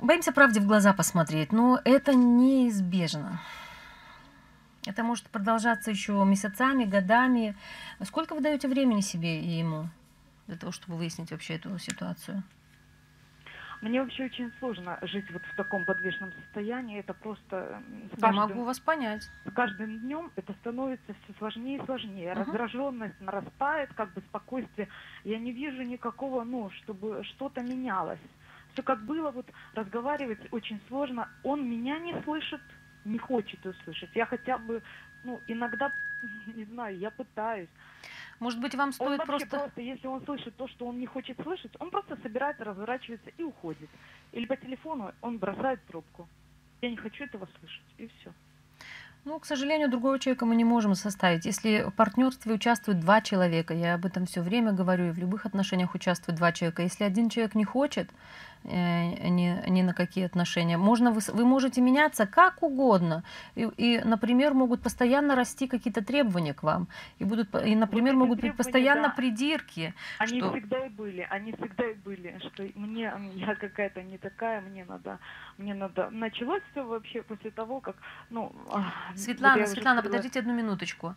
боимся 0.00 0.32
правде 0.32 0.60
в 0.60 0.66
глаза 0.66 0.92
посмотреть, 0.92 1.52
но 1.52 1.80
это 1.84 2.14
неизбежно. 2.14 3.40
Это 4.86 5.02
может 5.02 5.28
продолжаться 5.30 5.90
еще 5.90 6.12
месяцами, 6.24 6.84
годами. 6.84 7.56
Сколько 8.04 8.34
вы 8.34 8.40
даете 8.40 8.68
времени 8.68 9.00
себе 9.00 9.40
и 9.40 9.48
ему 9.48 9.88
для 10.46 10.56
того, 10.56 10.70
чтобы 10.72 10.96
выяснить 10.96 11.32
вообще 11.32 11.54
эту 11.54 11.76
ситуацию? 11.78 12.42
Мне 13.82 14.00
вообще 14.00 14.24
очень 14.24 14.50
сложно 14.58 14.98
жить 15.02 15.30
вот 15.30 15.42
в 15.42 15.56
таком 15.56 15.84
подвешенном 15.84 16.32
состоянии. 16.32 17.00
Это 17.00 17.12
просто 17.12 17.82
с 18.10 18.16
Я 18.16 18.20
каждым, 18.20 18.34
могу 18.48 18.64
вас 18.64 18.80
понять. 18.80 19.28
с 19.44 19.50
каждым 19.52 19.98
днем 20.00 20.30
это 20.36 20.54
становится 20.54 21.14
все 21.24 21.34
сложнее 21.38 21.78
и 21.78 21.84
сложнее. 21.84 22.32
Мгм. 22.32 22.42
Раздраженность 22.44 23.20
нарастает, 23.20 23.92
как 23.94 24.14
бы 24.14 24.22
спокойствие. 24.22 24.88
Я 25.24 25.38
не 25.38 25.52
вижу 25.52 25.82
никакого, 25.82 26.44
ну, 26.44 26.70
чтобы 26.70 27.22
что-то 27.24 27.60
менялось. 27.60 28.18
Все 28.76 28.82
как 28.82 29.06
было, 29.06 29.30
вот 29.30 29.46
разговаривать 29.72 30.38
очень 30.52 30.78
сложно. 30.88 31.30
Он 31.42 31.66
меня 31.66 31.98
не 31.98 32.14
слышит, 32.24 32.60
не 33.06 33.16
хочет 33.16 33.64
услышать. 33.64 34.10
Я 34.14 34.26
хотя 34.26 34.58
бы, 34.58 34.82
ну, 35.24 35.40
иногда, 35.46 35.90
не 36.54 36.64
знаю, 36.64 36.98
я 36.98 37.10
пытаюсь. 37.10 37.70
Может 38.38 38.60
быть, 38.60 38.74
вам 38.74 38.88
Он 38.88 38.92
стоит 38.92 39.18
вообще 39.18 39.46
просто... 39.46 39.58
просто... 39.58 39.80
если 39.80 40.06
он 40.06 40.22
слышит 40.26 40.54
то, 40.56 40.68
что 40.68 40.88
он 40.88 41.00
не 41.00 41.06
хочет 41.06 41.40
слышать, 41.40 41.72
он 41.78 41.90
просто 41.90 42.18
собирается, 42.22 42.64
разворачивается 42.64 43.30
и 43.38 43.42
уходит. 43.42 43.88
Или 44.32 44.44
по 44.44 44.56
телефону 44.56 45.10
он 45.22 45.38
бросает 45.38 45.82
трубку. 45.86 46.28
Я 46.82 46.90
не 46.90 46.98
хочу 46.98 47.24
этого 47.24 47.48
слышать, 47.58 47.86
и 47.96 48.08
все. 48.08 48.30
Ну, 49.26 49.40
к 49.40 49.44
сожалению, 49.44 49.90
другого 49.90 50.20
человека 50.20 50.46
мы 50.46 50.54
не 50.54 50.62
можем 50.62 50.94
составить. 50.94 51.46
Если 51.46 51.82
в 51.82 51.90
партнерстве 51.90 52.52
участвуют 52.52 53.00
два 53.00 53.20
человека, 53.20 53.74
я 53.74 53.94
об 53.94 54.06
этом 54.06 54.24
все 54.24 54.40
время 54.40 54.70
говорю, 54.70 55.08
и 55.08 55.10
в 55.10 55.18
любых 55.18 55.46
отношениях 55.46 55.96
участвуют 55.96 56.38
два 56.38 56.52
человека. 56.52 56.82
Если 56.82 57.02
один 57.02 57.28
человек 57.28 57.56
не 57.56 57.64
хочет 57.64 58.08
ни, 58.66 59.70
ни 59.70 59.82
на 59.82 59.94
какие 59.94 60.24
отношения, 60.24 60.76
можно 60.76 61.10
вы, 61.12 61.20
вы 61.32 61.44
можете 61.44 61.80
меняться 61.80 62.26
как 62.26 62.62
угодно. 62.62 63.22
И, 63.54 63.62
и, 63.76 64.00
например, 64.04 64.54
могут 64.54 64.82
постоянно 64.82 65.36
расти 65.36 65.66
какие-то 65.68 66.04
требования 66.04 66.54
к 66.54 66.62
вам. 66.62 66.88
И, 67.18 67.24
будут, 67.24 67.54
и 67.54 67.74
например, 67.76 68.14
эти 68.14 68.18
могут 68.18 68.40
быть 68.40 68.56
постоянно 68.56 69.08
да. 69.08 69.14
придирки. 69.14 69.94
Они 70.18 70.40
Что? 70.40 70.50
всегда 70.50 70.86
и 70.86 70.88
были, 70.88 71.26
они 71.30 71.52
всегда 71.52 71.90
и 71.90 71.94
были, 71.94 72.38
что 72.40 72.62
мне 72.74 73.12
я 73.34 73.54
какая-то 73.54 74.02
не 74.02 74.18
такая, 74.18 74.60
мне 74.60 74.84
надо, 74.84 75.18
мне 75.58 75.74
надо. 75.74 76.10
Началось 76.10 76.62
все 76.72 76.84
вообще 76.84 77.22
после 77.22 77.50
того, 77.50 77.80
как, 77.80 77.96
ну. 78.30 78.52
а, 78.70 78.92
вот 79.10 79.18
Светлана, 79.18 79.62
уже 79.62 79.66
Светлана, 79.66 80.02
подождите 80.02 80.40
одну 80.40 80.54
минуточку. 80.54 81.14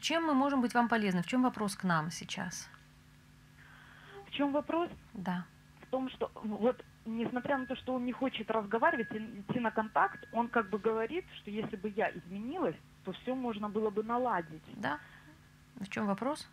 Чем 0.00 0.24
мы 0.26 0.34
можем 0.34 0.60
быть 0.60 0.74
вам 0.74 0.88
полезны? 0.88 1.22
В 1.22 1.26
чем 1.26 1.42
вопрос 1.42 1.74
к 1.76 1.84
нам 1.84 2.10
сейчас? 2.10 2.68
В 4.26 4.30
чем 4.30 4.52
вопрос? 4.52 4.88
Да. 5.14 5.44
Том, 5.92 6.08
что 6.08 6.30
вот 6.36 6.82
несмотря 7.04 7.58
на 7.58 7.66
то, 7.66 7.76
что 7.76 7.92
он 7.92 8.06
не 8.06 8.12
хочет 8.12 8.50
разговаривать 8.50 9.12
идти 9.12 9.60
на 9.60 9.70
контакт, 9.70 10.26
он 10.32 10.48
как 10.48 10.70
бы 10.70 10.78
говорит, 10.78 11.26
что 11.36 11.50
если 11.50 11.76
бы 11.76 11.90
я 11.90 12.10
изменилась, 12.10 12.76
то 13.04 13.12
все 13.12 13.34
можно 13.34 13.68
было 13.68 13.90
бы 13.90 14.02
наладить. 14.02 14.62
Да? 14.76 14.98
В 15.76 15.86
чем 15.90 16.06
вопрос? 16.06 16.48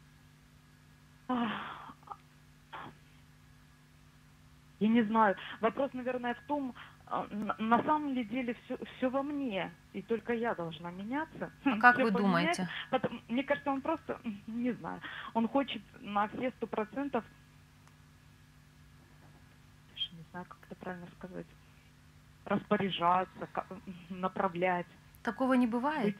Я 4.79 4.87
не 4.89 5.03
знаю. 5.03 5.37
Вопрос, 5.61 5.93
наверное, 5.93 6.33
в 6.33 6.41
том, 6.41 6.75
а, 7.05 7.25
на 7.59 7.81
самом 7.83 8.13
ли 8.13 8.25
деле 8.25 8.57
все, 8.65 8.77
все 8.97 9.09
во 9.09 9.23
мне, 9.23 9.71
и 9.93 10.01
только 10.01 10.33
я 10.33 10.53
должна 10.53 10.91
меняться. 10.91 11.49
А 11.63 11.79
как 11.79 11.95
Всё 11.95 12.03
вы 12.05 12.11
поменять. 12.11 12.57
думаете? 12.57 12.67
Потом- 12.89 13.21
мне 13.29 13.43
кажется, 13.43 13.71
он 13.71 13.79
просто, 13.79 14.19
не 14.47 14.73
знаю, 14.73 14.99
он 15.33 15.47
хочет 15.47 15.81
на 16.01 16.27
все 16.27 16.51
сто 16.51 16.67
процентов, 16.67 17.23
даже 19.91 20.15
не 20.15 20.23
знаю, 20.39 20.45
как 20.47 20.57
это 20.67 20.75
правильно 20.75 21.07
сказать, 21.17 21.45
распоряжаться, 22.45 23.49
направлять, 24.09 24.87
Такого 25.21 25.55
не 25.55 25.67
бывает. 25.67 26.15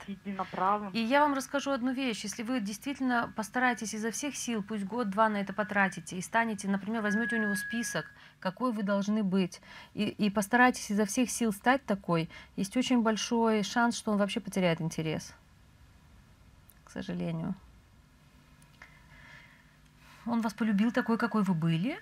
И 0.91 0.99
я 0.99 1.21
вам 1.21 1.33
расскажу 1.33 1.71
одну 1.71 1.93
вещь. 1.93 2.25
Если 2.25 2.43
вы 2.43 2.59
действительно 2.59 3.31
постараетесь 3.33 3.93
изо 3.93 4.11
всех 4.11 4.35
сил, 4.35 4.61
пусть 4.61 4.83
год-два 4.83 5.29
на 5.29 5.37
это 5.37 5.53
потратите, 5.53 6.17
и 6.17 6.21
станете, 6.21 6.67
например, 6.67 7.01
возьмете 7.01 7.37
у 7.37 7.41
него 7.41 7.55
список, 7.55 8.11
какой 8.41 8.73
вы 8.73 8.83
должны 8.83 9.23
быть, 9.23 9.61
и, 9.93 10.09
и 10.09 10.29
постараетесь 10.29 10.91
изо 10.91 11.05
всех 11.05 11.31
сил 11.31 11.53
стать 11.53 11.85
такой, 11.85 12.29
есть 12.57 12.75
очень 12.75 13.01
большой 13.01 13.63
шанс, 13.63 13.97
что 13.97 14.11
он 14.11 14.17
вообще 14.17 14.41
потеряет 14.41 14.81
интерес. 14.81 15.33
К 16.83 16.91
сожалению. 16.91 17.55
Он 20.25 20.41
вас 20.41 20.53
полюбил 20.53 20.91
такой, 20.91 21.17
какой 21.17 21.43
вы 21.43 21.53
были. 21.53 21.97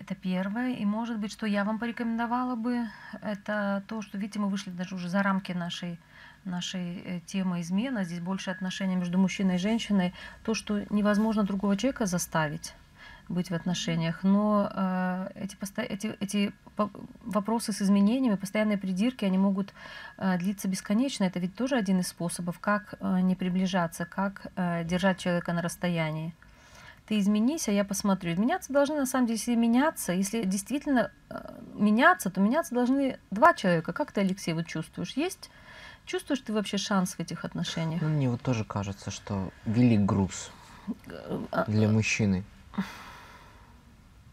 Это 0.00 0.14
первое. 0.14 0.74
И 0.74 0.84
может 0.84 1.18
быть, 1.18 1.32
что 1.32 1.46
я 1.46 1.64
вам 1.64 1.78
порекомендовала 1.78 2.54
бы, 2.54 2.88
это 3.20 3.82
то, 3.88 4.00
что, 4.00 4.16
видите, 4.16 4.38
мы 4.38 4.48
вышли 4.48 4.70
даже 4.70 4.94
уже 4.94 5.08
за 5.08 5.22
рамки 5.22 5.52
нашей, 5.52 5.98
нашей 6.44 6.98
э, 6.98 7.20
темы 7.26 7.60
измена. 7.60 8.04
Здесь 8.04 8.20
больше 8.20 8.50
отношения 8.50 8.96
между 8.96 9.18
мужчиной 9.18 9.56
и 9.56 9.58
женщиной. 9.58 10.14
То, 10.44 10.54
что 10.54 10.84
невозможно 10.90 11.42
другого 11.42 11.76
человека 11.76 12.06
заставить 12.06 12.74
быть 13.28 13.50
в 13.50 13.54
отношениях, 13.54 14.22
но 14.22 14.70
э, 14.72 15.28
эти, 15.34 15.56
эти, 15.82 16.16
эти 16.20 16.52
вопросы 17.24 17.72
с 17.72 17.82
изменениями, 17.82 18.36
постоянные 18.36 18.78
придирки, 18.78 19.24
они 19.24 19.36
могут 19.36 19.74
э, 20.16 20.38
длиться 20.38 20.68
бесконечно. 20.68 21.24
Это 21.24 21.38
ведь 21.40 21.54
тоже 21.54 21.76
один 21.76 22.00
из 22.00 22.08
способов, 22.08 22.58
как 22.60 22.94
э, 23.00 23.20
не 23.20 23.34
приближаться, 23.34 24.06
как 24.06 24.46
э, 24.56 24.84
держать 24.84 25.18
человека 25.18 25.52
на 25.52 25.60
расстоянии 25.60 26.34
ты 27.08 27.18
изменись, 27.18 27.68
а 27.68 27.72
я 27.72 27.84
посмотрю. 27.84 28.38
Меняться 28.38 28.72
должны, 28.72 28.96
на 28.96 29.06
самом 29.06 29.26
деле, 29.26 29.38
если 29.38 29.54
меняться, 29.54 30.12
если 30.12 30.42
действительно 30.44 31.10
э, 31.30 31.54
меняться, 31.74 32.30
то 32.30 32.40
меняться 32.40 32.74
должны 32.74 33.18
два 33.30 33.54
человека. 33.54 33.92
Как 33.92 34.12
ты, 34.12 34.20
Алексей, 34.20 34.52
вот 34.52 34.66
чувствуешь? 34.66 35.12
Есть? 35.16 35.50
Чувствуешь 36.04 36.40
ты 36.40 36.52
вообще 36.52 36.78
шанс 36.78 37.14
в 37.14 37.20
этих 37.20 37.44
отношениях? 37.44 38.02
Ну, 38.02 38.08
мне 38.08 38.28
вот 38.30 38.40
тоже 38.42 38.64
кажется, 38.64 39.10
что 39.10 39.50
велик 39.66 40.00
груз 40.00 40.50
Э, 41.06 41.38
а, 41.50 41.64
для 41.70 41.88
мужчины. 41.88 42.44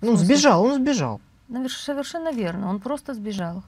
Ну, 0.01 0.15
сбежал, 0.15 0.63
он 0.63 0.75
сбежал. 0.75 1.21
Совершенно 1.69 2.31
верно, 2.31 2.69
он 2.69 2.79
просто 2.79 3.13
сбежал. 3.13 3.63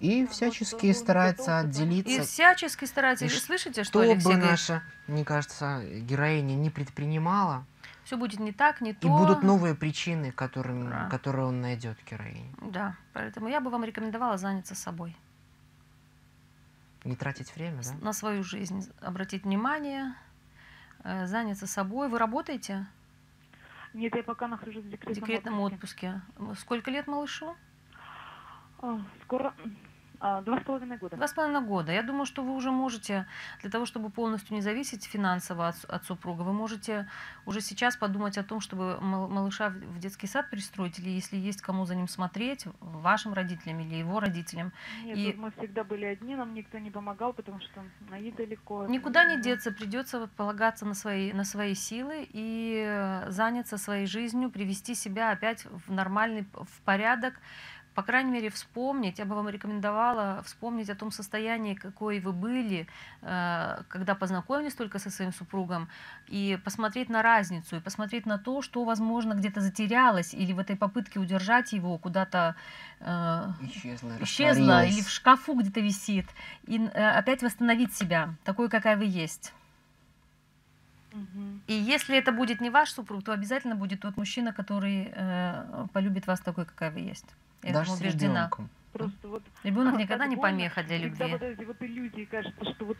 И 0.00 0.26
всячески 0.26 0.92
старается 0.92 1.62
потому 1.62 1.82
И 1.82 2.00
отделиться. 2.00 2.22
всячески 2.24 2.84
старается. 2.84 3.24
И 3.24 3.28
ш- 3.28 3.40
слышите, 3.40 3.84
что 3.84 4.02
Что 4.02 4.12
Алексей 4.12 4.32
бы 4.32 4.36
наша, 4.36 4.82
мне 5.06 5.24
кажется, 5.24 5.82
героиня 5.84 6.54
не 6.54 6.70
предпринимала, 6.70 7.64
Все 8.04 8.16
будет 8.16 8.38
не 8.40 8.52
так, 8.52 8.80
не 8.80 8.92
то. 8.92 9.08
и 9.08 9.10
будут 9.10 9.42
новые 9.42 9.74
причины, 9.74 10.30
которыми, 10.30 10.90
Да. 10.90 11.08
которые 11.08 11.46
он 11.46 11.60
найдет 11.60 11.98
героине. 12.10 12.54
Да, 12.60 12.96
поэтому 13.14 13.48
я 13.48 13.60
бы 13.60 13.70
вам 13.70 13.82
рекомендовала 13.84 14.36
заняться 14.36 14.74
собой. 14.74 15.16
Не 17.04 17.16
тратить 17.16 17.54
время, 17.56 17.82
да? 17.82 17.92
На 18.04 18.12
свою 18.12 18.42
жизнь 18.44 18.90
обратить 19.00 19.44
внимание, 19.44 20.14
э, 21.02 21.26
заняться 21.26 21.66
собой. 21.66 22.08
Вы 22.08 22.18
работаете 22.18 22.86
Нет, 23.94 24.14
я 24.16 24.22
пока 24.22 24.48
нахожусь 24.48 24.84
в 24.84 24.86
в 24.86 24.90
декретном, 24.90 25.14
декретном 25.14 25.60
отпуске. 25.60 26.22
отпуске? 26.38 26.60
Сколько 26.60 26.90
лет 26.90 27.06
малышу? 27.06 27.56
А, 28.80 29.00
Скоро 29.22 29.54
два 30.44 30.58
с 30.60 30.62
половиной 30.62 30.96
года. 30.96 31.16
Два 31.16 31.26
с 31.28 31.32
половиной 31.32 31.60
года. 31.60 31.92
Я 31.92 32.02
думаю, 32.02 32.24
что 32.26 32.42
вы 32.42 32.54
уже 32.54 32.70
можете, 32.70 33.26
для 33.60 33.70
того, 33.70 33.84
чтобы 33.86 34.10
полностью 34.10 34.54
не 34.54 34.62
зависеть 34.62 35.04
финансово 35.04 35.68
от, 35.68 35.84
от 35.84 36.04
супруга, 36.04 36.42
вы 36.42 36.52
можете 36.52 37.06
уже 37.46 37.60
сейчас 37.60 37.96
подумать 37.96 38.38
о 38.38 38.42
том, 38.44 38.60
чтобы 38.60 38.98
мал- 39.00 39.28
малыша 39.28 39.68
в 39.70 39.98
детский 39.98 40.26
сад 40.26 40.50
пристроить, 40.50 40.98
или 40.98 41.10
если 41.10 41.36
есть 41.36 41.60
кому 41.60 41.84
за 41.84 41.94
ним 41.94 42.08
смотреть, 42.08 42.66
вашим 42.80 43.32
родителям 43.34 43.80
или 43.80 43.96
его 43.96 44.20
родителям. 44.20 44.72
Нет, 45.04 45.16
И- 45.18 45.34
мы 45.34 45.50
всегда 45.50 45.84
были 45.84 46.04
одни, 46.06 46.34
нам 46.36 46.54
никто 46.54 46.78
не 46.78 46.90
помогал, 46.90 47.32
потому 47.32 47.60
что 47.60 47.82
Наи 48.10 48.30
далеко. 48.30 48.86
Никуда 48.86 49.24
не 49.24 49.40
деться, 49.42 49.72
придется 49.72 50.28
полагаться 50.36 50.86
на 50.86 50.94
свои, 50.94 51.32
на 51.32 51.44
свои 51.44 51.74
силы 51.74 52.26
и 52.32 52.84
э, 52.86 53.30
заняться 53.30 53.78
своей 53.78 54.06
жизнью, 54.06 54.50
привести 54.50 54.94
себя 54.94 55.32
опять 55.32 55.66
в 55.86 55.92
нормальный, 55.92 56.46
в 56.54 56.80
порядок, 56.84 57.34
по 57.94 58.02
крайней 58.02 58.32
мере, 58.32 58.50
вспомнить, 58.50 59.18
я 59.18 59.24
бы 59.24 59.34
вам 59.34 59.48
рекомендовала 59.48 60.42
вспомнить 60.44 60.90
о 60.90 60.94
том 60.94 61.12
состоянии, 61.12 61.74
какой 61.74 62.20
вы 62.20 62.32
были, 62.32 62.86
э, 63.22 63.82
когда 63.88 64.14
познакомились 64.14 64.74
только 64.74 64.98
со 64.98 65.10
своим 65.10 65.32
супругом, 65.32 65.88
и 66.26 66.58
посмотреть 66.64 67.08
на 67.08 67.22
разницу, 67.22 67.76
и 67.76 67.80
посмотреть 67.80 68.26
на 68.26 68.38
то, 68.38 68.62
что, 68.62 68.84
возможно, 68.84 69.34
где-то 69.34 69.60
затерялось, 69.60 70.34
или 70.34 70.52
в 70.52 70.58
этой 70.58 70.76
попытке 70.76 71.20
удержать 71.20 71.72
его 71.72 71.98
куда-то 71.98 72.56
э, 73.00 73.52
исчезла, 73.62 74.18
растворилась. 74.18 74.92
или 74.92 75.02
в 75.02 75.08
шкафу 75.08 75.54
где-то 75.54 75.80
висит, 75.80 76.26
и 76.66 76.78
э, 76.78 77.10
опять 77.18 77.42
восстановить 77.42 77.94
себя, 77.94 78.34
такой, 78.44 78.68
какая 78.68 78.96
вы 78.96 79.04
есть. 79.04 79.52
И 81.68 81.74
если 81.74 82.18
это 82.18 82.32
будет 82.32 82.60
не 82.60 82.70
ваш 82.70 82.90
супруг, 82.90 83.22
то 83.22 83.32
обязательно 83.32 83.76
будет 83.76 84.00
тот 84.00 84.16
мужчина, 84.16 84.52
который 84.52 85.12
э, 85.12 85.86
полюбит 85.92 86.26
вас 86.26 86.40
такой, 86.40 86.64
какая 86.64 86.90
вы 86.90 87.00
есть. 87.00 87.26
Я 87.64 87.72
Даже 87.72 87.92
этом 87.92 87.96
с 87.96 88.00
убеждена. 88.00 88.34
ребенком. 88.40 88.70
Просто 88.92 89.28
вот 89.28 89.42
Ребенок 89.64 89.98
никогда 89.98 90.26
не 90.26 90.36
помеха 90.36 90.82
для 90.84 90.98
любви. 90.98 91.32
вот 91.32 91.42
эти 91.42 91.64
вот 91.64 91.82
иллюзии, 91.82 92.24
кажется, 92.26 92.64
что 92.74 92.84
вот 92.84 92.98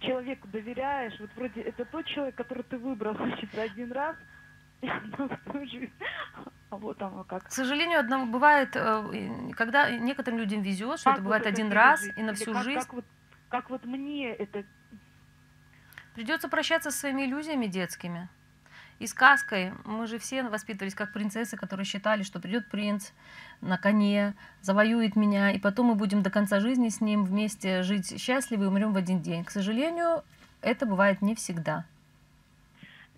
человеку 0.00 0.46
доверяешь, 0.48 1.18
вот 1.20 1.30
вроде 1.36 1.62
это 1.62 1.84
тот 1.86 2.04
человек, 2.06 2.34
который 2.34 2.64
ты 2.64 2.76
выбрал, 2.76 3.14
значит, 3.14 3.56
один 3.56 3.92
раз, 3.92 4.16
жизнь. 4.82 5.92
А 6.70 6.76
вот 6.76 7.00
оно 7.00 7.22
как. 7.22 7.44
К 7.44 7.52
сожалению, 7.52 8.00
одного 8.00 8.26
бывает, 8.26 8.74
э, 8.74 9.52
когда 9.56 9.90
некоторым 9.96 10.40
людям 10.40 10.60
везет, 10.62 10.98
что 10.98 11.10
Как 11.10 11.14
это 11.14 11.22
вот 11.22 11.26
бывает 11.26 11.46
один 11.46 11.70
пережить? 11.70 11.74
раз 11.76 12.18
и 12.18 12.22
на 12.22 12.34
всю 12.34 12.52
как, 12.52 12.64
жизнь. 12.64 12.80
Как 12.80 12.92
вот, 12.92 13.04
как 13.48 13.70
вот 13.70 13.84
мне 13.84 14.30
это 14.30 14.64
Придется 16.14 16.48
прощаться 16.48 16.90
со 16.90 16.98
своими 16.98 17.26
иллюзиями 17.26 17.66
детскими. 17.66 18.28
И 18.98 19.06
сказкой 19.06 19.72
мы 19.84 20.06
же 20.06 20.18
все 20.18 20.42
воспитывались 20.44 20.94
как 20.94 21.12
принцессы, 21.12 21.56
которые 21.56 21.84
считали, 21.84 22.22
что 22.22 22.40
придет 22.40 22.68
принц 22.70 23.10
на 23.60 23.76
коне, 23.76 24.34
завоюет 24.60 25.16
меня, 25.16 25.50
и 25.50 25.58
потом 25.58 25.86
мы 25.86 25.94
будем 25.94 26.22
до 26.22 26.30
конца 26.30 26.60
жизни 26.60 26.88
с 26.88 27.00
ним 27.00 27.24
вместе 27.24 27.82
жить 27.82 28.20
счастливы 28.20 28.64
и 28.64 28.68
умрем 28.68 28.92
в 28.92 28.96
один 28.96 29.20
день. 29.20 29.44
К 29.44 29.50
сожалению, 29.50 30.22
это 30.60 30.86
бывает 30.86 31.22
не 31.22 31.34
всегда. 31.34 31.84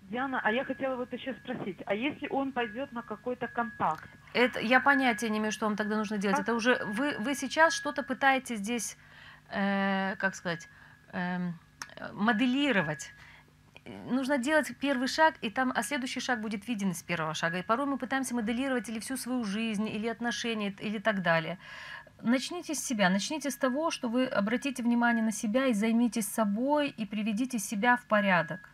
Диана, 0.09 0.39
а 0.41 0.51
я 0.51 0.63
хотела 0.63 0.95
вот 0.95 1.11
еще 1.11 1.33
спросить, 1.33 1.77
а 1.85 1.93
если 1.93 2.27
он 2.29 2.53
пойдет 2.53 2.91
на 2.93 3.01
какой-то 3.01 3.47
контакт? 3.47 4.09
Это, 4.33 4.59
я 4.59 4.79
понятия 4.79 5.29
не 5.29 5.39
имею, 5.39 5.51
что 5.51 5.65
вам 5.65 5.75
тогда 5.75 5.97
нужно 5.97 6.17
делать. 6.17 6.37
Как? 6.37 6.45
Это 6.45 6.55
уже 6.55 6.81
вы, 6.85 7.17
вы 7.19 7.35
сейчас 7.35 7.73
что-то 7.73 8.03
пытаетесь 8.03 8.59
здесь, 8.59 8.97
э, 9.49 10.15
как 10.17 10.35
сказать, 10.35 10.69
э, 11.11 11.51
моделировать. 12.13 13.11
Нужно 14.09 14.37
делать 14.37 14.71
первый 14.79 15.07
шаг, 15.07 15.35
и 15.41 15.49
там, 15.49 15.71
а 15.75 15.83
следующий 15.83 16.19
шаг 16.19 16.41
будет 16.41 16.67
виден 16.67 16.91
из 16.91 17.03
первого 17.03 17.33
шага. 17.33 17.59
И 17.59 17.63
порой 17.63 17.85
мы 17.85 17.97
пытаемся 17.97 18.35
моделировать 18.35 18.89
или 18.89 18.99
всю 18.99 19.17
свою 19.17 19.43
жизнь, 19.43 19.87
или 19.87 20.07
отношения, 20.07 20.73
или 20.79 20.97
так 20.97 21.21
далее. 21.21 21.57
Начните 22.21 22.73
с 22.73 22.83
себя, 22.83 23.09
начните 23.09 23.51
с 23.51 23.55
того, 23.55 23.91
что 23.91 24.09
вы 24.09 24.25
обратите 24.25 24.81
внимание 24.81 25.23
на 25.23 25.31
себя 25.31 25.67
и 25.67 25.73
займитесь 25.73 26.27
собой, 26.27 26.89
и 26.89 27.05
приведите 27.05 27.59
себя 27.59 27.95
в 27.95 28.05
порядок, 28.05 28.69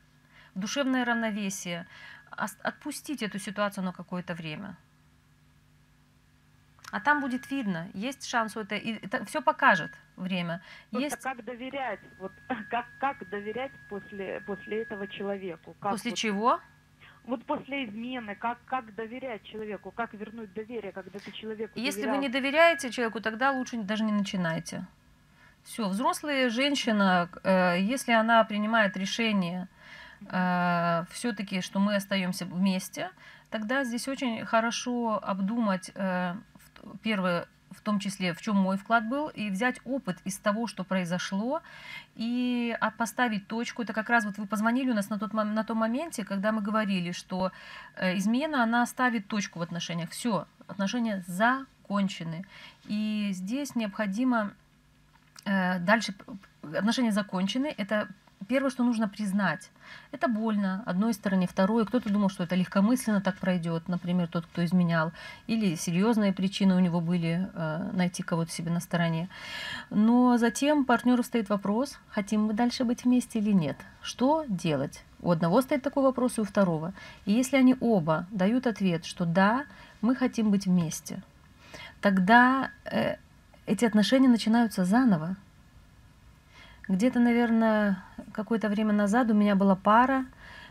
в 0.56 0.60
душевное 0.60 1.04
равновесие. 1.04 1.88
Отпустите 2.32 3.26
эту 3.26 3.40
ситуацию 3.40 3.84
на 3.84 3.92
какое-то 3.92 4.34
время. 4.34 4.78
А 6.94 7.00
там 7.00 7.22
будет 7.22 7.50
видно, 7.50 7.90
есть 7.96 8.24
шанс 8.30 8.56
у 8.56 8.60
это, 8.60 8.76
и 8.76 9.04
это 9.04 9.26
все 9.26 9.42
покажет 9.42 9.92
время. 10.16 10.62
Просто 10.92 11.08
Есть 11.08 11.24
как 11.24 11.44
доверять, 11.44 12.00
вот 12.20 12.32
как, 12.70 12.86
как 13.00 13.28
доверять 13.30 13.72
после, 13.90 14.44
после 14.46 14.84
этого 14.84 15.08
человеку? 15.08 15.76
Как 15.80 15.94
после 15.94 16.12
вот, 16.12 16.18
чего? 16.20 16.60
Вот 17.26 17.44
после 17.46 17.86
измены, 17.86 18.36
как, 18.36 18.60
как 18.66 18.94
доверять 18.94 19.42
человеку, 19.42 19.90
как 19.90 20.14
вернуть 20.14 20.54
доверие, 20.54 20.92
когда 20.92 21.18
ты 21.18 21.32
человеку 21.32 21.72
Если 21.74 22.02
вы 22.02 22.06
доверял? 22.06 22.22
не 22.22 22.30
доверяете 22.30 22.92
человеку, 22.92 23.22
тогда 23.22 23.52
лучше 23.54 23.78
даже 23.78 24.04
не 24.04 24.14
начинайте. 24.14 24.86
Все, 25.64 25.90
взрослая 25.90 26.52
женщина, 26.52 27.28
э, 27.44 27.78
если 27.80 28.12
она 28.12 28.44
принимает 28.44 28.96
решение 28.98 29.68
все-таки, 31.12 31.60
что 31.60 31.80
мы 31.80 31.96
остаемся 31.96 32.46
вместе, 32.46 33.10
тогда 33.50 33.84
здесь 33.84 34.08
очень 34.08 34.46
хорошо 34.46 35.20
обдумать 35.22 35.92
э, 35.96 36.36
первое, 37.02 37.48
в 37.72 37.82
том 37.82 38.00
числе, 38.00 38.34
в 38.34 38.42
чем 38.42 38.56
мой 38.56 38.78
вклад 38.78 39.08
был, 39.08 39.30
и 39.30 39.50
взять 39.50 39.80
опыт 39.84 40.18
из 40.26 40.38
того, 40.38 40.68
что 40.68 40.84
произошло, 40.84 41.62
и 42.16 42.76
а, 42.80 42.92
поставить 42.92 43.48
точку. 43.48 43.82
Это 43.82 43.94
как 43.94 44.10
раз 44.10 44.26
вот 44.26 44.38
вы 44.38 44.46
позвонили 44.46 44.92
у 44.92 44.94
нас 44.94 45.10
на, 45.10 45.20
тот, 45.20 45.34
на 45.34 45.64
том 45.64 45.78
моменте, 45.78 46.24
когда 46.24 46.52
мы 46.52 46.62
говорили, 46.62 47.12
что 47.12 47.52
э, 47.96 48.18
измена, 48.18 48.64
она 48.64 48.86
ставит 48.86 49.28
точку 49.28 49.60
в 49.60 49.62
отношениях. 49.64 50.12
Все, 50.12 50.48
отношения 50.68 51.24
закончены. 51.28 52.46
И 52.86 53.30
здесь 53.34 53.76
необходимо 53.76 54.54
э, 55.46 55.80
дальше 55.80 56.14
отношения 56.62 57.12
закончены. 57.12 57.74
Это 57.78 58.08
первое, 58.44 58.70
что 58.70 58.84
нужно 58.84 59.08
признать. 59.08 59.70
Это 60.12 60.28
больно 60.28 60.84
одной 60.86 61.14
стороне, 61.14 61.48
второй. 61.48 61.86
Кто-то 61.86 62.12
думал, 62.12 62.30
что 62.30 62.44
это 62.44 62.56
легкомысленно 62.56 63.22
так 63.22 63.38
пройдет, 63.38 63.88
например, 63.88 64.28
тот, 64.28 64.46
кто 64.46 64.64
изменял, 64.64 65.12
или 65.48 65.76
серьезные 65.76 66.34
причины 66.34 66.76
у 66.76 66.80
него 66.80 67.02
были 67.02 67.50
э, 67.54 67.90
найти 67.94 68.24
кого-то 68.24 68.52
себе 68.52 68.72
на 68.72 68.80
стороне. 68.80 69.30
Но 69.90 70.38
затем 70.38 70.86
партнеру 70.86 71.24
стоит 71.24 71.50
вопрос, 71.50 72.00
хотим 72.10 72.46
мы 72.46 72.54
дальше 72.54 72.84
быть 72.84 73.04
вместе 73.04 73.40
или 73.40 73.52
нет. 73.52 73.78
Что 74.02 74.46
делать? 74.48 75.04
У 75.22 75.32
одного 75.32 75.62
стоит 75.62 75.82
такой 75.84 76.04
вопрос, 76.04 76.38
и 76.38 76.42
у 76.42 76.44
второго. 76.44 76.94
И 77.26 77.32
если 77.32 77.58
они 77.58 77.76
оба 77.80 78.28
дают 78.32 78.68
ответ, 78.68 79.06
что 79.06 79.26
да, 79.26 79.66
мы 80.02 80.16
хотим 80.16 80.52
быть 80.52 80.66
вместе, 80.66 81.22
тогда 82.02 82.72
э, 82.86 83.16
эти 83.66 83.86
отношения 83.86 84.28
начинаются 84.28 84.86
заново. 84.86 85.36
Где-то, 86.88 87.20
наверное, 87.20 88.04
какое-то 88.34 88.70
время 88.70 88.94
назад 88.94 89.32
у 89.32 89.34
меня 89.34 89.56
была 89.56 89.76
пара, 89.76 90.26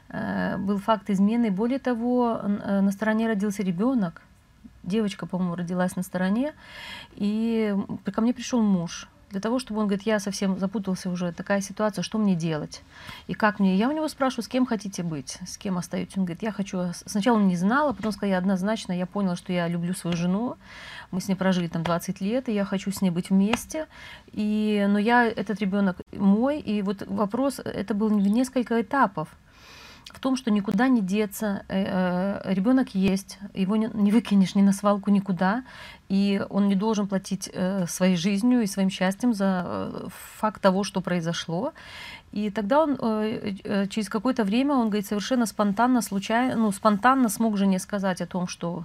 э, 0.09 0.57
был 0.59 0.79
факт 0.79 1.11
измены. 1.11 1.51
Более 1.51 1.79
того, 1.79 2.41
э, 2.43 2.81
на 2.81 2.91
стороне 2.93 3.29
родился 3.29 3.63
ребенок. 3.63 4.23
Девочка, 4.83 5.27
по-моему, 5.27 5.55
родилась 5.55 5.97
на 5.97 6.03
стороне. 6.03 6.53
И 7.15 7.75
ко 8.13 8.21
мне 8.21 8.35
пришел 8.35 8.61
муж 8.63 9.09
для 9.33 9.41
того, 9.41 9.59
чтобы 9.59 9.81
он 9.81 9.87
говорит, 9.87 10.07
я 10.07 10.21
совсем 10.21 10.59
запутался 10.59 11.11
уже, 11.11 11.33
такая 11.33 11.61
ситуация, 11.63 12.03
что 12.03 12.19
мне 12.19 12.37
делать? 12.37 12.83
И 13.27 13.35
как 13.35 13.59
мне? 13.59 13.77
Я 13.77 13.89
у 13.89 13.93
него 13.93 14.07
спрашиваю, 14.09 14.45
с 14.45 14.49
кем 14.49 14.67
хотите 14.67 15.03
быть, 15.03 15.39
с 15.47 15.57
кем 15.57 15.79
остаетесь? 15.79 16.17
Он 16.17 16.25
говорит, 16.25 16.43
я 16.43 16.53
хочу... 16.53 16.79
Сначала 17.07 17.37
он 17.37 17.49
не 17.49 17.57
знал, 17.57 17.89
а 17.89 17.93
потом 17.95 18.13
сказал, 18.13 18.31
я 18.31 18.39
однозначно, 18.39 18.93
я 18.93 19.07
поняла, 19.07 19.35
что 19.35 19.53
я 19.53 19.69
люблю 19.69 19.95
свою 19.95 20.17
жену, 20.17 20.57
мы 21.11 21.21
с 21.21 21.29
ней 21.29 21.35
прожили 21.35 21.69
там 21.69 21.83
20 21.83 22.21
лет, 22.21 22.49
и 22.49 22.53
я 22.53 22.65
хочу 22.65 22.93
с 22.93 23.01
ней 23.01 23.11
быть 23.11 23.31
вместе. 23.31 23.87
И, 24.33 24.87
но 24.89 24.99
я, 24.99 25.27
этот 25.27 25.61
ребенок 25.61 25.97
мой, 26.13 26.61
и 26.61 26.83
вот 26.83 27.03
вопрос, 27.07 27.59
это 27.59 27.95
был 27.95 28.09
в 28.09 28.29
несколько 28.29 28.81
этапов. 28.81 29.29
В 30.13 30.21
том, 30.21 30.37
что 30.37 30.51
никуда 30.51 30.89
не 30.89 31.01
деться, 31.01 31.65
ребенок 31.69 32.95
есть, 32.95 33.39
его 33.55 33.77
не, 33.77 33.91
не 33.93 34.13
выкинешь 34.13 34.55
ни 34.55 34.63
на 34.63 34.73
свалку 34.73 35.11
никуда, 35.11 35.65
и 36.13 36.45
он 36.51 36.69
не 36.69 36.75
должен 36.75 37.07
платить 37.07 37.51
э, 37.53 37.87
своей 37.87 38.17
жизнью 38.17 38.61
и 38.61 38.67
своим 38.67 38.91
счастьем 38.91 39.33
за 39.33 39.65
э, 39.65 40.09
факт 40.39 40.61
того, 40.61 40.85
что 40.85 41.01
произошло. 41.01 41.73
И 42.33 42.51
тогда 42.51 42.83
он 42.83 42.99
э, 43.01 43.55
э, 43.65 43.87
через 43.89 44.11
какое-то 44.11 44.45
время, 44.45 44.75
он 44.75 44.89
говорит, 44.89 45.07
совершенно 45.07 45.47
спонтанно, 45.47 46.03
случайно, 46.03 46.57
ну, 46.57 46.71
спонтанно 46.71 47.31
смог 47.31 47.57
жене 47.57 47.79
сказать 47.79 48.21
о 48.21 48.27
том, 48.27 48.47
что 48.47 48.85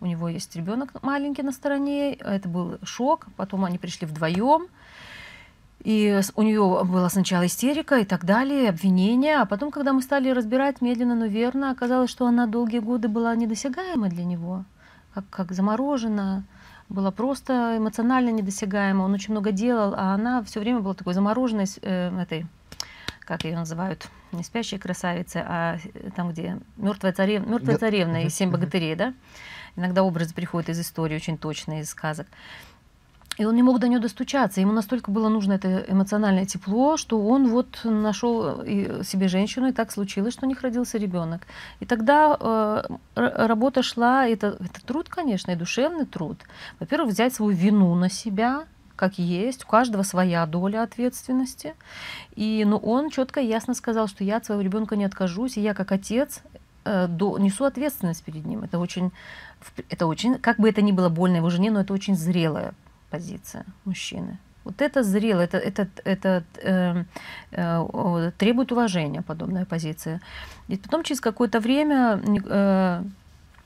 у 0.00 0.06
него 0.06 0.28
есть 0.28 0.56
ребенок 0.56 1.02
маленький 1.02 1.42
на 1.42 1.52
стороне. 1.52 2.14
Это 2.14 2.48
был 2.48 2.78
шок. 2.82 3.26
Потом 3.36 3.64
они 3.64 3.78
пришли 3.78 4.06
вдвоем. 4.06 4.68
И 5.82 6.20
у 6.36 6.42
нее 6.42 6.84
была 6.84 7.08
сначала 7.08 7.46
истерика 7.46 7.96
и 7.96 8.04
так 8.04 8.24
далее, 8.24 8.68
обвинения. 8.68 9.40
А 9.40 9.46
потом, 9.46 9.72
когда 9.72 9.92
мы 9.92 10.00
стали 10.00 10.30
разбирать 10.30 10.80
медленно, 10.80 11.16
но 11.16 11.26
верно, 11.26 11.72
оказалось, 11.72 12.10
что 12.10 12.26
она 12.26 12.46
долгие 12.46 12.78
годы 12.78 13.08
была 13.08 13.34
недосягаема 13.34 14.08
для 14.08 14.24
него, 14.24 14.64
как, 15.12 15.24
как 15.28 15.52
заморожена, 15.52 16.44
была 16.88 17.10
просто 17.10 17.78
эмоционально 17.78 18.30
недосягаема. 18.30 19.02
Он 19.02 19.14
очень 19.14 19.32
много 19.32 19.50
делал, 19.50 19.94
а 19.96 20.14
она 20.14 20.44
все 20.44 20.60
время 20.60 20.80
была 20.80 20.94
такой 20.94 21.14
замороженной, 21.14 21.66
э, 21.82 22.16
этой, 22.20 22.46
как 23.20 23.44
ее 23.44 23.56
называют, 23.56 24.08
не 24.30 24.44
спящей 24.44 24.78
красавицей, 24.78 25.42
а 25.44 25.78
э, 25.94 26.10
там, 26.14 26.30
где 26.30 26.60
мертвая 26.76 27.12
царевна, 27.12 27.50
мертвая 27.50 27.78
царевна 27.78 28.24
из 28.24 28.34
«Семь 28.34 28.52
богатырей», 28.52 28.94
да? 28.94 29.14
Иногда 29.74 30.04
образы 30.04 30.32
приходят 30.32 30.68
из 30.68 30.80
истории, 30.80 31.16
очень 31.16 31.38
точные, 31.38 31.80
из 31.80 31.90
сказок. 31.90 32.28
И 33.38 33.44
он 33.46 33.56
не 33.56 33.62
мог 33.62 33.78
до 33.78 33.88
нее 33.88 33.98
достучаться. 33.98 34.60
Ему 34.60 34.72
настолько 34.72 35.10
было 35.10 35.28
нужно 35.28 35.54
это 35.54 35.84
эмоциональное 35.88 36.44
тепло, 36.44 36.96
что 36.96 37.18
он 37.18 37.48
вот 37.48 37.80
нашел 37.84 38.62
и 38.62 39.02
себе 39.04 39.28
женщину, 39.28 39.68
и 39.68 39.72
так 39.72 39.90
случилось, 39.90 40.34
что 40.34 40.44
у 40.44 40.48
них 40.48 40.60
родился 40.60 40.98
ребенок. 40.98 41.46
И 41.80 41.86
тогда 41.86 42.36
э, 42.38 42.82
работа 43.14 43.82
шла, 43.82 44.26
это, 44.26 44.58
это 44.60 44.84
труд, 44.84 45.08
конечно, 45.08 45.50
и 45.50 45.56
душевный 45.56 46.04
труд. 46.04 46.38
Во-первых, 46.78 47.12
взять 47.12 47.34
свою 47.34 47.52
вину 47.56 47.94
на 47.94 48.10
себя, 48.10 48.64
как 48.96 49.18
есть, 49.18 49.64
у 49.64 49.66
каждого 49.66 50.02
своя 50.02 50.44
доля 50.44 50.82
ответственности. 50.82 51.74
И, 52.36 52.64
но 52.66 52.76
он 52.76 53.08
четко 53.08 53.40
и 53.40 53.46
ясно 53.46 53.72
сказал, 53.72 54.08
что 54.08 54.24
я 54.24 54.36
от 54.36 54.44
своего 54.44 54.62
ребенка 54.62 54.94
не 54.94 55.06
откажусь, 55.06 55.56
и 55.56 55.62
я 55.62 55.72
как 55.72 55.90
отец 55.90 56.42
э, 56.84 57.08
несу 57.08 57.64
ответственность 57.64 58.22
перед 58.24 58.44
ним. 58.44 58.62
Это 58.62 58.78
очень, 58.78 59.10
это 59.88 60.06
очень, 60.06 60.38
как 60.38 60.58
бы 60.58 60.68
это 60.68 60.82
ни 60.82 60.92
было 60.92 61.08
больно 61.08 61.36
его 61.36 61.48
жене, 61.48 61.70
но 61.70 61.80
это 61.80 61.94
очень 61.94 62.14
зрелая 62.14 62.74
позиция 63.12 63.64
мужчины. 63.84 64.38
Вот 64.64 64.80
это 64.80 65.02
зрело, 65.02 65.40
это, 65.40 65.58
это, 65.58 65.88
это 66.04 66.44
э, 66.62 67.04
э, 67.50 67.78
о, 67.78 68.30
требует 68.38 68.72
уважения 68.72 69.22
подобная 69.22 69.64
позиция. 69.64 70.20
И 70.68 70.76
потом 70.76 71.02
через 71.02 71.20
какое-то 71.20 71.60
время 71.60 72.20
э, 72.46 73.02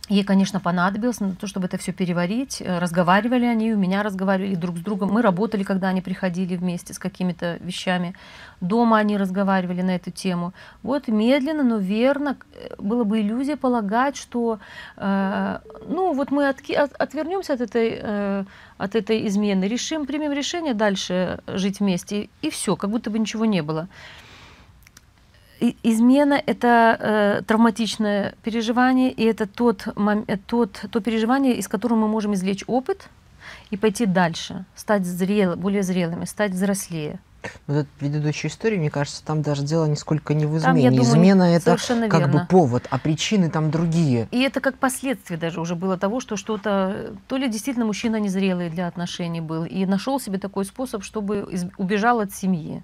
Ей, 0.09 0.22
конечно, 0.22 0.61
понадобилось 0.61 1.18
на 1.18 1.34
то, 1.34 1.49
чтобы 1.49 1.66
это 1.66 1.78
все 1.78 1.92
переварить. 1.92 2.62
Э, 2.62 2.78
разговаривали 2.78 3.44
они, 3.44 3.72
у 3.72 3.76
меня 3.76 4.05
разговаривали 4.05 4.55
друг 4.55 4.78
с 4.78 4.80
другом. 4.80 5.11
Мы 5.12 5.20
работали, 5.20 5.64
когда 5.64 5.88
они 5.88 6.01
приходили 6.01 6.57
вместе 6.57 6.94
с 6.94 6.99
какими-то 6.99 7.59
вещами. 7.61 8.14
Дома 8.61 8.99
они 8.99 9.16
разговаривали 9.18 9.82
на 9.82 9.97
эту 9.97 10.12
тему. 10.12 10.53
Вот 10.84 11.09
медленно, 11.09 11.64
но 11.64 11.78
верно 11.78 12.36
э, 12.55 12.74
было 12.78 13.03
бы 13.03 13.20
иллюзия 13.20 13.57
полагать, 13.57 14.16
что 14.16 14.61
э, 14.97 15.59
ну 15.88 16.12
вот 16.14 16.30
мы 16.30 16.49
от, 16.49 16.59
от, 16.70 16.92
отвернемся 16.92 17.55
от 17.55 17.61
этой, 17.61 17.99
э, 18.01 18.44
от 18.79 18.95
этой 18.95 19.27
измены, 19.27 19.64
решим, 19.64 20.07
примем 20.07 20.33
решение 20.33 20.74
дальше 20.74 21.41
жить 21.47 21.81
вместе, 21.81 22.29
и 22.43 22.51
все, 22.51 22.77
как 22.77 22.91
будто 22.91 23.11
бы 23.11 23.18
ничего 23.18 23.45
не 23.45 23.62
было 23.62 23.89
измена– 25.61 26.43
это 26.47 26.97
э, 26.99 27.43
травматичное 27.47 28.35
переживание, 28.43 29.11
и 29.11 29.24
это 29.24 29.47
тот, 29.47 29.87
э, 29.87 30.37
тот, 30.47 30.85
то 30.91 31.01
переживание, 31.01 31.55
из 31.55 31.68
которого 31.68 31.99
мы 31.99 32.09
можем 32.09 32.35
извлечь 32.35 32.64
опыт 32.66 33.09
и 33.70 33.77
пойти 33.77 34.07
дальше, 34.07 34.64
стать 34.74 35.07
зрел, 35.07 35.57
более 35.57 35.83
зрелыми, 35.83 36.24
стать 36.24 36.53
взрослее. 36.53 37.18
Вот 37.66 37.76
эта 37.76 37.88
предыдущая 37.99 38.51
история, 38.51 38.78
мне 38.78 38.90
кажется, 38.90 39.24
там 39.24 39.42
даже 39.42 39.62
дело 39.62 39.86
нисколько 39.86 40.34
не 40.34 40.47
в 40.47 40.57
измене. 40.57 40.90
Там, 40.90 40.99
думаю, 40.99 41.03
Измена– 41.03 41.42
это 41.57 41.76
как 42.09 42.20
верно. 42.20 42.40
бы 42.40 42.47
повод, 42.49 42.86
а 42.90 42.99
причины 42.99 43.51
там 43.51 43.70
другие. 43.70 44.28
И 44.30 44.40
это 44.40 44.61
как 44.61 44.78
последствие 44.78 45.38
даже 45.38 45.61
уже 45.61 45.74
было 45.74 45.97
того, 45.97 46.20
что 46.20 46.36
что-то, 46.36 47.14
то 47.28 47.36
ли 47.36 47.49
действительно 47.49 47.86
мужчина 47.86 48.16
незрелый 48.16 48.70
для 48.70 48.86
отношений 48.86 49.40
был, 49.40 49.64
и 49.64 49.86
нашел 49.86 50.20
себе 50.20 50.38
такой 50.38 50.64
способ, 50.64 51.03
чтобы 51.03 51.49
убежал 51.78 52.20
от 52.20 52.32
семьи 52.32 52.82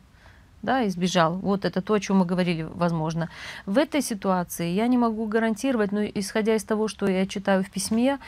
да, 0.63 0.87
избежал. 0.87 1.35
Вот 1.35 1.65
это 1.65 1.83
то, 1.83 1.95
о 1.95 2.01
чем 2.01 2.19
мы 2.19 2.25
говорили, 2.25 2.67
возможно. 2.75 3.29
В 3.67 3.79
этой 3.79 4.01
ситуации 4.01 4.71
я 4.71 4.87
не 4.87 4.97
могу 4.97 5.27
гарантировать, 5.27 5.93
но 5.93 6.05
исходя 6.05 6.55
из 6.55 6.65
того, 6.65 6.89
что 6.89 7.07
я 7.07 7.27
читаю 7.27 7.65
в 7.65 7.71
письме, 7.71 8.19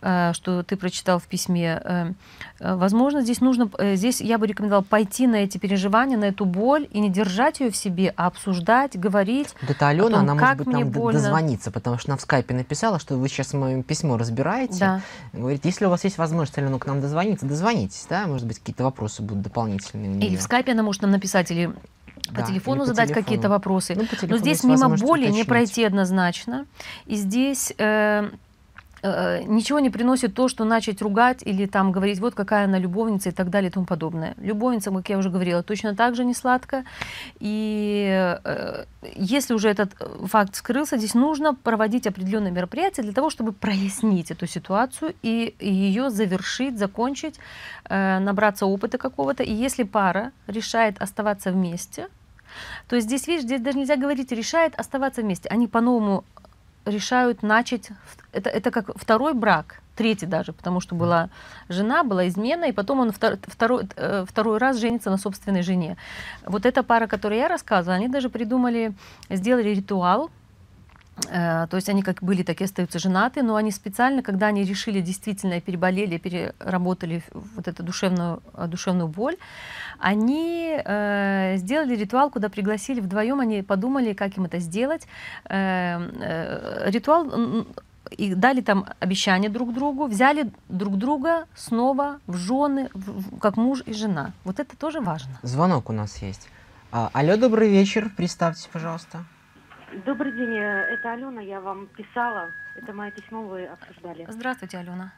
э, 0.00 0.32
что 0.32 0.62
ты 0.62 0.76
прочитал 0.76 1.18
в 1.18 1.24
письме, 1.24 1.80
э, 1.82 2.12
э, 2.60 2.74
возможно, 2.76 3.22
здесь 3.22 3.40
нужно, 3.40 3.70
здесь 3.94 4.20
я 4.20 4.38
бы 4.38 4.46
рекомендовала 4.46 4.84
пойти 4.84 5.26
на 5.26 5.36
эти 5.36 5.58
переживания, 5.58 6.16
на 6.16 6.26
эту 6.26 6.44
боль 6.44 6.86
и 6.92 7.00
не 7.00 7.10
держать 7.10 7.60
ее 7.60 7.70
в 7.70 7.76
себе, 7.76 8.14
а 8.16 8.26
обсуждать, 8.28 8.98
говорить. 8.98 9.48
Вот 9.60 9.70
это 9.70 9.88
Алена, 9.88 10.10
том, 10.10 10.18
она 10.20 10.34
может 10.34 10.58
быть 10.58 10.66
нам 10.68 10.90
больно. 10.90 11.20
дозвониться, 11.20 11.70
потому 11.72 11.98
что 11.98 12.12
она 12.12 12.16
в 12.18 12.20
скайпе 12.20 12.54
написала, 12.54 13.00
что 13.00 13.16
вы 13.16 13.28
сейчас 13.28 13.52
мое 13.52 13.82
письмо 13.82 14.16
разбираете. 14.16 14.78
Да. 14.78 15.00
Говорит, 15.32 15.64
если 15.64 15.86
у 15.86 15.90
вас 15.90 16.04
есть 16.04 16.18
возможность, 16.18 16.56
Алена, 16.56 16.78
к 16.78 16.86
нам 16.86 17.00
дозвониться, 17.00 17.46
дозвонитесь, 17.46 18.06
да, 18.08 18.26
может 18.28 18.46
быть, 18.46 18.60
какие-то 18.60 18.84
вопросы 18.84 19.22
будут 19.22 19.42
дополнительные. 19.42 20.20
Или 20.20 20.36
в 20.36 20.42
скайпе 20.42 20.72
она 20.72 20.84
может 20.84 21.02
нам 21.02 21.10
написать, 21.10 21.50
или 21.50 21.72
по 22.30 22.40
да, 22.40 22.46
телефону 22.46 22.84
задать 22.84 23.12
какие-то 23.12 23.48
вопросы. 23.48 23.94
Ну, 23.96 24.04
Но 24.28 24.36
здесь 24.36 24.64
мимо 24.64 24.88
боли 24.88 25.22
уточнить. 25.22 25.34
не 25.34 25.44
пройти 25.44 25.84
однозначно. 25.84 26.66
И 27.06 27.16
здесь 27.16 27.72
э, 27.78 28.30
э, 29.02 29.42
ничего 29.44 29.80
не 29.80 29.90
приносит 29.90 30.34
то, 30.34 30.48
что 30.48 30.64
начать 30.64 31.02
ругать 31.02 31.42
или 31.42 31.66
там 31.66 31.92
говорить, 31.92 32.20
вот 32.20 32.34
какая 32.34 32.64
она 32.64 32.78
любовница 32.78 33.30
и 33.30 33.32
так 33.32 33.50
далее 33.50 33.70
и 33.70 33.72
тому 33.72 33.86
подобное. 33.86 34.34
Любовница, 34.38 34.90
как 34.90 35.08
я 35.08 35.18
уже 35.18 35.30
говорила, 35.30 35.62
точно 35.62 35.94
так 35.94 36.14
же 36.14 36.24
не 36.24 36.34
сладко. 36.34 36.84
И 37.40 38.38
э, 38.44 38.84
если 39.16 39.54
уже 39.54 39.68
этот 39.68 39.92
факт 40.26 40.54
скрылся, 40.54 40.98
здесь 40.98 41.14
нужно 41.14 41.54
проводить 41.54 42.06
определенные 42.06 42.52
мероприятия 42.52 43.02
для 43.02 43.12
того, 43.12 43.30
чтобы 43.30 43.52
прояснить 43.52 44.30
эту 44.30 44.46
ситуацию 44.46 45.14
и, 45.22 45.54
и 45.58 45.72
ее 45.72 46.10
завершить, 46.10 46.78
закончить, 46.78 47.38
э, 47.88 48.18
набраться 48.18 48.66
опыта 48.66 48.98
какого-то. 48.98 49.42
И 49.42 49.52
если 49.52 49.84
пара 49.84 50.32
решает 50.46 51.00
оставаться 51.02 51.52
вместе, 51.52 52.08
то 52.88 52.96
есть 52.96 53.08
здесь, 53.08 53.26
видишь, 53.26 53.44
здесь 53.44 53.60
даже 53.60 53.78
нельзя 53.78 53.96
говорить, 53.96 54.32
решает 54.32 54.74
оставаться 54.78 55.22
вместе. 55.22 55.48
Они 55.48 55.66
по-новому 55.66 56.24
решают 56.84 57.42
начать, 57.42 57.90
это, 58.32 58.50
это 58.50 58.70
как 58.70 58.90
второй 58.96 59.34
брак, 59.34 59.80
третий 59.96 60.26
даже, 60.26 60.52
потому 60.52 60.80
что 60.80 60.94
была 60.94 61.28
жена, 61.68 62.04
была 62.04 62.26
измена, 62.28 62.64
и 62.64 62.72
потом 62.72 63.00
он 63.00 63.12
втор, 63.12 63.38
второй, 63.46 63.84
э, 63.96 64.24
второй 64.26 64.58
раз 64.58 64.78
женится 64.78 65.10
на 65.10 65.18
собственной 65.18 65.62
жене. 65.62 65.96
Вот 66.46 66.64
эта 66.64 66.82
пара, 66.82 67.06
которую 67.06 67.38
я 67.38 67.48
рассказывала, 67.48 67.96
они 67.96 68.08
даже 68.08 68.30
придумали, 68.30 68.92
сделали 69.28 69.68
ритуал, 69.74 70.30
то 71.22 71.68
есть 71.72 71.88
они 71.88 72.02
как 72.02 72.22
были, 72.22 72.42
так 72.42 72.60
и 72.60 72.64
остаются 72.64 72.98
женаты, 72.98 73.42
но 73.42 73.56
они 73.56 73.70
специально, 73.70 74.22
когда 74.22 74.46
они 74.46 74.64
решили 74.64 75.00
действительно 75.00 75.60
переболели, 75.60 76.16
переработали 76.18 77.22
вот 77.32 77.68
эту 77.68 77.82
душевную, 77.82 78.42
э, 78.54 78.66
душевную 78.66 79.08
боль, 79.08 79.36
они 79.98 80.80
э, 80.82 81.56
сделали 81.56 81.94
ритуал, 81.94 82.30
куда 82.30 82.48
пригласили 82.48 83.00
вдвоем, 83.00 83.40
они 83.40 83.62
подумали, 83.62 84.14
как 84.14 84.36
им 84.38 84.44
это 84.44 84.58
сделать. 84.60 85.06
Э, 85.44 85.98
э, 86.20 86.90
ритуал 86.90 87.66
и 88.10 88.34
дали 88.34 88.60
там 88.60 88.86
обещание 88.98 89.50
друг 89.50 89.72
другу, 89.72 90.06
взяли 90.06 90.50
друг 90.68 90.96
друга 90.96 91.46
снова 91.54 92.18
в 92.26 92.36
жены, 92.36 92.88
в, 92.94 93.38
как 93.38 93.56
муж 93.56 93.82
и 93.86 93.92
жена. 93.92 94.32
Вот 94.44 94.58
это 94.58 94.76
тоже 94.76 95.00
важно. 95.00 95.38
Звонок 95.42 95.90
у 95.90 95.92
нас 95.92 96.22
есть. 96.22 96.48
А, 96.92 97.10
алло, 97.12 97.36
добрый 97.36 97.68
вечер, 97.68 98.10
представьтесь, 98.16 98.68
пожалуйста. 98.72 99.24
Добрый 99.92 100.30
день, 100.30 100.54
э, 100.54 100.94
это 100.94 101.12
Алена, 101.12 101.40
я 101.40 101.60
вам 101.60 101.88
писала. 101.88 102.52
Это 102.76 102.92
мое 102.92 103.10
письмо 103.10 103.42
вы 103.42 103.66
обсуждали. 103.66 104.24
Здравствуйте, 104.28 104.78
Алена. 104.78 105.12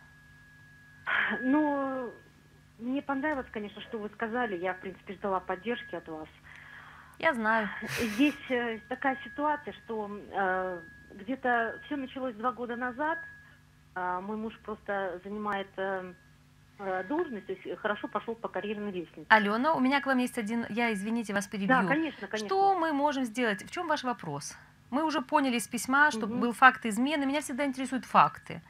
Ну, 1.43 2.11
мне 2.79 3.03
понравилось, 3.03 3.47
конечно, 3.53 3.83
что 3.83 3.99
вы 3.99 4.09
сказали. 4.11 4.57
Я, 4.57 4.73
в 4.73 4.81
принципе, 4.81 5.13
ждала 5.15 5.41
поддержки 5.41 5.95
от 5.95 6.09
вас. 6.09 6.29
Я 7.19 7.35
знаю. 7.35 7.69
Здесь 8.01 8.51
э, 8.51 8.79
такая 8.89 9.19
ситуация, 9.25 9.75
что 9.85 10.11
э, 10.11 10.81
где-то 11.17 11.79
все 11.85 11.97
началось 11.97 12.35
два 12.37 12.53
года 12.53 12.75
назад. 12.75 13.19
Э, 13.95 14.21
мой 14.21 14.39
муж 14.39 14.59
просто 14.65 15.21
занимает 15.23 15.69
э, 15.77 16.03
Э, 16.03 16.15
должность, 17.09 17.47
то 17.47 17.53
есть 17.53 17.81
хорошо 17.81 18.09
пошел 18.09 18.35
по 18.35 18.49
карьерной 18.49 18.93
лестнице. 18.93 19.27
Алена, 19.29 19.75
у 19.75 19.81
меня 19.81 20.01
к 20.01 20.07
вам 20.07 20.19
есть 20.19 20.39
один, 20.39 20.67
я, 20.69 20.93
извините, 20.93 21.33
вас 21.33 21.47
перебью. 21.47 21.69
Да, 21.69 21.85
конечно, 21.85 22.27
конечно. 22.29 22.47
Что 22.47 22.79
мы 22.79 22.93
можем 22.93 23.25
сделать? 23.25 23.63
В 23.65 23.71
чем 23.71 23.89
ваш 23.89 24.05
вопрос? 24.05 24.57
Мы 24.91 25.05
уже 25.05 25.23
поняли 25.23 25.57
из 25.57 25.67
письма, 25.67 26.11
что 26.11 26.27
угу. 26.27 26.35
был 26.35 26.53
факт 26.53 26.85
измены. 26.85 27.25
Меня 27.25 27.41
всегда 27.41 27.65
интересуют 27.65 28.05
факты. 28.05 28.61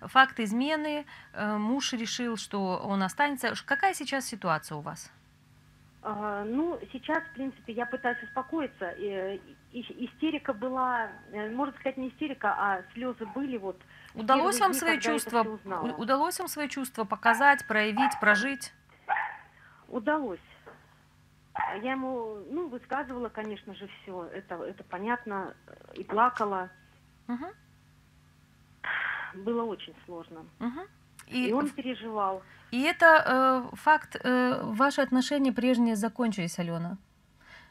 Факты 0.00 0.42
измены. 0.42 1.06
Э, 1.32 1.56
муж 1.56 1.92
решил, 1.92 2.36
что 2.36 2.80
он 2.84 3.02
останется. 3.02 3.52
Какая 3.64 3.94
сейчас 3.94 4.26
ситуация 4.26 4.76
у 4.76 4.80
вас? 4.80 5.12
А, 6.02 6.44
ну, 6.44 6.78
сейчас, 6.92 7.22
в 7.22 7.34
принципе, 7.34 7.72
я 7.74 7.86
пытаюсь 7.86 8.22
успокоиться. 8.22 8.92
истерика 9.72 10.52
была, 10.52 11.10
э, 11.32 11.50
можно 11.50 11.74
сказать, 11.74 11.96
не 11.96 12.08
истерика, 12.08 12.54
а 12.58 12.82
слезы 12.94 13.26
были 13.26 13.56
вот 13.56 13.80
Удалось 14.18 14.60
вам 14.60 14.74
свои 14.74 14.98
чувства, 15.00 15.46
удалось 15.96 16.38
вам 16.38 16.48
свои 16.48 16.68
чувства 16.68 17.04
показать, 17.04 17.66
проявить, 17.66 18.18
прожить? 18.20 18.72
Удалось. 19.88 20.40
Я 21.82 21.92
ему, 21.92 22.38
ну, 22.50 22.68
высказывала, 22.68 23.28
конечно 23.28 23.74
же, 23.74 23.88
все. 24.02 24.24
Это, 24.26 24.54
это 24.62 24.84
понятно. 24.84 25.54
И 25.94 26.04
плакала. 26.04 26.70
Угу. 27.26 27.46
Было 29.34 29.64
очень 29.64 29.94
сложно. 30.06 30.46
Угу. 30.60 30.80
И, 31.26 31.48
и 31.48 31.52
он 31.52 31.68
переживал. 31.70 32.42
И 32.70 32.82
это 32.82 33.66
э, 33.72 33.76
факт, 33.76 34.16
э, 34.22 34.60
ваши 34.62 35.00
отношения 35.00 35.52
прежние 35.52 35.96
закончились, 35.96 36.58
Алена. 36.58 36.96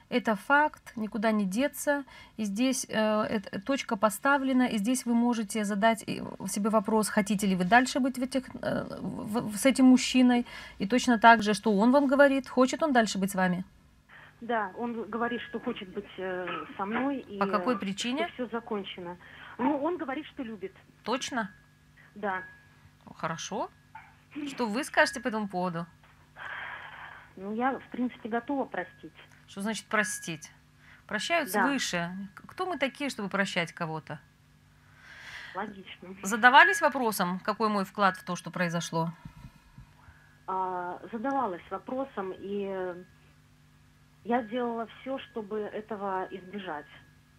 Это 0.09 0.35
факт, 0.35 0.93
никуда 0.95 1.31
не 1.31 1.45
деться. 1.45 2.05
И 2.37 2.45
здесь 2.45 2.85
э, 2.89 3.23
это, 3.23 3.59
точка 3.59 3.97
поставлена, 3.97 4.67
и 4.67 4.77
здесь 4.77 5.05
вы 5.05 5.13
можете 5.13 5.65
задать 5.65 5.99
себе 5.99 6.69
вопрос, 6.69 7.09
хотите 7.09 7.45
ли 7.45 7.55
вы 7.55 7.65
дальше 7.65 7.99
быть 7.99 8.17
в 8.17 8.23
этих, 8.23 8.43
э, 8.61 8.85
в, 9.01 9.57
с 9.57 9.65
этим 9.65 9.85
мужчиной. 9.85 10.45
И 10.79 10.87
точно 10.87 11.19
так 11.19 11.43
же, 11.43 11.53
что 11.53 11.73
он 11.73 11.91
вам 11.91 12.07
говорит, 12.07 12.47
хочет 12.47 12.83
он 12.83 12.93
дальше 12.93 13.17
быть 13.17 13.31
с 13.31 13.35
вами? 13.35 13.65
Да, 14.39 14.71
он 14.77 15.09
говорит, 15.09 15.41
что 15.49 15.59
хочет 15.59 15.89
быть 15.89 16.09
э, 16.17 16.47
со 16.77 16.85
мной. 16.85 17.19
И, 17.19 17.39
По 17.39 17.47
какой 17.47 17.77
причине? 17.77 18.29
Все 18.35 18.47
закончено. 18.47 19.17
Ну, 19.57 19.77
он 19.83 19.97
говорит, 19.97 20.25
что 20.27 20.43
любит. 20.43 20.73
Точно? 21.03 21.51
Да. 22.15 22.43
Хорошо. 23.15 23.69
Что 24.47 24.67
вы 24.67 24.83
скажете 24.83 25.19
по 25.19 25.27
этому 25.27 25.47
поводу? 25.47 25.85
Ну, 27.35 27.53
я, 27.53 27.77
в 27.79 27.87
принципе, 27.89 28.29
готова 28.29 28.65
простить. 28.65 29.13
Что 29.47 29.61
значит 29.61 29.85
простить? 29.85 30.51
Прощают 31.07 31.51
да. 31.51 31.65
свыше. 31.65 32.11
Кто 32.47 32.65
мы 32.65 32.77
такие, 32.77 33.09
чтобы 33.09 33.29
прощать 33.29 33.71
кого-то? 33.71 34.19
Логично. 35.55 36.09
Задавались 36.21 36.81
вопросом, 36.81 37.39
какой 37.39 37.69
мой 37.69 37.85
вклад 37.85 38.17
в 38.17 38.23
то, 38.23 38.35
что 38.35 38.51
произошло? 38.51 39.11
А, 40.45 40.99
задавалась 41.11 41.63
вопросом, 41.71 42.33
и 42.37 43.05
я 44.23 44.43
делала 44.43 44.87
все, 45.01 45.17
чтобы 45.19 45.59
этого 45.59 46.27
избежать. 46.31 46.85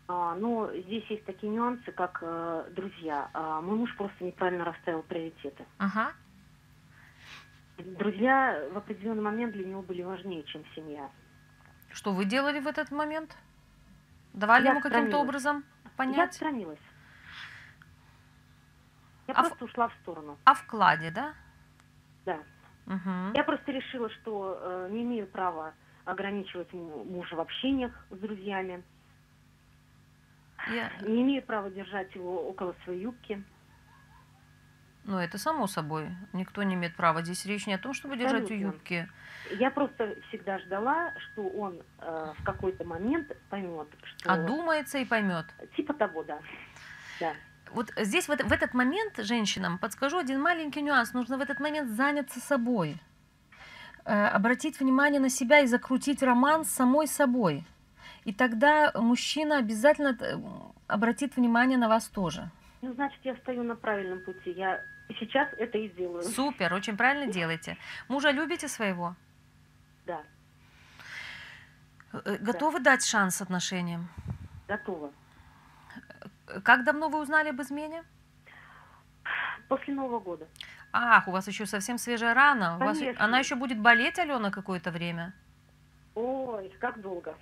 А, 0.09 0.35
но 0.35 0.73
здесь 0.73 1.05
есть 1.11 1.25
такие 1.27 1.53
нюансы, 1.53 1.93
как 1.93 2.19
э, 2.23 2.71
друзья. 2.75 3.29
А, 3.35 3.61
мой 3.61 3.77
муж 3.77 3.95
просто 3.97 4.25
неправильно 4.25 4.65
расставил 4.65 5.03
приоритеты. 5.03 5.67
Ага. 5.77 6.13
Друзья 7.77 8.67
в 8.73 8.79
определенный 8.79 9.23
момент 9.23 9.53
для 9.53 9.67
него 9.67 9.83
были 9.83 10.03
важнее, 10.03 10.43
чем 10.45 10.65
семья. 10.75 11.11
Что 11.91 12.12
вы 12.12 12.24
делали 12.24 12.61
в 12.61 12.66
этот 12.66 12.91
момент? 12.91 13.36
Давали 14.32 14.64
я 14.64 14.70
ему 14.70 14.80
каким-то 14.80 15.18
образом 15.18 15.64
понять? 15.97 16.16
Я 16.16 16.24
отстранилась. 16.24 16.78
А 19.26 19.34
просто 19.34 19.64
ушла 19.64 19.89
в 19.89 19.95
сторону. 20.03 20.39
О 20.45 20.55
вкладе, 20.55 21.11
да? 21.11 21.34
Да. 22.24 22.39
Мгм. 22.86 23.32
Я 23.34 23.45
просто 23.45 23.72
решила, 23.72 24.09
что 24.11 24.59
э, 24.61 24.89
не 24.91 25.03
имею 25.03 25.26
права 25.26 25.74
ограничивать 26.07 26.72
му- 26.72 27.05
мужа 27.05 27.36
в 27.36 27.41
общениях 27.41 27.93
с 28.11 28.16
друзьями, 28.16 28.82
Я- 30.68 30.91
не 31.03 31.22
имею 31.22 31.43
права 31.43 31.68
держать 31.68 32.14
его 32.14 32.49
около 32.49 32.74
своей 32.84 33.03
юбки. 33.03 33.45
Ну, 35.05 35.18
это 35.18 35.36
само 35.39 35.66
собой. 35.66 36.09
Никто 36.32 36.62
не 36.62 36.74
имеет 36.74 36.97
права. 36.97 37.22
Здесь 37.22 37.45
речь 37.47 37.66
не 37.66 37.74
о 37.74 37.78
том, 37.78 37.93
чтобы 37.93 38.16
держать 38.16 38.43
у 38.43 38.45
Абсолютно. 38.45 38.66
юбки. 38.66 39.09
Я 39.59 39.70
просто 39.70 40.14
всегда 40.28 40.59
ждала, 40.59 41.12
что 41.18 41.46
он 41.49 41.80
э, 42.01 42.32
в 42.38 42.44
какой-то 42.44 42.84
момент 42.84 43.30
поймет, 43.51 43.88
что 44.05 44.32
Одумается 44.32 44.99
и 44.99 45.05
поймет. 45.05 45.46
типа 45.76 45.94
того, 45.94 46.22
да. 46.24 46.38
Да. 47.20 47.32
Вот 47.72 47.90
здесь, 47.96 48.28
в, 48.28 48.30
это- 48.30 48.46
в 48.46 48.53
этот 48.53 48.74
момент, 48.74 49.18
женщинам, 49.18 49.78
подскажу 49.78 50.18
один 50.18 50.40
маленький 50.40 50.82
нюанс. 50.82 51.12
Нужно 51.12 51.36
в 51.38 51.40
этот 51.40 51.61
момент 51.61 51.90
заняться 51.90 52.40
собой. 52.40 52.96
Э, 54.05 54.26
обратить 54.28 54.80
внимание 54.80 55.20
на 55.20 55.28
себя 55.28 55.61
и 55.61 55.66
закрутить 55.66 56.22
роман 56.22 56.64
с 56.64 56.70
самой 56.70 57.07
собой. 57.07 57.64
И 58.24 58.32
тогда 58.32 58.92
мужчина 58.94 59.59
обязательно 59.59 60.16
э, 60.20 60.36
обратит 60.86 61.36
внимание 61.36 61.78
на 61.78 61.88
вас 61.88 62.09
тоже. 62.09 62.51
Ну, 62.80 62.92
значит, 62.94 63.18
я 63.24 63.34
стою 63.36 63.62
на 63.64 63.74
правильном 63.76 64.20
пути. 64.24 64.51
Я 64.53 64.80
сейчас 65.18 65.49
это 65.59 65.78
и 65.78 65.88
делаю. 65.88 66.22
Супер, 66.22 66.72
очень 66.72 66.96
правильно 66.96 67.30
делаете. 67.32 67.76
Мужа 68.09 68.30
любите 68.30 68.68
своего? 68.68 69.14
Да, 70.09 70.23
Э, 72.13 72.37
Готовы 72.41 72.81
дать 72.81 73.05
шанс 73.05 73.43
отношениям? 73.43 74.09
готова. 74.69 75.11
Как 76.65 76.85
давно 76.85 77.09
вы 77.11 77.21
узнали 77.21 77.51
об 77.51 77.61
измене? 77.61 78.03
После 79.69 79.95
Нового 79.95 80.19
года. 80.21 80.47
Ах, 80.93 81.29
у 81.29 81.31
вас 81.31 81.47
еще 81.49 81.67
совсем 81.67 81.99
свежая 81.99 82.33
рана. 82.35 82.77
У 82.77 82.79
вас- 82.79 82.99
Конечно. 82.99 83.25
она 83.25 83.39
еще 83.39 83.55
будет 83.55 83.79
болеть, 83.79 84.19
Алена, 84.19 84.51
какое-то 84.51 84.91
время. 84.91 85.33
Ой, 86.15 86.73
как 86.81 87.01
долго. 87.03 87.35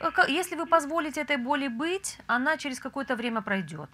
Э, 0.00 0.10
Если 0.28 0.56
вы 0.56 0.66
позволите 0.66 1.20
этой 1.20 1.36
боли 1.36 1.68
быть, 1.68 2.18
она 2.26 2.56
через 2.56 2.80
какое-то 2.80 3.14
время 3.14 3.40
пройдет. 3.40 3.90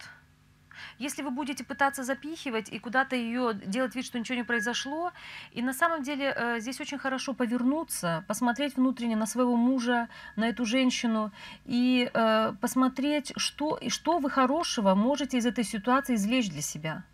Если 0.99 1.23
вы 1.23 1.31
будете 1.31 1.65
пытаться 1.65 2.05
запихивать 2.05 2.69
и 2.69 2.79
куда-то 2.79 3.17
ее 3.17 3.55
делать 3.55 3.95
вид, 3.95 4.05
что 4.05 4.19
ничего 4.19 4.37
не 4.37 4.45
произошло, 4.45 5.13
и 5.53 5.63
на 5.63 5.73
самом 5.73 6.03
деле 6.03 6.35
э, 6.37 6.61
здесь 6.61 6.81
очень 6.81 6.99
хорошо 6.99 7.35
повернуться, 7.35 8.25
посмотреть 8.29 8.77
внутренне 8.77 9.17
на 9.17 9.27
своего 9.27 9.57
мужа, 9.57 10.09
на 10.37 10.49
эту 10.49 10.65
женщину 10.65 11.33
и 11.65 12.11
э, 12.13 12.55
посмотреть, 12.61 13.33
что, 13.37 13.77
и 13.77 13.89
что 13.89 14.19
вы 14.19 14.31
хорошего 14.31 14.95
можете 14.95 15.39
из 15.39 15.47
этой 15.47 15.65
ситуации 15.65 16.15
извлечь 16.15 16.51
для 16.51 16.63
себя. 16.63 17.05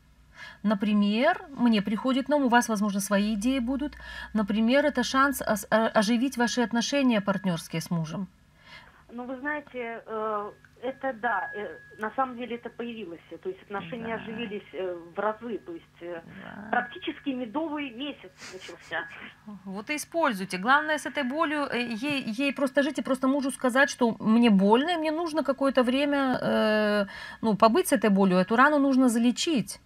Например, 0.62 1.44
мне 1.50 1.82
приходит 1.82 2.28
на 2.28 2.36
у 2.36 2.48
вас, 2.48 2.68
возможно, 2.68 3.00
свои 3.00 3.34
идеи 3.34 3.58
будут. 3.58 3.96
Например, 4.34 4.84
это 4.84 5.02
шанс 5.02 5.42
о- 5.42 5.54
оживить 5.88 6.36
ваши 6.36 6.60
отношения 6.62 7.20
партнерские 7.20 7.80
с 7.80 7.90
мужем. 7.90 8.28
Ну, 9.10 9.24
вы 9.24 9.38
знаете, 9.40 10.02
э, 10.06 10.52
это 10.82 11.12
да, 11.14 11.50
э, 11.54 11.78
на 11.98 12.10
самом 12.10 12.36
деле 12.36 12.56
это 12.56 12.68
появилось. 12.70 13.20
То 13.42 13.48
есть 13.48 13.62
отношения 13.62 14.16
Да. 14.16 14.22
оживились 14.22 14.68
э, 14.74 14.94
в 15.16 15.18
разы. 15.18 15.58
То 15.58 15.72
есть 15.72 16.00
Да. 16.00 16.68
практически 16.70 17.30
медовый 17.30 17.90
месяц 17.90 18.30
начался. 18.52 19.04
Вот 19.64 19.90
и 19.90 19.96
используйте. 19.96 20.58
Главное 20.58 20.98
с 20.98 21.06
этой 21.06 21.22
болью 21.22 21.66
ей, 21.72 22.22
ей 22.22 22.52
просто 22.52 22.82
жить 22.82 22.98
и 22.98 23.02
просто 23.02 23.28
мужу 23.28 23.50
сказать, 23.50 23.90
что 23.90 24.14
мне 24.20 24.50
больно, 24.50 24.90
и 24.90 24.96
мне 24.98 25.10
нужно 25.10 25.42
какое-то 25.42 25.82
время 25.82 26.38
э, 26.40 27.06
ну, 27.40 27.56
побыть 27.56 27.88
с 27.88 27.92
этой 27.92 28.10
болью. 28.10 28.36
Эту 28.38 28.56
рану 28.56 28.78
нужно 28.78 29.08
залечить. 29.08 29.80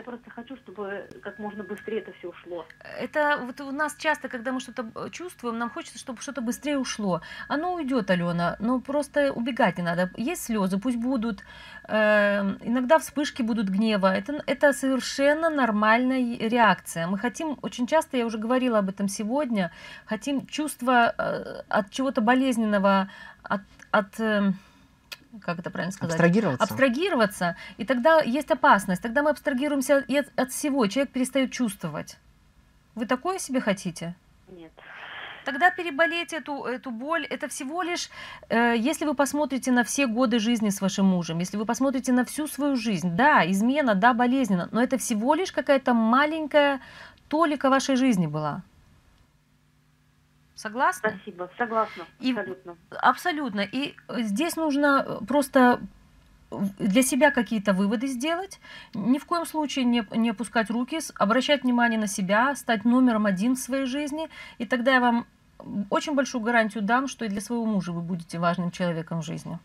Я 0.00 0.04
просто 0.04 0.30
хочу, 0.30 0.56
чтобы 0.56 1.06
как 1.22 1.38
можно 1.38 1.62
быстрее 1.62 1.98
это 1.98 2.12
все 2.12 2.28
ушло. 2.28 2.64
Это 2.98 3.38
вот 3.44 3.60
у 3.60 3.70
нас 3.70 3.94
часто, 3.96 4.30
когда 4.30 4.50
мы 4.50 4.58
что-то 4.60 4.90
э, 4.94 5.10
чувствуем, 5.10 5.58
нам 5.58 5.68
хочется, 5.68 5.98
чтобы 5.98 6.22
что-то 6.22 6.40
быстрее 6.40 6.78
ушло. 6.78 7.20
Оно 7.48 7.74
уйдет, 7.74 8.10
Алена, 8.10 8.56
но 8.60 8.80
просто 8.80 9.30
убегать 9.30 9.76
не 9.76 9.84
надо. 9.84 10.10
Есть 10.16 10.44
слезы, 10.44 10.78
пусть 10.78 10.96
будут. 10.96 11.44
Э, 11.86 12.56
иногда 12.62 12.98
вспышки 12.98 13.42
будут 13.42 13.68
гнева. 13.68 14.06
Это, 14.06 14.42
это 14.46 14.72
совершенно 14.72 15.50
нормальная 15.50 16.38
реакция. 16.48 17.06
Мы 17.06 17.18
хотим, 17.18 17.58
очень 17.60 17.86
часто, 17.86 18.16
я 18.16 18.24
уже 18.24 18.38
говорила 18.38 18.78
об 18.78 18.88
этом 18.88 19.06
сегодня, 19.06 19.70
хотим 20.06 20.46
чувства 20.46 21.14
э, 21.18 21.62
от 21.68 21.90
чего-то 21.90 22.22
болезненного, 22.22 23.10
от, 23.42 23.60
от 23.90 24.18
э, 24.18 24.52
как 25.42 25.58
это 25.58 25.70
правильно 25.70 25.92
сказать? 25.92 26.14
Абстрагироваться. 26.14 26.64
абстрагироваться, 26.64 27.56
и 27.78 27.84
тогда 27.84 28.20
есть 28.20 28.50
опасность. 28.50 29.02
Тогда 29.02 29.22
мы 29.22 29.30
абстрагируемся 29.30 29.98
и 30.08 30.16
от, 30.16 30.26
от 30.36 30.50
всего, 30.50 30.86
человек 30.86 31.12
перестает 31.12 31.52
чувствовать. 31.52 32.18
Вы 32.94 33.06
такое 33.06 33.38
себе 33.38 33.60
хотите? 33.60 34.14
Нет. 34.48 34.72
Тогда 35.44 35.70
переболеть 35.70 36.32
эту, 36.32 36.64
эту 36.64 36.90
боль, 36.90 37.24
это 37.24 37.48
всего 37.48 37.82
лишь, 37.82 38.10
э, 38.48 38.74
если 38.76 39.06
вы 39.06 39.14
посмотрите 39.14 39.72
на 39.72 39.84
все 39.84 40.06
годы 40.06 40.38
жизни 40.38 40.68
с 40.68 40.80
вашим 40.80 41.06
мужем, 41.06 41.38
если 41.38 41.56
вы 41.56 41.64
посмотрите 41.64 42.12
на 42.12 42.24
всю 42.24 42.46
свою 42.46 42.76
жизнь, 42.76 43.16
да, 43.16 43.50
измена, 43.50 43.94
да, 43.94 44.12
болезненно, 44.12 44.68
но 44.72 44.82
это 44.82 44.98
всего 44.98 45.34
лишь 45.34 45.52
какая-то 45.52 45.94
маленькая 45.94 46.80
толика 47.28 47.70
вашей 47.70 47.96
жизни 47.96 48.26
была. 48.26 48.62
Согласны? 50.60 51.08
Спасибо, 51.10 51.50
согласна, 51.56 52.04
И- 52.18 52.32
абсолютно. 52.32 52.76
Абсолютно. 52.90 53.60
И 53.60 53.94
э, 54.08 54.20
здесь 54.22 54.56
нужно 54.56 55.04
э, 55.06 55.24
просто 55.24 55.80
в- 56.50 56.76
для 56.76 57.02
себя 57.02 57.30
какие-то 57.30 57.72
выводы 57.72 58.08
сделать. 58.08 58.60
Ни 58.92 59.18
в 59.18 59.24
коем 59.24 59.46
случае 59.46 59.86
не, 59.86 60.04
не 60.14 60.30
опускать 60.30 60.68
руки, 60.68 60.98
обращать 61.14 61.62
внимание 61.62 61.98
на 61.98 62.06
себя, 62.06 62.54
стать 62.56 62.84
номером 62.84 63.24
один 63.24 63.54
в 63.54 63.58
своей 63.58 63.86
жизни. 63.86 64.28
И 64.58 64.66
тогда 64.66 64.92
я 64.92 65.00
вам 65.00 65.26
очень 65.88 66.14
большую 66.14 66.42
гарантию 66.42 66.82
дам, 66.82 67.08
что 67.08 67.24
и 67.24 67.28
для 67.28 67.40
своего 67.40 67.64
мужа 67.64 67.92
вы 67.92 68.02
будете 68.02 68.38
важным 68.38 68.70
человеком 68.70 69.22
в 69.22 69.24
жизни. 69.24 69.58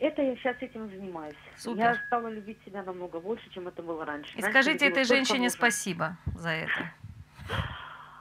Это 0.00 0.20
я 0.20 0.34
сейчас 0.34 0.56
этим 0.60 0.90
занимаюсь. 0.90 1.36
Супер. 1.56 1.80
Я 1.80 1.94
стала 2.08 2.26
любить 2.26 2.58
себя 2.64 2.82
намного 2.82 3.20
больше, 3.20 3.48
чем 3.50 3.68
это 3.68 3.82
было 3.82 4.04
раньше. 4.04 4.36
И 4.36 4.42
Раньше 4.42 4.50
скажите 4.50 4.88
этой 4.88 5.04
женщине 5.04 5.48
спасибо 5.48 6.16
за 6.36 6.48
это. 6.48 6.90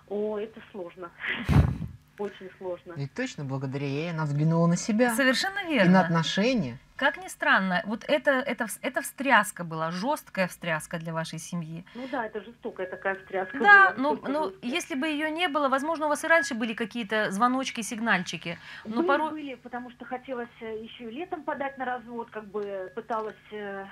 О, 0.10 0.38
это 0.38 0.60
сложно. 0.72 1.10
Очень 2.20 2.50
сложно. 2.60 2.94
Ведь 2.96 3.12
точно 3.14 3.44
благодаря 3.44 3.88
ей 3.88 4.12
она 4.12 4.26
взглянула 4.26 4.68
на 4.68 4.76
себя 4.78 5.16
Совершенно 5.16 5.60
и 5.60 5.66
на 5.66 5.70
верно. 5.70 6.02
отношения. 6.02 6.78
Как 6.96 7.18
ни 7.18 7.28
странно, 7.28 7.82
вот 7.86 8.06
это, 8.08 8.32
это, 8.32 8.68
это 8.84 9.02
встряска 9.02 9.64
была, 9.64 9.90
жесткая 9.90 10.48
встряска 10.48 11.00
для 11.00 11.12
вашей 11.12 11.40
семьи. 11.40 11.84
Ну 11.96 12.08
да, 12.12 12.28
это 12.28 12.42
жестокая 12.44 12.86
такая 12.88 13.16
встряска. 13.16 13.58
Да, 13.58 13.92
была, 13.92 13.94
ну, 13.98 14.10
настолько 14.12 14.32
ну 14.32 14.44
жесткая. 14.52 14.72
если 14.72 14.96
бы 14.96 15.08
ее 15.08 15.32
не 15.32 15.48
было, 15.48 15.70
возможно, 15.70 16.06
у 16.06 16.10
вас 16.10 16.24
и 16.24 16.28
раньше 16.28 16.54
были 16.54 16.74
какие-то 16.74 17.32
звоночки, 17.32 17.82
сигнальчики. 17.82 18.60
но 18.86 18.98
Были, 18.98 19.08
порой- 19.08 19.32
были, 19.32 19.56
потому 19.56 19.90
что 19.90 20.06
хотелось 20.06 20.50
э, 20.62 20.84
еще 20.84 21.06
и 21.06 21.12
летом 21.12 21.44
подать 21.44 21.80
на 21.80 21.86
развод, 21.86 22.30
как 22.30 22.46
бы 22.46 22.92
пыталась 22.94 23.36
э, 23.52 23.86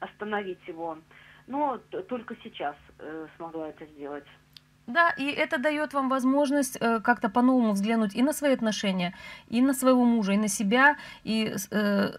остановить 0.00 0.60
его. 0.68 0.98
Но 1.46 1.78
только 2.08 2.36
сейчас 2.44 2.76
э, 2.98 3.26
смогла 3.36 3.70
это 3.70 3.86
сделать. 3.86 4.26
Да, 4.86 5.10
и 5.10 5.30
это 5.30 5.58
дает 5.58 5.94
вам 5.94 6.08
возможность 6.08 6.76
э, 6.80 7.00
как-то 7.00 7.28
по-новому 7.28 7.72
взглянуть 7.72 8.16
и 8.16 8.22
на 8.22 8.32
свои 8.32 8.52
отношения, 8.52 9.14
и 9.48 9.62
на 9.62 9.74
своего 9.74 10.04
мужа, 10.04 10.32
и 10.32 10.36
на 10.36 10.48
себя, 10.48 10.96
и 11.22 11.54
э, 11.70 12.10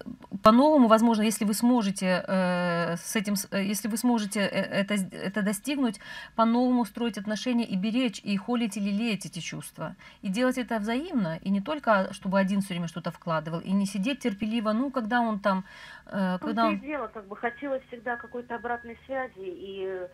по-новому, 0.41 0.87
возможно, 0.87 1.23
если 1.23 1.43
вы 1.43 1.53
сможете 1.53 2.23
э, 2.25 2.95
с 2.95 3.15
этим, 3.17 3.35
э, 3.51 3.63
если 3.63 3.89
вы 3.89 3.97
сможете 3.97 4.39
э, 4.39 4.45
это, 4.45 4.93
это 4.93 5.41
достигнуть, 5.41 5.99
по-новому 6.35 6.85
строить 6.85 7.17
отношения 7.17 7.65
и 7.65 7.75
беречь, 7.75 8.21
и 8.23 8.37
холить 8.37 8.77
и 8.77 8.79
лелеять 8.79 9.25
эти 9.25 9.39
чувства. 9.39 9.95
И 10.21 10.29
делать 10.29 10.57
это 10.57 10.79
взаимно, 10.79 11.39
и 11.43 11.49
не 11.49 11.59
только, 11.59 12.13
чтобы 12.13 12.39
один 12.39 12.61
все 12.61 12.69
время 12.69 12.87
что-то 12.87 13.11
вкладывал, 13.11 13.59
и 13.59 13.71
не 13.71 13.85
сидеть 13.85 14.19
терпеливо, 14.19 14.71
ну, 14.71 14.89
когда 14.89 15.19
он 15.19 15.39
там, 15.39 15.65
э, 16.05 16.37
Ну, 16.41 16.47
когда 16.47 16.67
он... 16.67 16.79
дело, 16.79 17.07
как 17.07 17.27
бы 17.27 17.35
хотелось 17.35 17.83
всегда 17.87 18.15
какой-то 18.15 18.55
обратной 18.55 18.97
связи, 19.05 19.33
и 19.37 20.07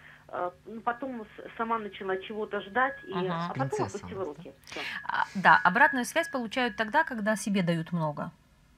ну, 0.66 0.82
потом 0.82 1.26
сама 1.58 1.78
начала 1.80 2.18
чего-то 2.18 2.62
ждать, 2.62 2.98
и, 3.04 3.14
Ага. 3.14 3.48
а 3.50 3.50
потом 3.50 3.70
Принцесса 3.70 3.98
опустила 3.98 4.26
руки. 4.26 4.54
А, 5.04 5.26
Да, 5.36 5.60
обратную 5.64 6.06
связь 6.06 6.30
получают 6.30 6.76
тогда, 6.76 7.04
когда 7.04 7.36
себе 7.36 7.64
дают 7.64 7.92
много. 7.92 8.32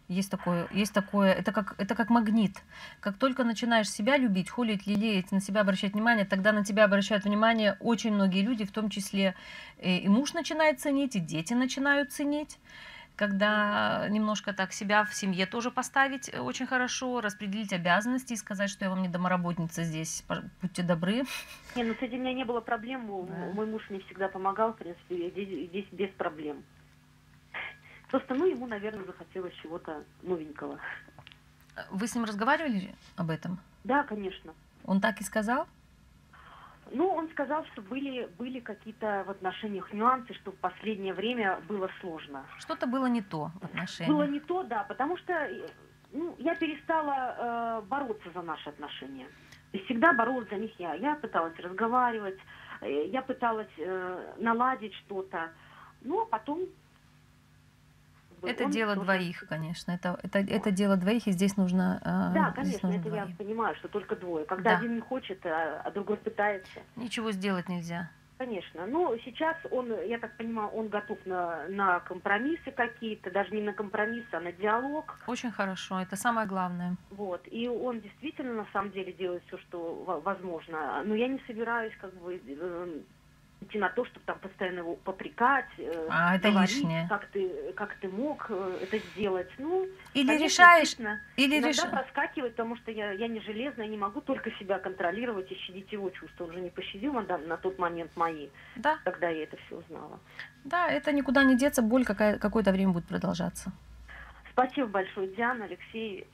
Есть 0.08 0.30
такое, 0.30 0.68
есть 0.72 0.94
такое, 0.94 1.32
это 1.32 1.54
как, 1.54 1.76
это 1.78 1.96
как 1.96 2.10
магнит. 2.10 2.58
Как 3.00 3.18
только 3.18 3.46
начинаешь 3.46 3.90
себя 3.90 4.18
любить, 4.18 4.50
холить, 4.50 4.86
лелеять, 4.86 5.32
на 5.32 5.40
себя 5.40 5.62
обращать 5.62 5.94
внимание, 5.94 6.26
тогда 6.26 6.52
на 6.52 6.66
тебя 6.66 6.84
обращают 6.84 7.24
внимание 7.24 7.78
очень 7.80 8.14
многие 8.14 8.42
люди, 8.42 8.66
в 8.66 8.72
том 8.72 8.90
числе 8.90 9.36
э, 9.78 10.00
и 10.00 10.10
муж 10.10 10.34
начинает 10.34 10.82
ценить, 10.82 11.16
и 11.16 11.20
дети 11.20 11.54
начинают 11.54 12.12
ценить. 12.12 12.60
Когда 13.22 14.08
немножко 14.10 14.52
так 14.52 14.74
себя 14.74 15.06
в 15.06 15.14
семье 15.14 15.46
тоже 15.46 15.70
поставить 15.70 16.28
э, 16.34 16.40
очень 16.40 16.66
хорошо, 16.66 17.22
распределить 17.22 17.72
обязанности 17.72 18.34
и 18.34 18.36
сказать, 18.36 18.72
что 18.72 18.84
я 18.86 18.90
вам 18.90 19.04
не 19.04 19.10
домоработница 19.10 19.84
здесь, 19.84 20.26
будьте 20.60 20.82
добры. 20.82 21.22
Не, 21.76 21.84
ну 21.84 21.94
среди 22.00 22.18
меня 22.18 22.34
не 22.34 22.46
было 22.46 22.62
проблем, 22.62 23.06
Да. 23.06 23.52
мой 23.54 23.68
муж 23.68 23.88
мне 23.92 24.00
всегда 24.00 24.28
помогал, 24.28 24.74
в 24.74 24.78
принципе, 24.78 25.28
и 25.28 25.30
здесь, 25.30 25.70
здесь 25.70 25.86
без 25.92 26.10
проблем. 26.16 26.64
Просто, 28.10 28.34
ну, 28.34 28.48
ему, 28.48 28.66
наверное, 28.66 29.06
захотелось 29.06 29.54
чего-то 29.62 30.04
новенького. 30.24 30.80
Вы 31.92 32.08
с 32.08 32.16
ним 32.16 32.24
разговаривали 32.24 32.96
об 33.18 33.30
этом? 33.30 33.60
Да, 33.84 34.02
конечно. 34.02 34.52
Он 34.84 35.00
так 35.00 35.22
и 35.22 35.24
сказал? 35.24 35.68
Ну, 36.94 37.08
он 37.08 37.30
сказал, 37.30 37.66
что 37.68 37.82
были, 37.82 38.30
были 38.38 38.60
какие-то 38.60 39.24
в 39.26 39.32
отношениях 39.32 39.92
нюансы, 39.94 40.34
что 40.34 40.52
в 40.52 40.56
последнее 40.56 41.14
время 41.14 41.60
было 41.68 41.90
сложно. 42.02 42.46
Что-то 42.60 42.86
было 42.88 43.06
не 43.06 43.22
то 43.22 43.52
в 43.62 43.66
отношениях. 43.66 44.14
Было 44.14 44.28
не 44.28 44.40
то, 44.40 44.64
да, 44.64 44.84
потому 44.84 45.18
что 45.18 45.34
э, 45.34 45.68
ну, 46.12 46.36
я 46.40 46.56
перестала 46.56 47.36
э, 47.38 47.82
бороться 47.88 48.30
за 48.34 48.42
наши 48.42 48.70
отношения. 48.70 49.28
И 49.72 49.80
всегда 49.86 50.14
боролась 50.14 50.50
за 50.50 50.58
них 50.58 50.72
я. 50.80 50.94
Я 50.96 51.16
пыталась 51.16 51.58
разговаривать, 51.58 52.40
э, 52.82 53.08
я 53.08 53.22
пыталась 53.22 53.72
э, 53.78 54.34
наладить 54.38 54.94
что-то. 54.96 55.52
Ну, 56.02 56.22
а 56.22 56.26
потом... 56.26 56.68
Это 58.50 58.66
он 58.66 58.72
дело 58.72 58.96
тоже- 58.96 59.06
двоих, 59.06 59.44
конечно. 59.48 59.92
Это, 59.92 60.20
это, 60.24 60.40
это 60.40 60.72
дело 60.72 60.98
двоих, 60.98 61.28
и 61.28 61.32
здесь 61.32 61.58
нужно... 61.58 62.00
э, 62.04 62.34
Да, 62.34 62.52
конечно, 62.52 62.90
нужно 62.90 63.02
это 63.02 63.10
я 63.16 63.22
двоих. 63.24 63.38
понимаю, 63.38 63.76
что 63.76 63.88
только 63.88 64.16
двое. 64.16 64.46
Когда 64.46 64.72
Да. 64.72 64.78
один 64.78 64.96
не 64.96 65.02
хочет, 65.02 65.46
а, 65.46 65.82
а 65.86 65.92
другой 65.92 66.18
пытается. 66.18 66.80
Ничего 66.96 67.32
сделать 67.32 67.70
нельзя. 67.70 68.10
Конечно. 68.38 68.88
Ну, 68.88 69.16
сейчас 69.24 69.56
он, 69.70 69.94
я 70.08 70.18
так 70.18 70.36
понимаю, 70.36 70.70
он 70.70 70.88
готов 70.88 71.20
на, 71.28 71.68
на 71.68 72.00
компромиссы 72.00 72.72
какие-то, 72.72 73.30
даже 73.30 73.54
не 73.54 73.62
на 73.62 73.72
компромиссы, 73.72 74.34
а 74.34 74.40
на 74.40 74.52
диалог. 74.52 75.20
Очень 75.28 75.52
хорошо, 75.52 76.00
это 76.00 76.16
самое 76.16 76.48
главное. 76.48 76.96
Вот. 77.12 77.42
И 77.52 77.68
он 77.68 78.02
действительно, 78.02 78.54
на 78.54 78.66
самом 78.74 78.92
деле, 78.94 79.14
делает 79.14 79.44
все, 79.46 79.60
что 79.60 80.04
во- 80.08 80.20
возможно. 80.22 81.04
Но 81.06 81.14
я 81.14 81.28
не 81.28 81.40
собираюсь, 81.46 81.94
как 82.02 82.16
бы, 82.16 82.42
э, 82.44 83.00
идти 83.62 83.78
на 83.78 83.90
то, 83.90 84.04
чтобы 84.06 84.26
там 84.26 84.40
постоянно 84.40 84.80
его 84.80 84.96
попрекать, 84.96 85.68
э, 85.78 86.08
А, 86.10 86.36
это 86.36 86.50
говорить, 86.50 86.76
лишнее. 86.76 87.06
как 87.08 87.28
ты, 87.28 87.72
как 87.76 87.94
ты 88.02 88.08
мог 88.10 88.48
э, 88.50 88.80
это 88.84 88.98
сделать. 88.98 89.50
Ну, 89.60 89.88
Или 90.14 90.28
конечно, 90.28 90.46
решаешь, 90.46 90.96
или 91.38 91.54
Иногда 91.54 91.70
решаешь... 91.70 91.92
проскакивает, 91.92 92.56
потому 92.56 92.76
что 92.78 92.92
я, 92.92 93.12
я 93.12 93.28
не 93.28 93.40
железная, 93.42 93.88
не 93.88 93.98
могу 93.98 94.22
только 94.22 94.52
себя 94.60 94.80
контролировать 94.80 95.52
и 95.52 95.56
щадить 95.56 95.92
его 95.92 96.10
чувства. 96.10 96.46
Он 96.46 96.54
же 96.54 96.60
не 96.62 96.70
пощадил 96.70 97.14
на, 97.14 97.38
на 97.38 97.58
тот 97.58 97.78
момент 97.80 98.12
мои, 98.16 98.50
Да, 98.76 98.98
когда 99.04 99.30
я 99.30 99.44
это 99.44 99.58
все 99.68 99.76
узнала. 99.78 100.20
да, 100.64 100.88
это 100.90 101.12
никуда 101.12 101.44
не 101.44 101.56
деться, 101.56 101.82
боль 101.82 102.04
какая, 102.04 102.40
какое-то 102.40 102.72
время 102.72 102.92
будет 102.94 103.06
продолжаться. 103.06 103.72
Спасибо 104.52 104.88
большое, 104.88 105.28
Диана, 105.36 105.66
Алексей. 105.66 106.28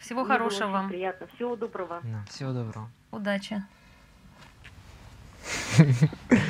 Всего 0.00 0.24
Мне 0.24 0.32
хорошего 0.32 0.68
вам. 0.70 0.88
Приятно. 0.88 1.26
Всего 1.36 1.56
доброго. 1.56 2.00
Да, 2.02 2.24
всего 2.28 2.52
доброго. 2.52 2.90
Удачи. 3.12 3.62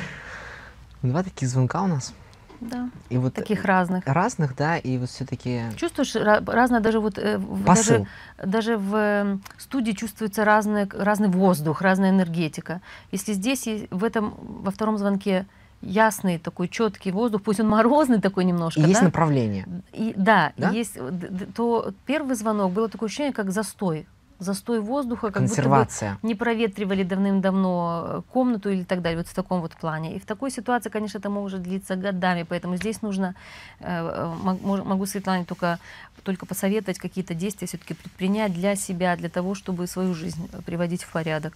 Два 1.01 1.23
таких 1.23 1.49
звонка 1.49 1.81
у 1.83 1.87
нас. 1.87 2.13
Да, 2.59 2.89
И 3.09 3.17
вот 3.17 3.33
таких 3.33 3.65
разных. 3.65 4.05
разных, 4.05 4.55
да, 4.55 4.77
и 4.77 4.99
вот 4.99 5.09
все-таки 5.09 5.61
Чувствуешь 5.77 6.15
ра- 6.15 6.43
разное, 6.45 6.79
даже 6.79 6.99
вот 6.99 7.17
э, 7.17 7.39
посыл. 7.65 8.05
даже, 8.37 8.47
даже 8.51 8.77
в 8.77 8.95
э, 8.95 9.37
студии 9.57 9.93
чувствуется 9.93 10.45
разный, 10.45 10.87
разный 10.87 11.27
воздух, 11.27 11.81
разная 11.81 12.11
энергетика. 12.11 12.81
Если 13.11 13.33
здесь 13.33 13.65
и 13.65 13.87
в 13.89 14.03
этом 14.03 14.35
во 14.39 14.69
втором 14.69 14.99
звонке 14.99 15.47
ясный 15.81 16.37
такой 16.37 16.67
четкий 16.67 17.11
воздух, 17.11 17.41
пусть 17.41 17.59
он 17.59 17.67
морозный 17.67 18.21
такой 18.21 18.45
немножко, 18.45 18.79
И 18.81 18.83
есть 18.83 18.99
да? 18.99 19.05
направление. 19.07 19.65
И, 19.91 20.13
да, 20.15 20.53
Да? 20.55 20.69
есть, 20.69 20.91
э, 20.97 21.11
то 21.55 21.91
первый 22.05 22.35
звонок 22.35 22.73
было 22.73 22.89
такое 22.89 23.07
ощущение, 23.07 23.33
как 23.33 23.49
застой, 23.51 24.05
застой 24.41 24.79
воздуха, 24.79 25.31
как 25.31 25.43
будто 25.43 25.69
бы 25.69 25.87
не 26.23 26.35
проветривали 26.35 27.03
давным-давно 27.03 28.05
э, 28.05 28.21
комнату 28.33 28.69
или 28.69 28.83
так 28.83 29.01
далее, 29.01 29.19
вот 29.19 29.27
в 29.27 29.33
таком 29.33 29.61
вот 29.61 29.73
плане. 29.73 30.15
И 30.15 30.19
в 30.19 30.25
такой 30.25 30.51
ситуации, 30.51 30.89
конечно, 30.89 31.19
это 31.19 31.29
может 31.29 31.61
длиться 31.61 31.95
годами, 31.95 32.43
поэтому 32.43 32.75
здесь 32.75 33.01
нужно, 33.01 33.35
э, 33.79 33.85
э, 33.85 34.57
могу 34.63 35.05
Светлане 35.05 35.45
только, 35.45 35.79
только 36.23 36.45
посоветовать 36.45 36.97
какие-то 36.97 37.35
действия 37.35 37.67
все-таки 37.67 37.93
предпринять 37.93 38.53
для 38.53 38.75
себя, 38.75 39.15
для 39.15 39.29
того, 39.29 39.53
чтобы 39.53 39.87
свою 39.87 40.15
жизнь 40.15 40.49
приводить 40.65 41.03
в 41.03 41.11
порядок. 41.11 41.53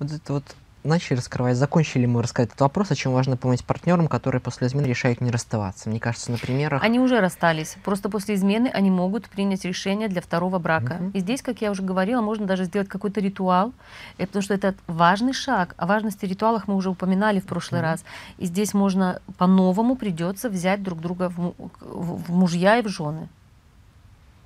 Вот 0.00 0.10
это 0.10 0.32
вот 0.32 0.56
начали 0.84 1.16
раскрывать, 1.16 1.56
закончили 1.56 2.06
мы 2.06 2.22
рассказать 2.22 2.50
этот 2.50 2.60
вопрос, 2.60 2.90
о 2.90 2.94
чем 2.94 3.12
важно 3.12 3.36
помнить 3.36 3.64
партнерам, 3.64 4.06
которые 4.06 4.40
после 4.40 4.66
измены 4.68 4.86
решают 4.86 5.20
не 5.20 5.30
расставаться. 5.30 5.88
Мне 5.88 5.98
кажется, 5.98 6.30
на 6.30 6.38
примерах 6.38 6.82
Они 6.82 7.00
уже 7.00 7.20
расстались, 7.20 7.76
просто 7.84 8.08
после 8.08 8.34
измены 8.34 8.68
они 8.68 8.90
могут 8.90 9.28
принять 9.28 9.64
решение 9.64 10.08
для 10.08 10.20
второго 10.20 10.58
брака. 10.58 10.94
Мгм. 11.00 11.10
И 11.10 11.20
здесь, 11.20 11.42
как 11.42 11.60
я 11.62 11.70
уже 11.70 11.82
говорила, 11.82 12.20
можно 12.20 12.46
даже 12.46 12.64
сделать 12.64 12.88
какой-то 12.88 13.20
ритуал, 13.20 13.72
потому 14.18 14.42
что 14.42 14.54
это 14.54 14.74
важный 14.86 15.32
шаг. 15.32 15.74
О 15.78 15.86
важности 15.86 16.26
ритуалах 16.26 16.68
мы 16.68 16.76
уже 16.76 16.90
упоминали 16.90 17.40
в 17.40 17.46
прошлый 17.46 17.80
Мгм. 17.80 17.90
раз. 17.90 18.04
И 18.38 18.46
здесь 18.46 18.74
можно 18.74 19.20
по-новому 19.38 19.96
придется 19.96 20.50
взять 20.50 20.82
друг 20.82 21.00
друга 21.00 21.30
в, 21.30 21.54
в- 21.80 22.24
в 22.26 22.30
мужья 22.30 22.78
и 22.78 22.82
в 22.82 22.88
жены. 22.88 23.28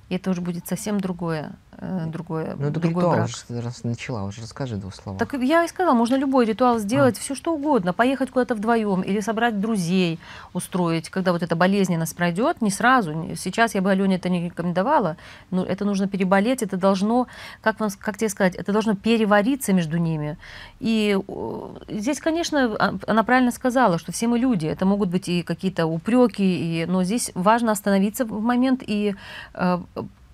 И 0.07 0.15
это 0.15 0.31
уже 0.31 0.41
будет 0.41 0.67
совсем 0.67 0.99
другое, 0.99 1.51
э, 1.81 2.05
другое, 2.07 2.55
Ну, 2.57 2.67
это 2.67 2.79
другой 2.79 3.03
ритуал 3.03 3.15
брак. 3.15 3.29
уже 3.29 3.61
раз 3.61 3.83
начала, 3.83 4.23
уже 4.25 4.41
расскажи 4.41 4.75
в 4.75 4.79
двух 4.79 4.93
словах. 4.95 5.19
Так 5.19 5.33
я 5.41 5.63
и 5.63 5.67
сказала, 5.67 5.93
можно 5.95 6.15
любой 6.15 6.45
ритуал 6.45 6.77
сделать, 6.79 7.17
все 7.17 7.35
что 7.35 7.53
угодно, 7.53 7.93
поехать 7.93 8.29
куда-то 8.31 8.55
вдвоем 8.55 9.01
или 9.01 9.19
собрать 9.21 9.59
друзей, 9.59 10.19
устроить, 10.53 11.09
когда 11.09 11.31
вот 11.31 11.43
эта 11.43 11.55
болезненность 11.55 12.15
пройдет, 12.15 12.61
не 12.61 12.69
сразу. 12.71 13.13
Сейчас 13.35 13.75
я 13.75 13.81
бы 13.81 13.91
Алене 13.91 14.15
это 14.17 14.29
не 14.29 14.45
рекомендовала, 14.45 15.15
но 15.51 15.63
это 15.63 15.85
нужно 15.85 16.07
переболеть, 16.07 16.61
это 16.63 16.77
должно, 16.77 17.27
как, 17.61 17.79
вам, 17.79 17.89
как 17.99 18.17
тебе 18.17 18.29
сказать, 18.29 18.55
это 18.55 18.71
должно 18.71 18.95
перевариться 18.95 19.73
между 19.73 19.97
ними. 19.97 20.37
И 20.79 21.17
здесь, 21.87 22.19
конечно, 22.19 22.75
а- 22.79 22.95
она 23.07 23.23
правильно 23.23 23.51
сказала, 23.51 23.97
что 23.97 24.11
все 24.11 24.27
мы 24.27 24.37
люди, 24.39 24.67
это 24.67 24.85
могут 24.85 25.09
быть 25.09 25.29
и 25.29 25.43
какие-то 25.43 25.85
упреки, 25.85 26.43
и, 26.83 26.85
но 26.85 27.03
здесь 27.03 27.31
важно 27.35 27.71
остановиться 27.71 28.25
в 28.25 28.41
момент 28.41 28.83
и 28.85 29.15
э, 29.53 29.79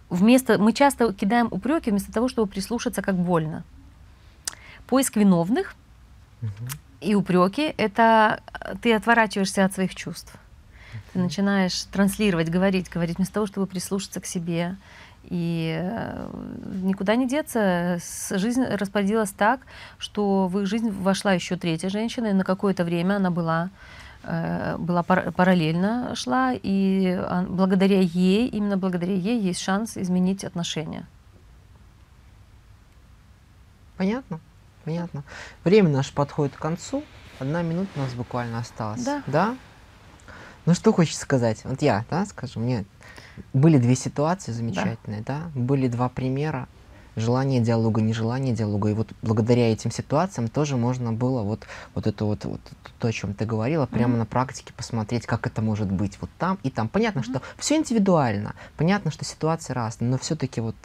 вместо 0.09 0.57
мы 0.57 0.73
часто 0.73 1.13
кидаем 1.13 1.47
упреки 1.51 1.91
вместо 1.91 2.11
того, 2.11 2.27
чтобы 2.27 2.51
прислушаться, 2.51 3.01
как 3.01 3.15
больно. 3.15 3.63
Поиск 4.87 5.15
виновных 5.15 5.75
Мгм. 6.41 6.51
и 7.01 7.15
упреки 7.15 7.73
это 7.77 8.41
э, 8.53 8.75
ты 8.81 8.93
отворачиваешься 8.93 9.65
от 9.65 9.73
своих 9.73 9.95
чувств. 9.95 10.35
Ты 11.13 11.19
начинаешь 11.19 11.83
транслировать, 11.85 12.49
говорить, 12.49 12.89
говорить 12.89 13.17
вместо 13.17 13.33
того, 13.35 13.45
чтобы 13.47 13.67
прислушаться 13.67 14.19
к 14.19 14.25
себе. 14.25 14.75
И 15.23 15.75
э, 15.81 16.29
никуда 16.83 17.15
не 17.15 17.27
деться. 17.27 17.99
Жизнь 18.31 18.63
распорядилась 18.63 19.31
так, 19.31 19.61
что 19.97 20.47
в 20.47 20.59
их 20.59 20.67
жизнь 20.67 20.91
вошла 20.91 21.33
еще 21.33 21.55
третья 21.55 21.89
женщина, 21.89 22.27
и 22.27 22.33
на 22.33 22.43
какое-то 22.43 22.83
время 22.83 23.15
она 23.15 23.31
была 23.31 23.69
была 24.79 25.03
пар- 25.03 25.31
параллельно 25.31 26.15
шла, 26.15 26.53
и 26.53 27.15
а, 27.17 27.45
благодаря 27.47 27.99
ей, 28.01 28.47
именно 28.47 28.77
благодаря 28.77 29.13
ей 29.13 29.39
есть 29.39 29.61
шанс 29.61 29.97
изменить 29.97 30.43
отношения. 30.43 31.07
Понятно? 33.97 34.39
Понятно. 34.83 35.23
Время 35.63 35.89
наше 35.89 36.13
подходит 36.13 36.55
к 36.55 36.59
концу. 36.59 37.03
Одна 37.39 37.61
минута 37.61 37.89
у 37.95 37.99
нас 37.99 38.13
буквально 38.13 38.59
осталась. 38.59 39.03
Да. 39.03 39.23
Да? 39.27 39.57
Ну 40.65 40.73
что 40.73 40.91
хочется 40.91 41.21
сказать? 41.21 41.61
Вот 41.63 41.81
я, 41.81 42.05
да, 42.09 42.25
скажу, 42.25 42.59
мне 42.59 42.85
были 43.53 43.77
две 43.77 43.95
ситуации 43.95 44.51
замечательные, 44.51 45.21
да? 45.21 45.51
Были 45.53 45.87
два 45.87 46.09
примера. 46.09 46.67
Желание 47.15 47.61
диалога, 47.61 48.01
нежелание 48.01 48.53
диалога. 48.53 48.89
И 48.89 48.93
вот 48.93 49.09
благодаря 49.21 49.71
этим 49.71 49.91
ситуациям 49.91 50.47
тоже 50.47 50.75
можно 50.75 51.13
было 51.13 51.43
вот, 51.43 51.65
вот 51.93 52.07
это 52.07 52.25
вот, 52.25 52.43
вот 52.45 52.61
то, 52.99 53.07
о 53.07 53.11
чем 53.11 53.33
ты 53.33 53.45
говорила, 53.45 53.85
прямо 53.85 54.09
Мгм. 54.09 54.19
на 54.19 54.25
практике 54.25 54.73
посмотреть, 54.73 55.25
как 55.25 55.47
это 55.47 55.61
может 55.61 55.89
быть 55.91 56.17
вот 56.19 56.29
там 56.37 56.59
и 56.63 56.69
там. 56.69 56.89
Понятно, 56.89 57.23
что 57.23 57.41
все 57.57 57.77
индивидуально, 57.77 58.53
понятно, 58.77 59.11
что 59.11 59.23
ситуации 59.23 59.73
разные, 59.73 60.09
но 60.09 60.17
все-таки 60.17 60.59
вот 60.61 60.75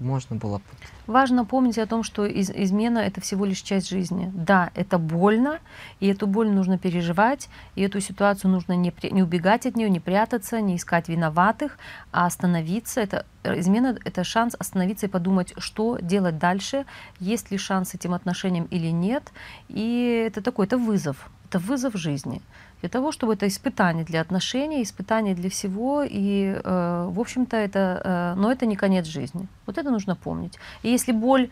можно 0.00 0.36
было 0.36 0.60
Важно 1.06 1.46
помнить 1.46 1.78
о 1.78 1.86
том, 1.86 2.02
что 2.02 2.26
из- 2.26 2.50
измена 2.50 2.98
это 2.98 3.22
всего 3.22 3.46
лишь 3.46 3.62
часть 3.62 3.88
жизни. 3.88 4.30
Да, 4.34 4.70
это 4.74 4.98
больно, 4.98 5.58
и 6.00 6.06
эту 6.06 6.26
боль 6.26 6.50
нужно 6.50 6.76
переживать, 6.78 7.48
и 7.76 7.82
эту 7.82 8.00
ситуацию 8.00 8.50
нужно 8.50 8.74
не, 8.74 8.90
при- 8.90 9.10
не 9.10 9.22
убегать 9.22 9.64
от 9.64 9.74
нее, 9.74 9.88
не 9.88 10.00
прятаться, 10.00 10.60
не 10.60 10.76
искать 10.76 11.08
виноватых, 11.08 11.78
а 12.12 12.26
остановиться. 12.26 13.00
Это, 13.00 13.24
э, 13.42 13.58
измена— 13.58 13.96
это 14.04 14.22
шанс 14.22 14.54
остановиться 14.58 15.06
и 15.06 15.08
подумать, 15.08 15.54
что 15.56 15.98
делать 16.02 16.38
дальше, 16.38 16.84
есть 17.20 17.50
ли 17.50 17.56
шанс 17.56 17.94
этим 17.94 18.12
отношениям 18.12 18.66
или 18.66 18.88
нет. 18.88 19.32
И 19.68 20.24
это 20.26 20.42
такой, 20.42 20.66
это 20.66 20.76
вызов, 20.76 21.30
это 21.48 21.58
вызов 21.58 21.94
жизни. 21.94 22.42
Для 22.80 22.88
того, 22.88 23.10
чтобы 23.12 23.34
это 23.34 23.46
испытание 23.46 24.04
для 24.04 24.20
отношений, 24.20 24.82
испытание 24.82 25.34
для 25.34 25.50
всего, 25.50 26.02
и, 26.02 26.60
э, 26.62 27.08
в 27.10 27.20
общем-то, 27.20 27.56
это, 27.56 28.00
э, 28.04 28.34
но 28.40 28.52
это 28.52 28.66
не 28.66 28.76
конец 28.76 29.06
жизни. 29.06 29.48
Вот 29.66 29.78
это 29.78 29.90
нужно 29.90 30.14
помнить. 30.14 30.58
И 30.84 30.88
если 30.88 31.12
боль 31.12 31.50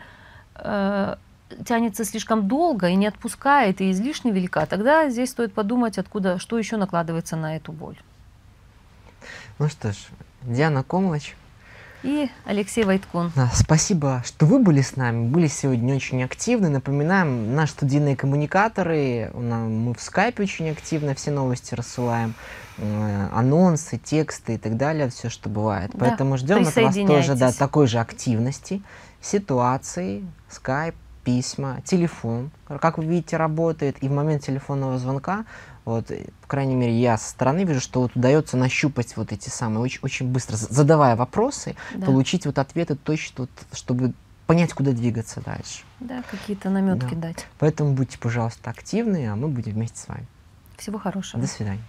э, 0.55 1.15
тянется 1.65 2.05
слишком 2.05 2.47
долго 2.47 2.87
и 2.87 2.95
не 2.95 3.07
отпускает, 3.07 3.81
и 3.81 3.91
излишне 3.91 4.31
велика, 4.31 4.65
тогда 4.65 5.09
здесь 5.09 5.31
стоит 5.31 5.53
подумать, 5.53 5.97
откуда, 5.97 6.39
что 6.39 6.57
еще 6.57 6.77
накладывается 6.77 7.35
на 7.35 7.57
эту 7.57 7.71
боль. 7.71 7.97
Ну 9.59 9.67
что 9.67 9.91
ж, 9.91 9.97
Диана 10.43 10.83
Комлач, 10.83 11.35
И 12.03 12.29
Алексей 12.45 12.83
Войткун. 12.83 13.31
Спасибо, 13.53 14.21
что 14.25 14.45
вы 14.45 14.59
были 14.59 14.81
с 14.81 14.95
нами, 14.95 15.27
были 15.27 15.47
сегодня 15.47 15.95
очень 15.95 16.23
активны. 16.23 16.69
Напоминаем, 16.69 17.55
наши 17.55 17.73
студийные 17.73 18.15
коммуникаторы, 18.15 19.31
мы 19.33 19.93
в 19.93 20.01
скайпе 20.01 20.43
очень 20.43 20.69
активно 20.69 21.15
все 21.15 21.31
новости 21.31 21.73
рассылаем, 21.73 22.35
э, 22.77 23.27
анонсы, 23.33 23.97
тексты 23.97 24.55
и 24.55 24.57
так 24.57 24.77
далее, 24.77 25.09
все, 25.09 25.29
что 25.29 25.49
бывает. 25.49 25.91
Да, 25.93 25.99
Поэтому 25.99 26.37
ждем 26.37 26.67
от 26.67 26.75
вас 26.75 26.95
тоже 26.95 27.35
да, 27.35 27.51
такой 27.51 27.87
же 27.87 27.99
активности, 27.99 28.81
ситуации, 29.21 30.23
скайп, 30.49 30.95
письма, 31.23 31.81
телефон, 31.83 32.51
как 32.79 32.97
вы 32.97 33.05
видите, 33.05 33.35
работает. 33.35 33.97
И 34.01 34.07
в 34.07 34.11
момент 34.13 34.43
телефонного 34.43 34.97
звонка, 34.97 35.43
вот, 35.87 36.11
э, 36.11 36.25
по 36.41 36.47
крайней 36.47 36.75
мере, 36.75 36.99
я 36.99 37.17
со 37.17 37.29
стороны 37.29 37.63
вижу, 37.63 37.79
что 37.79 38.01
вот 38.01 38.15
удается 38.15 38.57
нащупать 38.57 39.15
вот 39.15 39.31
эти 39.31 39.47
самые, 39.47 39.79
очень, 39.79 39.99
очень 40.01 40.27
быстро, 40.27 40.57
задавая 40.57 41.15
вопросы, 41.15 41.75
Да. 41.95 42.05
получить 42.05 42.45
вот 42.45 42.59
ответы 42.59 42.95
точно, 42.95 43.43
вот, 43.45 43.49
чтобы 43.71 44.13
понять, 44.47 44.73
куда 44.73 44.91
двигаться 44.91 45.39
дальше. 45.41 45.83
Да, 46.01 46.21
какие-то 46.29 46.69
наметки 46.69 47.15
Да. 47.15 47.29
дать. 47.29 47.47
Поэтому 47.57 47.93
будьте, 47.93 48.19
пожалуйста, 48.19 48.69
активны, 48.69 49.27
а 49.27 49.35
мы 49.37 49.47
будем 49.47 49.73
вместе 49.73 49.99
с 49.99 50.07
вами. 50.09 50.27
Всего 50.77 50.99
хорошего. 50.99 51.41
До 51.41 51.47
свидания. 51.47 51.81